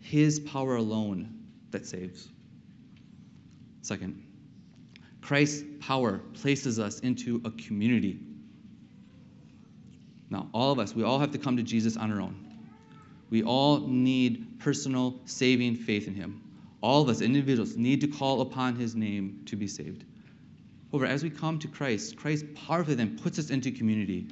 His 0.00 0.40
power 0.40 0.76
alone 0.76 1.42
that 1.72 1.84
saves. 1.84 2.26
Second, 3.82 4.24
Christ's 5.20 5.62
power 5.80 6.22
places 6.32 6.78
us 6.78 7.00
into 7.00 7.42
a 7.44 7.50
community. 7.50 8.18
Now, 10.30 10.48
all 10.54 10.72
of 10.72 10.78
us, 10.78 10.94
we 10.94 11.02
all 11.02 11.18
have 11.18 11.32
to 11.32 11.38
come 11.38 11.58
to 11.58 11.62
Jesus 11.62 11.98
on 11.98 12.10
our 12.10 12.22
own. 12.22 12.47
We 13.30 13.42
all 13.42 13.80
need 13.80 14.58
personal 14.58 15.20
saving 15.24 15.76
faith 15.76 16.06
in 16.06 16.14
Him. 16.14 16.42
All 16.80 17.02
of 17.02 17.08
us, 17.08 17.20
individuals, 17.20 17.76
need 17.76 18.00
to 18.00 18.08
call 18.08 18.40
upon 18.40 18.76
His 18.76 18.94
name 18.94 19.42
to 19.46 19.56
be 19.56 19.66
saved. 19.66 20.04
However, 20.90 21.06
as 21.06 21.22
we 21.22 21.30
come 21.30 21.58
to 21.58 21.68
Christ, 21.68 22.16
Christ 22.16 22.46
powerfully 22.54 22.94
then 22.94 23.18
puts 23.18 23.38
us 23.38 23.50
into 23.50 23.70
community 23.70 24.28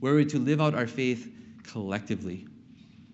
where 0.00 0.14
we're 0.14 0.24
to 0.26 0.38
live 0.38 0.60
out 0.60 0.74
our 0.74 0.86
faith 0.86 1.32
collectively, 1.62 2.46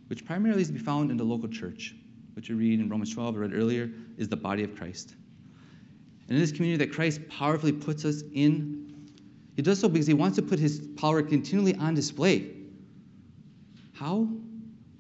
which 0.09 0.25
primarily 0.25 0.63
is 0.63 0.69
to 0.69 0.73
be 0.73 0.81
found 0.81 1.11
in 1.11 1.17
the 1.17 1.25
local 1.25 1.49
church, 1.49 1.95
which 2.35 2.49
we 2.49 2.57
read 2.57 2.81
in 2.81 2.89
Romans 2.89 3.15
12, 3.15 3.37
I 3.37 3.39
read 3.39 3.55
earlier, 3.55 3.91
is 4.19 4.29
the 4.29 4.37
body 4.37 4.65
of 4.65 4.75
Christ. 4.75 5.15
And 6.29 6.37
in 6.37 6.41
this 6.43 6.51
community 6.51 6.85
that 6.85 6.93
Christ 6.93 7.21
powerfully 7.29 7.73
puts 7.73 8.05
us 8.05 8.23
in 8.35 8.81
he 9.61 9.63
does 9.63 9.79
so 9.79 9.91
because 9.91 10.07
he 10.07 10.15
wants 10.15 10.37
to 10.37 10.43
put 10.43 10.59
his 10.59 10.81
power 10.97 11.23
continually 11.23 11.75
on 11.75 11.95
display. 11.95 12.51
How? 13.93 14.27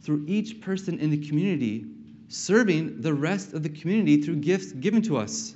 Through 0.02 0.24
each 0.26 0.60
person 0.60 0.98
in 0.98 1.10
the 1.10 1.28
community 1.28 1.86
serving 2.28 3.00
the 3.00 3.12
rest 3.12 3.52
of 3.52 3.62
the 3.62 3.68
community 3.68 4.22
through 4.22 4.36
gifts 4.36 4.72
given 4.72 5.02
to 5.02 5.16
us. 5.16 5.54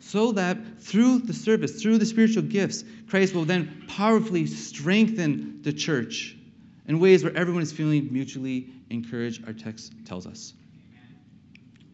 So 0.00 0.32
that 0.32 0.58
through 0.80 1.20
the 1.20 1.32
service, 1.32 1.80
through 1.80 1.98
the 1.98 2.06
spiritual 2.06 2.42
gifts, 2.42 2.84
Christ 3.08 3.34
will 3.34 3.44
then 3.44 3.84
powerfully 3.88 4.46
strengthen 4.46 5.62
the 5.62 5.72
church 5.72 6.36
in 6.86 7.00
ways 7.00 7.24
where 7.24 7.36
everyone 7.36 7.62
is 7.62 7.72
feeling 7.72 8.12
mutually 8.12 8.68
encouraged, 8.90 9.46
our 9.46 9.52
text 9.52 9.92
tells 10.04 10.26
us. 10.26 10.54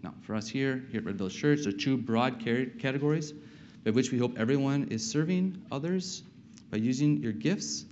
Now, 0.03 0.15
for 0.23 0.35
us 0.35 0.49
here, 0.49 0.85
here 0.91 1.01
at 1.01 1.07
Red 1.07 1.17
Village 1.17 1.37
Church, 1.37 1.61
there 1.61 1.69
are 1.69 1.77
two 1.77 1.97
broad 1.97 2.41
categories 2.41 3.33
by 3.85 3.91
which 3.91 4.11
we 4.11 4.19
hope 4.19 4.39
everyone 4.39 4.89
is 4.89 5.09
serving 5.09 5.63
others 5.71 6.23
by 6.71 6.79
using 6.79 7.23
your 7.23 7.33
gifts. 7.33 7.85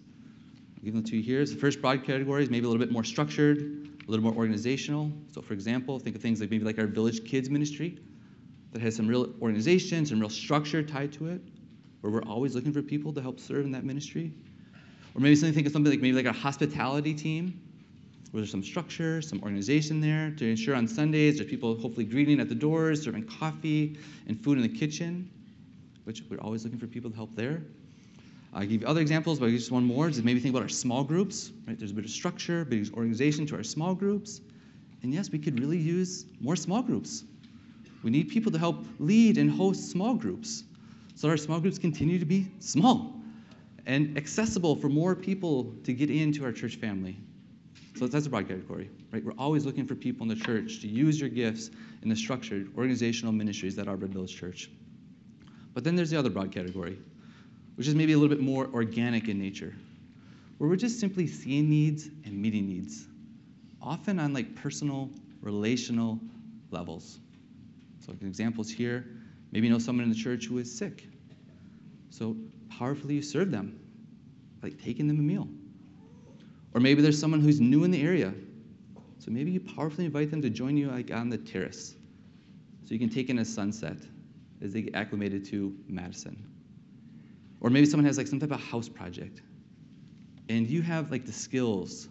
I'll 0.80 0.84
give 0.86 0.94
them 0.94 1.04
to 1.04 1.16
you 1.16 1.22
here. 1.22 1.44
So 1.44 1.52
the 1.54 1.60
first 1.60 1.82
broad 1.82 2.04
category 2.04 2.42
is 2.42 2.48
maybe 2.48 2.64
a 2.64 2.68
little 2.68 2.82
bit 2.82 2.90
more 2.90 3.04
structured, 3.04 3.58
a 3.58 4.10
little 4.10 4.24
more 4.24 4.32
organizational. 4.34 5.12
So, 5.30 5.42
for 5.42 5.52
example, 5.52 5.98
think 5.98 6.16
of 6.16 6.22
things 6.22 6.40
like 6.40 6.50
maybe 6.50 6.64
like 6.64 6.78
our 6.78 6.86
Village 6.86 7.22
Kids 7.24 7.50
Ministry 7.50 7.98
that 8.72 8.80
has 8.80 8.96
some 8.96 9.06
real 9.06 9.34
organization, 9.42 10.06
some 10.06 10.18
real 10.18 10.30
structure 10.30 10.82
tied 10.82 11.12
to 11.12 11.26
it, 11.26 11.42
where 12.00 12.10
we're 12.10 12.22
always 12.22 12.54
looking 12.54 12.72
for 12.72 12.80
people 12.80 13.12
to 13.12 13.20
help 13.20 13.38
serve 13.38 13.66
in 13.66 13.72
that 13.72 13.84
ministry. 13.84 14.32
Or 15.14 15.20
maybe 15.20 15.36
something 15.36 15.52
think 15.52 15.66
of 15.66 15.72
something 15.72 15.92
like 15.92 16.00
maybe 16.00 16.16
like 16.16 16.24
a 16.24 16.32
hospitality 16.32 17.12
team, 17.12 17.60
where 18.30 18.40
there's 18.40 18.50
some 18.50 18.62
structure, 18.62 19.20
some 19.20 19.42
organization 19.42 20.00
there 20.00 20.30
to 20.30 20.48
ensure 20.48 20.74
on 20.74 20.88
Sundays 20.88 21.36
there's 21.36 21.50
people 21.50 21.78
hopefully 21.78 22.06
greeting 22.06 22.40
at 22.40 22.48
the 22.48 22.54
doors, 22.54 23.02
serving 23.02 23.26
coffee 23.26 23.98
and 24.28 24.42
food 24.42 24.56
in 24.56 24.62
the 24.62 24.68
kitchen 24.68 25.30
which 26.04 26.22
we're 26.28 26.40
always 26.40 26.64
looking 26.64 26.78
for 26.78 26.86
people 26.86 27.10
to 27.10 27.16
help 27.16 27.34
there. 27.36 27.62
I'll 28.52 28.62
give 28.62 28.82
you 28.82 28.86
other 28.86 29.00
examples, 29.00 29.38
but 29.38 29.46
I 29.46 29.50
just 29.50 29.70
one 29.70 29.84
more. 29.84 30.08
Just 30.08 30.24
maybe 30.24 30.40
think 30.40 30.54
about 30.54 30.62
our 30.62 30.68
small 30.68 31.04
groups, 31.04 31.52
right? 31.66 31.78
There's 31.78 31.92
a 31.92 31.94
bit 31.94 32.04
of 32.04 32.10
structure, 32.10 32.62
a 32.62 32.64
bit 32.64 32.88
of 32.88 32.94
organization 32.94 33.46
to 33.46 33.56
our 33.56 33.62
small 33.62 33.94
groups. 33.94 34.40
And 35.02 35.14
yes, 35.14 35.30
we 35.30 35.38
could 35.38 35.60
really 35.60 35.78
use 35.78 36.26
more 36.40 36.56
small 36.56 36.82
groups. 36.82 37.24
We 38.02 38.10
need 38.10 38.28
people 38.28 38.50
to 38.52 38.58
help 38.58 38.84
lead 38.98 39.38
and 39.38 39.50
host 39.50 39.90
small 39.90 40.14
groups 40.14 40.64
so 41.14 41.28
our 41.28 41.36
small 41.36 41.60
groups 41.60 41.78
continue 41.78 42.18
to 42.18 42.24
be 42.24 42.46
small 42.60 43.20
and 43.86 44.16
accessible 44.16 44.74
for 44.74 44.88
more 44.88 45.14
people 45.14 45.74
to 45.84 45.92
get 45.92 46.10
into 46.10 46.44
our 46.44 46.52
church 46.52 46.76
family. 46.76 47.16
So 47.96 48.06
that's 48.06 48.26
a 48.26 48.30
broad 48.30 48.48
category, 48.48 48.88
right? 49.12 49.22
We're 49.22 49.34
always 49.36 49.66
looking 49.66 49.86
for 49.86 49.94
people 49.94 50.22
in 50.22 50.28
the 50.28 50.42
church 50.42 50.80
to 50.80 50.88
use 50.88 51.20
your 51.20 51.28
gifts 51.28 51.70
in 52.02 52.08
the 52.08 52.16
structured 52.16 52.72
organizational 52.76 53.32
ministries 53.32 53.76
that 53.76 53.88
are 53.88 53.96
Red 53.96 54.14
Village 54.14 54.34
Church. 54.34 54.70
But 55.74 55.84
then 55.84 55.94
there's 55.94 56.10
the 56.10 56.18
other 56.18 56.30
broad 56.30 56.52
category, 56.52 56.98
which 57.80 57.88
is 57.88 57.94
maybe 57.94 58.12
a 58.12 58.18
little 58.18 58.36
bit 58.36 58.44
more 58.44 58.68
organic 58.74 59.26
in 59.30 59.38
nature, 59.38 59.74
where 60.58 60.68
we're 60.68 60.76
just 60.76 61.00
simply 61.00 61.26
seeing 61.26 61.70
needs 61.70 62.08
and 62.26 62.34
meeting 62.34 62.66
needs, 62.66 63.06
often 63.80 64.18
on 64.18 64.34
like 64.34 64.54
personal, 64.54 65.08
relational 65.40 66.20
levels. 66.70 67.18
So, 68.04 68.12
an 68.12 68.26
examples 68.26 68.70
here 68.70 69.06
maybe 69.50 69.66
you 69.66 69.72
know 69.72 69.78
someone 69.78 70.04
in 70.04 70.10
the 70.10 70.14
church 70.14 70.44
who 70.44 70.58
is 70.58 70.70
sick. 70.70 71.06
So, 72.10 72.36
powerfully 72.68 73.14
you 73.14 73.22
serve 73.22 73.50
them, 73.50 73.80
like 74.62 74.78
taking 74.84 75.08
them 75.08 75.18
a 75.18 75.22
meal. 75.22 75.48
Or 76.74 76.82
maybe 76.82 77.00
there's 77.00 77.18
someone 77.18 77.40
who's 77.40 77.62
new 77.62 77.84
in 77.84 77.90
the 77.90 78.02
area. 78.02 78.34
So, 79.20 79.30
maybe 79.30 79.52
you 79.52 79.60
powerfully 79.60 80.04
invite 80.04 80.30
them 80.30 80.42
to 80.42 80.50
join 80.50 80.76
you 80.76 80.90
like 80.90 81.10
on 81.12 81.30
the 81.30 81.38
terrace 81.38 81.94
so 82.84 82.92
you 82.92 82.98
can 82.98 83.08
take 83.08 83.30
in 83.30 83.38
a 83.38 83.44
sunset 83.46 83.96
as 84.60 84.74
they 84.74 84.82
get 84.82 84.94
acclimated 84.94 85.46
to 85.46 85.74
Madison. 85.88 86.49
Or 87.60 87.70
maybe 87.70 87.86
someone 87.86 88.06
has 88.06 88.16
like 88.16 88.26
some 88.26 88.40
type 88.40 88.52
of 88.52 88.60
house 88.60 88.88
project 88.88 89.42
and 90.48 90.68
you 90.68 90.82
have 90.82 91.10
like 91.10 91.26
the 91.26 91.32
skills 91.32 92.08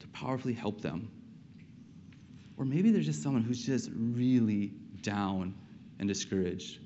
to 0.00 0.08
powerfully 0.08 0.54
help 0.54 0.80
them. 0.80 1.08
Or 2.56 2.64
maybe 2.64 2.90
there's 2.90 3.06
just 3.06 3.22
someone 3.22 3.42
who's 3.42 3.64
just 3.64 3.90
really 3.94 4.72
down 5.02 5.54
and 5.98 6.08
discouraged 6.08 6.80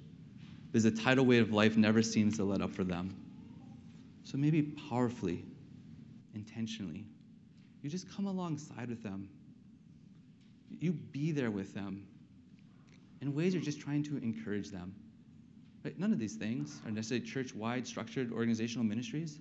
because 0.66 0.84
the 0.84 0.90
tidal 0.90 1.24
wave 1.24 1.42
of 1.42 1.52
life 1.52 1.76
never 1.76 2.02
seems 2.02 2.36
to 2.36 2.44
let 2.44 2.60
up 2.60 2.70
for 2.70 2.84
them. 2.84 3.16
So 4.24 4.36
maybe 4.36 4.62
powerfully, 4.62 5.44
intentionally, 6.34 7.06
you 7.82 7.88
just 7.88 8.14
come 8.14 8.26
alongside 8.26 8.90
with 8.90 9.02
them. 9.02 9.30
You 10.80 10.92
be 10.92 11.32
there 11.32 11.50
with 11.50 11.72
them 11.74 12.06
in 13.22 13.34
ways 13.34 13.54
you're 13.54 13.62
just 13.62 13.80
trying 13.80 14.02
to 14.04 14.18
encourage 14.18 14.70
them. 14.70 14.94
Right? 15.88 15.98
None 15.98 16.12
of 16.12 16.18
these 16.18 16.34
things 16.34 16.82
are 16.84 16.90
necessarily 16.90 17.26
church 17.26 17.54
wide 17.54 17.86
structured 17.86 18.30
organizational 18.30 18.84
ministries. 18.84 19.38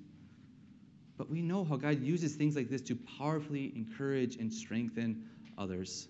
But 1.18 1.30
we 1.30 1.42
know 1.42 1.66
how 1.66 1.76
God 1.76 2.02
uses 2.02 2.36
things 2.36 2.56
like 2.56 2.70
this 2.70 2.82
to 2.84 2.96
powerfully 2.96 3.74
encourage 3.76 4.38
and 4.38 4.54
strengthen 4.54 5.26
others. 5.58 6.08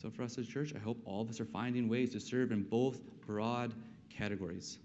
So, 0.00 0.08
for 0.08 0.22
us 0.22 0.38
as 0.38 0.46
a 0.46 0.52
church, 0.52 0.72
I 0.76 0.78
hope 0.78 0.98
all 1.04 1.20
of 1.20 1.28
us 1.28 1.40
are 1.40 1.46
finding 1.46 1.88
ways 1.88 2.12
to 2.12 2.20
serve 2.20 2.52
in 2.52 2.62
both 2.62 3.00
broad 3.26 3.74
categories. 4.08 4.78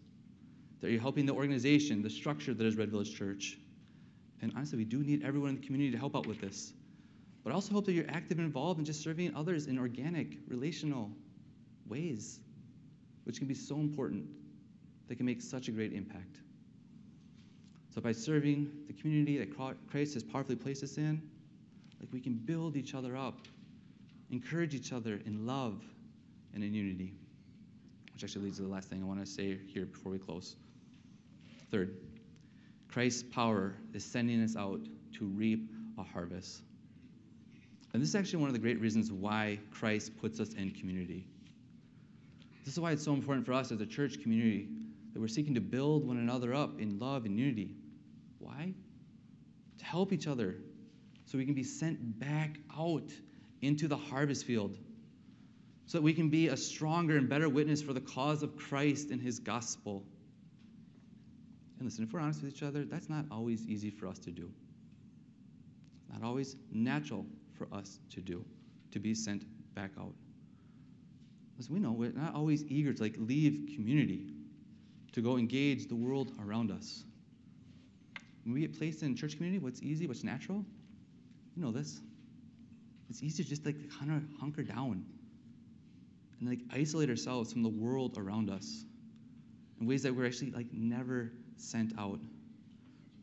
That 0.80 0.89
you're 0.89 0.99
helping 0.99 1.28
the 1.28 1.34
organization, 1.34 2.02
the 2.02 2.10
structure 2.10 2.56
that 2.56 2.66
is 2.66 2.78
Red 2.78 2.89
Village 2.89 3.16
Church. 3.16 3.60
And 4.41 4.52
honestly, 4.56 4.80
we 4.80 4.86
do 4.86 5.04
need 5.04 5.24
everyone 5.24 5.49
in 5.52 5.58
the 5.58 5.68
community 5.68 5.91
to 5.91 5.99
help 5.99 6.16
out 6.16 6.26
with 6.26 6.41
this. 6.41 6.74
But 7.43 7.52
I 7.52 7.54
also 7.54 7.72
hope 7.76 7.86
that 7.86 7.93
you're 7.93 8.10
active 8.10 8.39
and 8.39 8.47
involved 8.47 8.80
in 8.80 8.86
just 8.86 9.04
serving 9.04 9.36
others 9.36 9.68
in 9.68 9.78
organic, 9.78 10.38
relational 10.47 11.12
ways, 11.88 12.39
which 13.24 13.38
can 13.38 13.48
be 13.48 13.54
so 13.54 13.76
important. 13.76 14.26
that 15.12 15.18
can 15.18 15.26
make 15.26 15.42
such 15.42 15.68
a 15.68 15.72
great 15.72 15.92
impact. 15.92 16.38
So 17.94 18.00
by 18.00 18.14
serving 18.14 18.72
the 18.88 18.94
community 18.94 19.38
that 19.40 19.54
Christ 19.90 20.14
has 20.14 20.24
powerfully 20.24 20.56
placed 20.56 20.84
us 20.84 20.98
in, 20.98 21.22
like 22.00 22.08
we 22.14 22.22
can 22.22 22.36
build 22.36 22.78
each 22.78 22.96
other 22.96 23.18
up, 23.18 23.38
encourage 24.30 24.74
each 24.74 24.94
other 24.94 25.20
in 25.26 25.46
love 25.46 25.84
and 26.54 26.64
in 26.64 26.74
unity. 26.74 27.14
Which 28.14 28.24
actually 28.24 28.46
leads 28.46 28.58
to 28.58 28.64
the 28.64 28.70
last 28.70 28.88
thing 28.88 29.02
I 29.04 29.06
want 29.06 29.20
to 29.20 29.26
say 29.26 29.60
here 29.68 29.86
before 29.86 30.14
we 30.14 30.18
close. 30.18 30.56
Third, 31.70 31.98
Christ's 32.88 33.24
power 33.24 33.76
is 33.94 34.06
sending 34.06 34.42
us 34.42 34.56
out 34.56 34.80
to 35.18 35.26
reap 35.26 35.70
a 35.98 36.04
harvest. 36.04 36.62
And 37.94 38.02
this 38.02 38.08
is 38.08 38.16
actually 38.16 38.40
one 38.40 38.48
of 38.48 38.54
the 38.54 38.62
great 38.62 38.80
reasons 38.80 39.12
why 39.12 39.60
Christ 39.72 40.18
puts 40.18 40.40
us 40.40 40.54
in 40.54 40.72
community. 40.72 41.26
This 42.64 42.74
is 42.74 42.80
why 42.80 42.91
it's 42.91 43.03
so 43.03 43.14
important 43.14 43.45
for 43.45 43.53
us 43.53 43.72
as 43.72 43.82
a 43.82 43.86
church 43.86 44.22
community 44.22 44.70
that 45.14 45.20
we're 45.20 45.28
seeking 45.28 45.55
to 45.55 45.62
build 45.62 46.07
one 46.07 46.18
another 46.18 46.53
up 46.53 46.80
in 46.80 46.99
love 46.99 47.26
and 47.26 47.38
unity. 47.38 47.76
Why? 48.39 48.74
To 49.80 49.86
help 49.86 50.14
each 50.14 50.28
other 50.28 50.57
so 51.26 51.38
we 51.38 51.45
can 51.45 51.53
be 51.53 51.64
sent 51.64 52.20
back 52.20 52.59
out 52.78 53.12
into 53.62 53.88
the 53.88 53.97
harvest 53.97 54.45
field 54.45 54.78
so 55.86 55.97
that 55.97 56.03
we 56.03 56.14
can 56.14 56.30
be 56.30 56.47
a 56.47 56.57
stronger 56.57 57.18
and 57.18 57.28
better 57.28 57.49
witness 57.49 57.82
for 57.82 57.93
the 57.93 58.01
cause 58.01 58.43
of 58.43 58.55
Christ 58.55 59.09
and 59.09 59.22
his 59.22 59.39
gospel. 59.39 60.03
And 61.80 61.88
listen, 61.88 62.03
if 62.03 62.14
we're 62.14 62.20
honest 62.20 62.43
with 62.43 62.53
each 62.53 62.64
other, 62.64 62.86
that's 62.86 63.09
not 63.09 63.26
always 63.32 63.68
easy 63.68 63.89
for 63.89 64.07
us 64.07 64.20
to 64.20 64.32
do. 64.32 64.49
Not 66.14 66.24
always 66.24 66.55
natural 66.72 67.26
for 67.57 67.68
us 67.74 67.99
to 68.12 68.22
do, 68.22 68.45
to 68.91 68.99
be 68.99 69.14
sent 69.14 69.43
back 69.76 69.91
out. 69.99 70.14
As 71.62 71.70
we 71.70 71.78
know, 71.78 71.91
we're 71.91 72.12
not 72.12 72.34
always 72.34 72.64
eager 72.70 72.91
to 72.91 73.03
like 73.03 73.14
leave 73.20 73.76
community 73.76 74.26
to 75.12 75.22
go 75.22 75.38
engage 75.38 75.88
the 75.88 75.95
world 75.95 76.32
around 76.43 76.72
us. 76.72 77.03
When 78.43 78.55
we 78.55 78.62
get 78.62 78.76
placed 78.76 79.03
in 79.03 79.16
church 79.16 79.36
community, 79.36 79.64
what's 79.64 79.80
easy, 79.84 80.07
what's 80.07 80.24
natural? 80.24 80.66
You 81.55 81.64
know 81.64 81.72
this. 81.72 82.01
It's 83.12 83.22
easy 83.22 83.43
to 83.43 83.49
just 83.49 83.64
like 83.64 83.76
kind 83.99 84.12
of 84.12 84.24
hunker 84.39 84.64
down 84.64 85.05
and 86.39 86.49
like 86.49 86.62
isolate 86.74 87.12
ourselves 87.12 87.53
from 87.53 87.62
the 87.62 87.70
world 87.70 88.18
around 88.18 88.49
us 88.49 88.84
in 89.80 89.86
ways 89.86 90.01
that 90.01 90.16
we're 90.16 90.26
actually 90.26 90.49
like 90.49 90.74
never 90.74 91.32
sent 91.57 91.93
out. 91.99 92.20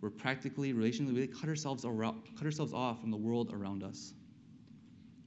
We're 0.00 0.10
practically, 0.10 0.72
relationally, 0.72 1.12
we 1.12 1.26
cut 1.26 1.48
ourselves 1.48 1.84
around, 1.84 2.22
cut 2.36 2.44
ourselves 2.44 2.72
off 2.72 3.00
from 3.00 3.10
the 3.10 3.16
world 3.16 3.52
around 3.52 3.82
us, 3.82 4.12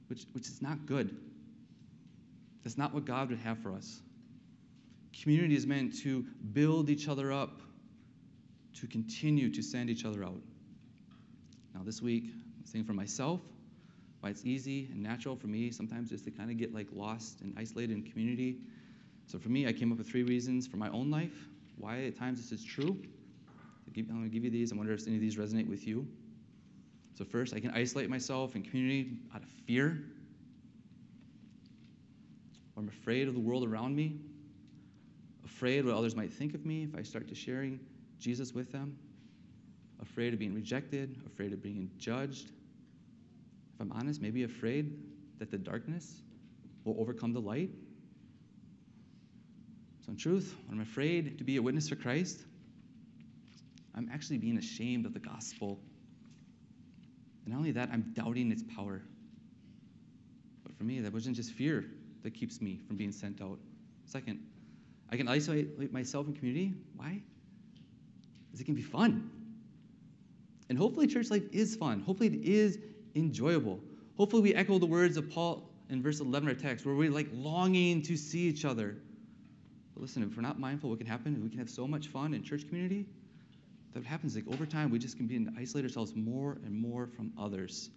which, 0.06 0.24
which 0.32 0.46
is 0.46 0.62
not 0.62 0.86
good. 0.86 1.14
That's 2.62 2.78
not 2.78 2.94
what 2.94 3.04
God 3.04 3.30
would 3.30 3.38
have 3.38 3.58
for 3.58 3.72
us. 3.72 4.00
Community 5.22 5.54
is 5.54 5.66
meant 5.66 5.98
to 6.00 6.24
build 6.52 6.88
each 6.88 7.08
other 7.08 7.32
up, 7.32 7.60
to 8.80 8.86
continue 8.86 9.50
to 9.50 9.62
send 9.62 9.90
each 9.90 10.04
other 10.04 10.24
out. 10.24 10.40
Now, 11.74 11.82
this 11.84 12.00
week, 12.00 12.24
I'm 12.58 12.66
saying 12.66 12.84
for 12.84 12.92
myself, 12.92 13.40
why 14.20 14.30
it's 14.30 14.44
easy 14.44 14.88
and 14.92 15.02
natural 15.02 15.34
for 15.34 15.48
me 15.48 15.72
sometimes 15.72 16.08
just 16.08 16.24
to 16.24 16.30
kind 16.30 16.50
of 16.50 16.56
get 16.56 16.72
like 16.72 16.86
lost 16.94 17.40
and 17.40 17.52
isolated 17.58 17.96
in 17.96 18.04
community. 18.04 18.58
So 19.26 19.38
for 19.38 19.48
me, 19.48 19.66
I 19.66 19.72
came 19.72 19.90
up 19.90 19.98
with 19.98 20.08
three 20.08 20.22
reasons 20.22 20.66
for 20.66 20.76
my 20.76 20.88
own 20.90 21.10
life 21.10 21.48
why 21.76 22.04
at 22.04 22.16
times 22.16 22.38
this 22.38 22.52
is 22.52 22.64
true. 22.64 22.96
I'm 23.94 24.04
going 24.04 24.22
to 24.22 24.28
give 24.28 24.44
you 24.44 24.50
these. 24.50 24.72
I 24.72 24.76
wonder 24.76 24.92
if 24.92 25.06
any 25.06 25.16
of 25.16 25.20
these 25.20 25.36
resonate 25.36 25.68
with 25.68 25.86
you. 25.86 26.06
So 27.18 27.24
first, 27.24 27.52
I 27.54 27.60
can 27.60 27.70
isolate 27.72 28.08
myself 28.08 28.56
in 28.56 28.62
community 28.62 29.16
out 29.34 29.42
of 29.42 29.48
fear. 29.66 30.04
I'm 32.76 32.88
afraid 32.88 33.28
of 33.28 33.34
the 33.34 33.40
world 33.40 33.66
around 33.66 33.94
me, 33.94 34.18
afraid 35.44 35.84
what 35.84 35.94
others 35.94 36.16
might 36.16 36.32
think 36.32 36.54
of 36.54 36.64
me 36.64 36.84
if 36.84 36.96
I 36.96 37.02
start 37.02 37.28
to 37.28 37.34
sharing 37.34 37.78
Jesus 38.18 38.52
with 38.52 38.72
them, 38.72 38.96
afraid 40.00 40.32
of 40.32 40.38
being 40.38 40.54
rejected, 40.54 41.20
afraid 41.26 41.52
of 41.52 41.62
being 41.62 41.90
judged. 41.98 42.50
If 43.74 43.80
I'm 43.80 43.92
honest, 43.92 44.22
maybe 44.22 44.44
afraid 44.44 44.98
that 45.38 45.50
the 45.50 45.58
darkness 45.58 46.22
will 46.84 46.96
overcome 46.98 47.32
the 47.32 47.40
light. 47.40 47.70
So, 50.04 50.10
in 50.10 50.16
truth, 50.16 50.56
when 50.66 50.78
I'm 50.78 50.82
afraid 50.82 51.38
to 51.38 51.44
be 51.44 51.56
a 51.56 51.62
witness 51.62 51.88
for 51.88 51.96
Christ, 51.96 52.40
I'm 53.94 54.10
actually 54.12 54.38
being 54.38 54.56
ashamed 54.56 55.04
of 55.04 55.12
the 55.12 55.20
gospel. 55.20 55.78
And 57.44 57.52
not 57.52 57.58
only 57.58 57.72
that, 57.72 57.90
I'm 57.92 58.12
doubting 58.14 58.50
its 58.50 58.62
power. 58.74 59.02
But 60.64 60.74
for 60.74 60.84
me, 60.84 61.00
that 61.00 61.12
wasn't 61.12 61.36
just 61.36 61.52
fear 61.52 61.84
that 62.22 62.32
keeps 62.34 62.60
me 62.60 62.80
from 62.86 62.96
being 62.96 63.12
sent 63.12 63.40
out. 63.40 63.58
Second, 64.04 64.40
I 65.10 65.16
can 65.16 65.28
isolate 65.28 65.92
myself 65.92 66.26
in 66.26 66.34
community. 66.34 66.74
Why? 66.96 67.20
Because 68.46 68.60
it 68.60 68.64
can 68.64 68.74
be 68.74 68.82
fun. 68.82 69.30
And 70.68 70.78
hopefully, 70.78 71.06
church 71.06 71.30
life 71.30 71.44
is 71.52 71.76
fun. 71.76 72.00
Hopefully, 72.00 72.28
it 72.28 72.44
is 72.44 72.78
enjoyable. 73.14 73.80
Hopefully, 74.16 74.42
we 74.42 74.54
echo 74.54 74.78
the 74.78 74.86
words 74.86 75.16
of 75.16 75.30
Paul 75.30 75.68
in 75.90 76.02
verse 76.02 76.20
11 76.20 76.48
of 76.48 76.56
our 76.56 76.60
text, 76.60 76.86
where 76.86 76.94
we're 76.94 77.10
like 77.10 77.28
longing 77.32 78.02
to 78.02 78.16
see 78.16 78.40
each 78.40 78.64
other. 78.64 78.96
But 79.94 80.02
listen, 80.02 80.22
if 80.22 80.36
we're 80.36 80.42
not 80.42 80.58
mindful, 80.58 80.88
what 80.90 80.98
can 80.98 81.06
happen? 81.06 81.42
We 81.42 81.50
can 81.50 81.58
have 81.58 81.68
so 81.68 81.86
much 81.86 82.08
fun 82.08 82.32
in 82.32 82.42
church 82.42 82.66
community 82.68 83.06
that 83.92 84.00
what 84.00 84.06
happens 84.06 84.34
like 84.34 84.48
over 84.48 84.64
time, 84.64 84.90
we 84.90 84.98
just 84.98 85.16
can 85.16 85.26
begin 85.26 85.46
to 85.46 85.52
isolate 85.60 85.84
ourselves 85.84 86.14
more 86.16 86.58
and 86.64 86.74
more 86.74 87.06
from 87.06 87.32
others 87.38 87.90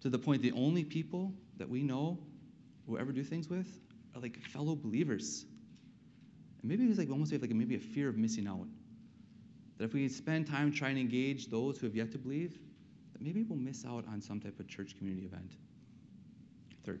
to 0.00 0.10
the 0.10 0.18
point 0.18 0.42
the 0.42 0.52
only 0.52 0.84
people 0.84 1.32
that 1.56 1.68
we 1.68 1.82
know 1.82 2.18
who 2.86 2.98
ever 2.98 3.12
do 3.12 3.22
things 3.22 3.48
with 3.48 3.68
are 4.14 4.20
like 4.20 4.40
fellow 4.48 4.74
believers. 4.74 5.44
And 6.62 6.70
maybe 6.70 6.84
it's 6.84 6.98
like 6.98 7.10
almost 7.10 7.32
like 7.32 7.50
maybe 7.50 7.76
a 7.76 7.80
fear 7.80 8.08
of 8.08 8.16
missing 8.16 8.46
out. 8.46 8.66
That 9.78 9.84
if 9.84 9.92
we 9.92 10.08
spend 10.08 10.46
time 10.46 10.72
trying 10.72 10.94
to 10.94 11.00
engage 11.00 11.48
those 11.48 11.78
who 11.78 11.86
have 11.86 11.94
yet 11.94 12.12
to 12.12 12.18
believe, 12.18 12.58
that 13.12 13.20
maybe 13.20 13.42
we'll 13.42 13.58
miss 13.58 13.84
out 13.84 14.04
on 14.08 14.20
some 14.20 14.40
type 14.40 14.58
of 14.58 14.68
church 14.68 14.96
community 14.96 15.26
event. 15.26 15.52
Third, 16.84 17.00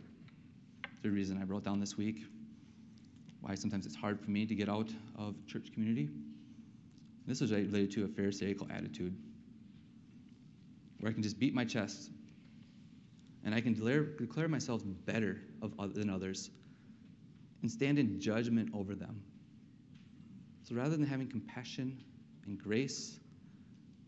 third 1.02 1.12
reason 1.12 1.38
I 1.40 1.44
wrote 1.44 1.64
down 1.64 1.80
this 1.80 1.96
week 1.96 2.24
why 3.40 3.54
sometimes 3.54 3.86
it's 3.86 3.94
hard 3.94 4.20
for 4.20 4.30
me 4.30 4.44
to 4.44 4.54
get 4.54 4.68
out 4.68 4.90
of 5.16 5.34
church 5.46 5.72
community. 5.72 6.08
This 7.26 7.40
is 7.40 7.52
related 7.52 7.92
to 7.92 8.04
a 8.04 8.08
Pharisaical 8.08 8.66
attitude, 8.70 9.16
where 10.98 11.10
I 11.10 11.12
can 11.12 11.22
just 11.22 11.38
beat 11.38 11.54
my 11.54 11.64
chest 11.64 12.10
and 13.46 13.54
I 13.54 13.60
can 13.60 13.74
declare, 13.74 14.02
declare 14.02 14.48
myself 14.48 14.82
better 14.84 15.40
of, 15.62 15.72
uh, 15.78 15.86
than 15.86 16.10
others 16.10 16.50
and 17.62 17.70
stand 17.70 17.98
in 17.98 18.20
judgment 18.20 18.70
over 18.74 18.94
them. 18.94 19.22
So 20.64 20.74
rather 20.74 20.96
than 20.96 21.06
having 21.06 21.28
compassion 21.28 22.02
and 22.44 22.58
grace 22.58 23.20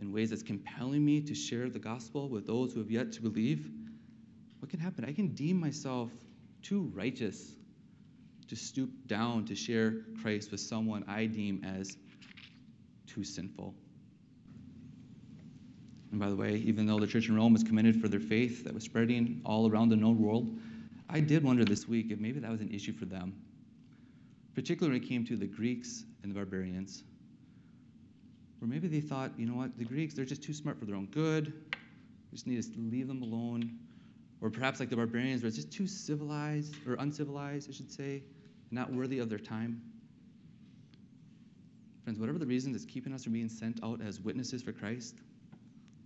in 0.00 0.12
ways 0.12 0.30
that's 0.30 0.42
compelling 0.42 1.04
me 1.04 1.20
to 1.22 1.34
share 1.34 1.70
the 1.70 1.78
gospel 1.78 2.28
with 2.28 2.48
those 2.48 2.72
who 2.72 2.80
have 2.80 2.90
yet 2.90 3.12
to 3.12 3.22
believe, 3.22 3.70
what 4.58 4.70
can 4.70 4.80
happen? 4.80 5.04
I 5.04 5.12
can 5.12 5.28
deem 5.28 5.58
myself 5.58 6.10
too 6.62 6.90
righteous 6.92 7.54
to 8.48 8.56
stoop 8.56 8.90
down 9.06 9.44
to 9.46 9.54
share 9.54 10.02
Christ 10.20 10.50
with 10.50 10.60
someone 10.60 11.04
I 11.06 11.26
deem 11.26 11.62
as 11.64 11.96
too 13.06 13.22
sinful. 13.22 13.72
And 16.10 16.18
by 16.18 16.28
the 16.28 16.36
way, 16.36 16.56
even 16.56 16.86
though 16.86 16.98
the 16.98 17.06
church 17.06 17.28
in 17.28 17.36
Rome 17.36 17.52
was 17.52 17.62
commended 17.62 18.00
for 18.00 18.08
their 18.08 18.20
faith 18.20 18.64
that 18.64 18.72
was 18.72 18.84
spreading 18.84 19.40
all 19.44 19.70
around 19.70 19.90
the 19.90 19.96
known 19.96 20.20
world, 20.20 20.58
I 21.08 21.20
did 21.20 21.42
wonder 21.42 21.64
this 21.64 21.88
week 21.88 22.10
if 22.10 22.18
maybe 22.18 22.40
that 22.40 22.50
was 22.50 22.60
an 22.60 22.70
issue 22.72 22.92
for 22.92 23.04
them, 23.04 23.34
particularly 24.54 24.98
when 24.98 25.04
it 25.04 25.08
came 25.08 25.24
to 25.26 25.36
the 25.36 25.46
Greeks 25.46 26.04
and 26.22 26.30
the 26.30 26.34
barbarians. 26.34 27.02
Or 28.60 28.66
maybe 28.66 28.88
they 28.88 29.00
thought, 29.00 29.32
you 29.36 29.46
know 29.46 29.54
what, 29.54 29.76
the 29.78 29.84
Greeks, 29.84 30.14
they're 30.14 30.24
just 30.24 30.42
too 30.42 30.52
smart 30.52 30.78
for 30.78 30.84
their 30.84 30.96
own 30.96 31.06
good. 31.06 31.52
We 32.30 32.36
just 32.36 32.46
need 32.46 32.62
to 32.62 32.70
leave 32.78 33.06
them 33.06 33.22
alone. 33.22 33.78
Or 34.40 34.50
perhaps 34.50 34.80
like 34.80 34.88
the 34.88 34.96
barbarians, 34.96 35.42
where 35.42 35.48
it's 35.48 35.56
just 35.56 35.72
too 35.72 35.86
civilized, 35.86 36.74
or 36.86 36.94
uncivilized, 36.94 37.68
I 37.70 37.72
should 37.72 37.90
say, 37.90 38.22
not 38.70 38.92
worthy 38.92 39.18
of 39.18 39.28
their 39.28 39.38
time. 39.38 39.80
Friends, 42.04 42.18
whatever 42.18 42.38
the 42.38 42.46
reason 42.46 42.72
that's 42.72 42.84
keeping 42.84 43.12
us 43.12 43.24
from 43.24 43.32
being 43.32 43.48
sent 43.48 43.82
out 43.82 44.00
as 44.00 44.20
witnesses 44.20 44.62
for 44.62 44.72
Christ, 44.72 45.16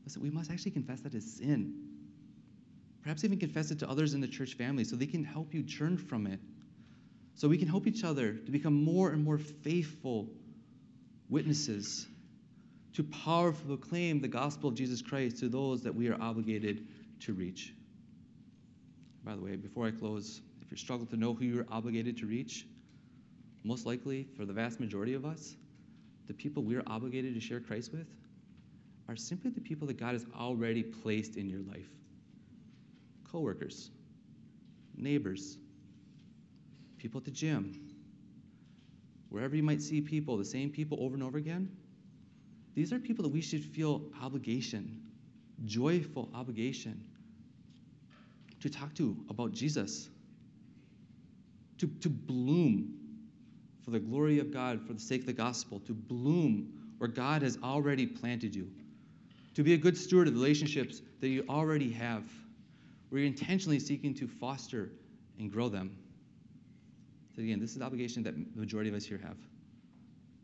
listen, 0.05 0.23
we 0.23 0.31
must 0.31 0.51
actually 0.51 0.71
confess 0.71 1.01
that 1.01 1.15
as 1.15 1.25
sin. 1.25 1.75
Perhaps 3.03 3.25
even 3.25 3.39
confess 3.39 3.71
it 3.71 3.79
to 3.81 3.91
others 3.91 4.15
in 4.15 4.21
the 4.21 4.29
church 4.29 4.55
family 4.55 4.85
so 4.85 4.97
they 4.97 5.07
can 5.07 5.25
help 5.25 5.53
you 5.53 5.63
turn 5.63 5.97
from 5.97 6.27
it. 6.27 6.39
So 7.35 7.49
we 7.49 7.59
can 7.59 7.69
help 7.69 7.87
each 7.87 8.05
other 8.05 8.35
to 8.35 8.51
become 8.51 8.85
more 8.85 9.11
and 9.11 9.25
more 9.25 9.39
faithful 9.39 10.29
witnesses 11.29 12.07
to 12.93 13.03
powerfully 13.03 13.77
proclaim 13.77 14.21
the 14.21 14.29
gospel 14.29 14.69
of 14.69 14.75
Jesus 14.75 15.01
Christ 15.01 15.39
to 15.39 15.49
those 15.49 15.83
that 15.83 15.95
we 15.95 16.09
are 16.09 16.21
obligated 16.21 16.87
to 17.21 17.33
reach. 17.33 17.75
By 19.25 19.35
the 19.35 19.41
way, 19.41 19.57
before 19.57 19.87
I 19.87 19.91
close, 19.91 20.43
if 20.61 20.71
you 20.71 20.77
struggle 20.77 21.07
to 21.07 21.17
know 21.17 21.33
who 21.33 21.45
you're 21.45 21.67
obligated 21.71 22.19
to 22.19 22.27
reach, 22.27 22.67
most 23.65 23.87
likely 23.87 24.27
for 24.37 24.45
the 24.45 24.53
vast 24.53 24.79
majority 24.79 25.15
of 25.15 25.25
us, 25.25 25.57
the 26.27 26.35
people 26.35 26.63
we 26.63 26.77
are 26.77 26.83
obligated 26.87 27.35
to 27.35 27.41
share 27.41 27.61
Christ 27.61 27.93
with 27.93 28.07
are 29.09 29.17
simply 29.17 29.51
the 29.51 29.61
people 29.61 29.87
that 29.89 29.99
God 29.99 30.13
has 30.13 30.27
already 30.39 30.83
placed 30.83 31.37
in 31.37 31.49
your 31.49 31.61
life. 31.63 31.89
Coworkers, 33.31 33.91
neighbors, 34.97 35.59
people 36.99 37.19
at 37.19 37.25
the 37.25 37.31
gym, 37.31 37.95
wherever 39.29 39.57
you 39.57 39.63
might 39.63 39.83
see 39.83 40.01
people, 40.01 40.37
the 40.37 40.45
same 40.45 40.71
people 40.71 40.99
over 41.01 41.15
and 41.15 41.23
over 41.23 41.39
again. 41.39 41.71
These 42.75 42.93
are 42.93 42.99
people 42.99 43.23
that 43.25 43.33
we 43.33 43.41
should 43.41 43.65
feel 43.65 44.03
obligation, 44.23 45.03
joyful 45.65 46.29
obligation 46.35 47.03
to 48.61 48.71
talk 48.71 48.95
to 48.95 49.17
about 49.29 49.53
Jesus, 49.53 50.09
to, 51.79 51.87
to 52.01 52.09
bloom 52.09 52.95
for 53.85 53.91
the 53.91 53.99
glory 53.99 54.39
of 54.39 54.53
God, 54.53 54.81
for 54.87 54.93
the 54.93 55.01
sake 55.01 55.23
of 55.23 55.27
the 55.27 55.33
gospel, 55.33 55.81
to 55.81 55.93
bloom 55.93 56.73
where 56.99 57.09
God 57.09 57.43
has 57.43 57.59
already 57.63 58.07
planted 58.07 58.55
you, 58.55 58.71
to 59.55 59.63
be 59.63 59.75
a 59.75 59.77
good 59.77 59.97
steward 59.97 60.29
of 60.29 60.35
the 60.35 60.41
relationships 60.41 61.03
that 61.21 61.29
you 61.29 61.45
already 61.49 61.91
have, 61.93 62.25
where 63.11 63.21
you're 63.21 63.29
intentionally 63.29 63.79
seeking 63.79 64.15
to 64.15 64.27
foster 64.27 64.91
and 65.39 65.51
grow 65.53 65.69
them. 65.69 65.97
So, 67.35 67.43
again, 67.43 67.61
this 67.61 67.71
is 67.71 67.79
the 67.79 67.85
obligation 67.85 68.23
that 68.25 68.35
the 68.35 68.61
majority 68.61 68.91
of 68.91 68.97
us 68.97 69.05
here 69.05 69.21
have. 69.23 69.37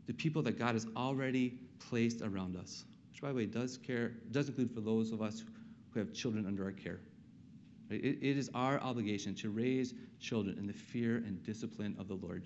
The 0.07 0.13
people 0.13 0.41
that 0.43 0.57
God 0.57 0.73
has 0.73 0.87
already 0.95 1.59
placed 1.79 2.21
around 2.21 2.55
us, 2.55 2.85
which, 3.11 3.21
by 3.21 3.29
the 3.29 3.35
way, 3.35 3.45
does 3.45 3.77
care 3.77 4.13
does 4.31 4.49
include 4.49 4.71
for 4.71 4.81
those 4.81 5.11
of 5.11 5.21
us 5.21 5.43
who 5.91 5.99
have 5.99 6.13
children 6.13 6.45
under 6.45 6.63
our 6.63 6.71
care. 6.71 6.99
It, 7.89 8.19
it 8.21 8.37
is 8.37 8.49
our 8.53 8.79
obligation 8.79 9.33
to 9.35 9.49
raise 9.49 9.93
children 10.19 10.57
in 10.57 10.67
the 10.67 10.73
fear 10.73 11.17
and 11.17 11.43
discipline 11.43 11.95
of 11.99 12.07
the 12.07 12.15
Lord. 12.15 12.45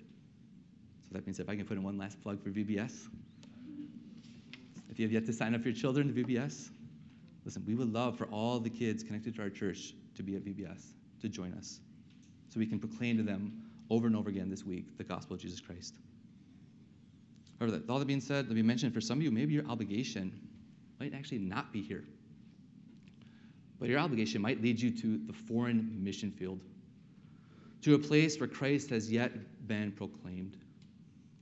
So 1.02 1.10
that 1.12 1.26
means 1.26 1.38
if 1.38 1.48
I 1.48 1.56
can 1.56 1.66
put 1.66 1.76
in 1.76 1.82
one 1.82 1.98
last 1.98 2.20
plug 2.22 2.42
for 2.42 2.50
VBS, 2.50 3.08
if 4.94 5.00
you 5.00 5.06
have 5.06 5.12
yet 5.12 5.26
to 5.26 5.32
sign 5.32 5.56
up 5.56 5.62
for 5.62 5.70
your 5.70 5.76
children 5.76 6.14
to 6.14 6.24
VBS, 6.24 6.70
listen, 7.44 7.64
we 7.66 7.74
would 7.74 7.92
love 7.92 8.16
for 8.16 8.26
all 8.26 8.60
the 8.60 8.70
kids 8.70 9.02
connected 9.02 9.34
to 9.34 9.42
our 9.42 9.50
church 9.50 9.92
to 10.14 10.22
be 10.22 10.36
at 10.36 10.44
VBS, 10.44 10.92
to 11.20 11.28
join 11.28 11.52
us, 11.54 11.80
so 12.48 12.60
we 12.60 12.66
can 12.66 12.78
proclaim 12.78 13.16
to 13.16 13.24
them 13.24 13.60
over 13.90 14.06
and 14.06 14.14
over 14.14 14.30
again 14.30 14.48
this 14.48 14.64
week 14.64 14.96
the 14.96 15.02
gospel 15.02 15.34
of 15.34 15.40
Jesus 15.40 15.58
Christ. 15.58 15.96
However, 17.58 17.80
all 17.88 17.98
that 17.98 18.06
being 18.06 18.20
said, 18.20 18.46
let 18.46 18.54
me 18.54 18.62
mention 18.62 18.92
for 18.92 19.00
some 19.00 19.18
of 19.18 19.24
you, 19.24 19.32
maybe 19.32 19.52
your 19.52 19.66
obligation 19.66 20.32
might 21.00 21.12
actually 21.12 21.38
not 21.38 21.72
be 21.72 21.82
here. 21.82 22.04
But 23.80 23.88
your 23.88 23.98
obligation 23.98 24.40
might 24.40 24.62
lead 24.62 24.80
you 24.80 24.92
to 24.92 25.18
the 25.26 25.32
foreign 25.32 26.04
mission 26.04 26.30
field, 26.30 26.60
to 27.82 27.96
a 27.96 27.98
place 27.98 28.38
where 28.38 28.48
Christ 28.48 28.90
has 28.90 29.10
yet 29.10 29.32
been 29.66 29.90
proclaimed. 29.90 30.56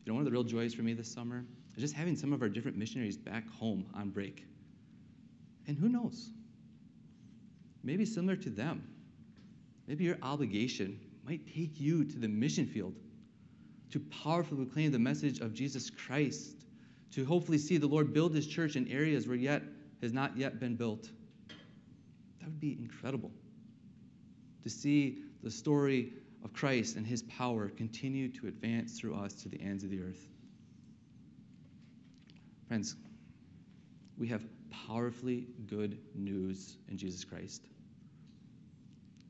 You 0.06 0.12
know, 0.12 0.14
one 0.14 0.22
of 0.22 0.24
the 0.24 0.32
real 0.32 0.42
joys 0.42 0.72
for 0.72 0.80
me 0.80 0.94
this 0.94 1.12
summer 1.12 1.44
just 1.80 1.94
having 1.94 2.16
some 2.16 2.32
of 2.32 2.42
our 2.42 2.48
different 2.48 2.76
missionaries 2.76 3.16
back 3.16 3.48
home 3.50 3.86
on 3.94 4.10
break. 4.10 4.44
And 5.66 5.76
who 5.76 5.88
knows? 5.88 6.30
Maybe 7.82 8.04
similar 8.04 8.36
to 8.36 8.50
them, 8.50 8.86
maybe 9.86 10.04
your 10.04 10.18
obligation 10.22 11.00
might 11.24 11.46
take 11.46 11.80
you 11.80 12.04
to 12.04 12.18
the 12.18 12.28
mission 12.28 12.66
field 12.66 12.94
to 13.90 14.00
powerfully 14.00 14.64
proclaim 14.64 14.90
the 14.90 14.98
message 14.98 15.40
of 15.40 15.52
Jesus 15.52 15.90
Christ, 15.90 16.64
to 17.12 17.24
hopefully 17.24 17.58
see 17.58 17.76
the 17.76 17.86
Lord 17.86 18.12
build 18.12 18.34
his 18.34 18.46
church 18.46 18.76
in 18.76 18.88
areas 18.88 19.26
where 19.26 19.36
yet 19.36 19.62
has 20.00 20.12
not 20.12 20.36
yet 20.36 20.58
been 20.58 20.76
built. 20.76 21.10
That 22.40 22.46
would 22.46 22.60
be 22.60 22.78
incredible 22.80 23.30
to 24.62 24.70
see 24.70 25.18
the 25.42 25.50
story 25.50 26.12
of 26.44 26.52
Christ 26.52 26.96
and 26.96 27.06
his 27.06 27.22
power 27.22 27.68
continue 27.68 28.28
to 28.30 28.46
advance 28.46 28.98
through 28.98 29.14
us 29.14 29.34
to 29.42 29.48
the 29.48 29.60
ends 29.60 29.84
of 29.84 29.90
the 29.90 30.00
earth. 30.00 30.26
Friends, 32.72 32.96
we 34.16 34.26
have 34.28 34.42
powerfully 34.70 35.46
good 35.66 35.98
news 36.14 36.78
in 36.88 36.96
Jesus 36.96 37.22
Christ. 37.22 37.66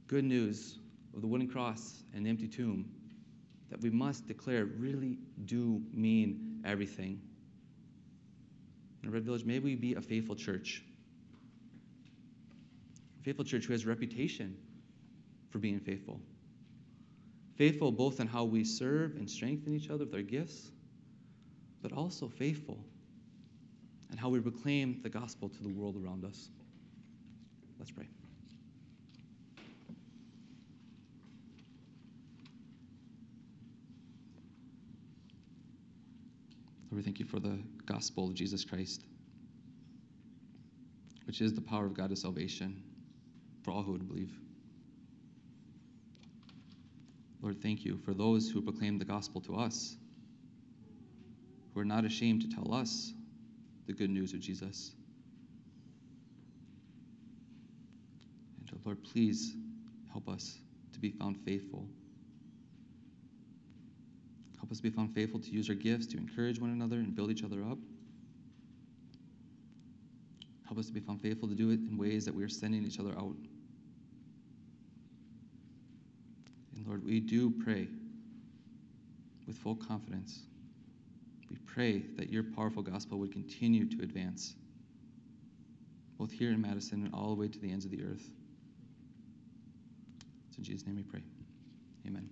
Good 0.06 0.22
news 0.22 0.78
of 1.12 1.22
the 1.22 1.26
wooden 1.26 1.48
cross 1.48 2.04
and 2.14 2.24
the 2.24 2.30
empty 2.30 2.46
tomb 2.46 2.88
that 3.68 3.80
we 3.80 3.90
must 3.90 4.28
declare 4.28 4.66
really 4.66 5.18
do 5.44 5.82
mean 5.92 6.62
everything. 6.64 7.20
In 9.02 9.10
Red 9.10 9.24
Village, 9.24 9.44
may 9.44 9.58
we 9.58 9.74
be 9.74 9.94
a 9.94 10.00
faithful 10.00 10.36
church. 10.36 10.84
A 13.18 13.24
faithful 13.24 13.44
church 13.44 13.64
who 13.64 13.72
has 13.72 13.82
a 13.82 13.88
reputation 13.88 14.56
for 15.50 15.58
being 15.58 15.80
faithful. 15.80 16.20
Faithful 17.56 17.90
both 17.90 18.20
in 18.20 18.28
how 18.28 18.44
we 18.44 18.62
serve 18.62 19.16
and 19.16 19.28
strengthen 19.28 19.74
each 19.74 19.90
other 19.90 20.04
with 20.04 20.14
our 20.14 20.22
gifts, 20.22 20.70
but 21.82 21.92
also 21.92 22.28
faithful 22.28 22.78
in 24.12 24.18
how 24.18 24.28
we 24.28 24.38
proclaim 24.38 25.00
the 25.02 25.08
gospel 25.08 25.48
to 25.48 25.62
the 25.62 25.70
world 25.70 25.96
around 25.96 26.24
us. 26.24 26.50
Let's 27.78 27.90
pray. 27.90 28.06
Lord, 36.90 36.98
we 36.98 37.02
thank 37.02 37.18
you 37.18 37.24
for 37.24 37.40
the 37.40 37.58
gospel 37.86 38.28
of 38.28 38.34
Jesus 38.34 38.64
Christ, 38.66 39.02
which 41.24 41.40
is 41.40 41.54
the 41.54 41.62
power 41.62 41.86
of 41.86 41.94
God 41.94 42.10
to 42.10 42.16
salvation 42.16 42.82
for 43.62 43.70
all 43.70 43.82
who 43.82 43.92
would 43.92 44.06
believe. 44.06 44.30
Lord, 47.40 47.62
thank 47.62 47.84
you 47.84 47.96
for 48.04 48.12
those 48.12 48.50
who 48.50 48.60
proclaim 48.60 48.98
the 48.98 49.06
gospel 49.06 49.40
to 49.40 49.56
us, 49.56 49.96
who 51.72 51.80
are 51.80 51.84
not 51.84 52.04
ashamed 52.04 52.42
to 52.42 52.48
tell 52.48 52.74
us 52.74 53.14
the 53.86 53.92
good 53.92 54.10
news 54.10 54.32
of 54.32 54.40
Jesus. 54.40 54.92
And 58.60 58.70
uh, 58.70 58.80
Lord, 58.84 59.02
please 59.02 59.54
help 60.10 60.28
us 60.28 60.58
to 60.92 61.00
be 61.00 61.10
found 61.10 61.38
faithful. 61.44 61.86
Help 64.58 64.70
us 64.70 64.80
be 64.80 64.90
found 64.90 65.14
faithful 65.14 65.40
to 65.40 65.50
use 65.50 65.68
our 65.68 65.74
gifts 65.74 66.06
to 66.06 66.16
encourage 66.16 66.60
one 66.60 66.70
another 66.70 66.96
and 66.96 67.14
build 67.14 67.30
each 67.30 67.42
other 67.42 67.62
up. 67.62 67.78
Help 70.66 70.78
us 70.78 70.86
to 70.86 70.92
be 70.92 71.00
found 71.00 71.20
faithful 71.20 71.48
to 71.48 71.54
do 71.54 71.70
it 71.70 71.80
in 71.80 71.98
ways 71.98 72.24
that 72.24 72.34
we 72.34 72.44
are 72.44 72.48
sending 72.48 72.84
each 72.84 72.98
other 73.00 73.12
out. 73.18 73.36
And 76.74 76.86
Lord, 76.86 77.04
we 77.04 77.20
do 77.20 77.50
pray 77.50 77.88
with 79.46 79.56
full 79.56 79.76
confidence. 79.76 80.44
We 81.52 81.58
pray 81.66 81.98
that 82.16 82.30
your 82.30 82.44
powerful 82.44 82.82
gospel 82.82 83.18
would 83.18 83.30
continue 83.30 83.84
to 83.84 84.02
advance, 84.02 84.54
both 86.18 86.32
here 86.32 86.50
in 86.50 86.62
Madison 86.62 87.04
and 87.04 87.12
all 87.12 87.28
the 87.28 87.34
way 87.34 87.46
to 87.46 87.58
the 87.58 87.70
ends 87.70 87.84
of 87.84 87.90
the 87.90 88.02
earth. 88.02 88.26
It's 90.48 90.56
in 90.56 90.64
Jesus' 90.64 90.86
name 90.86 90.96
we 90.96 91.02
pray. 91.02 91.20
Amen. 92.06 92.30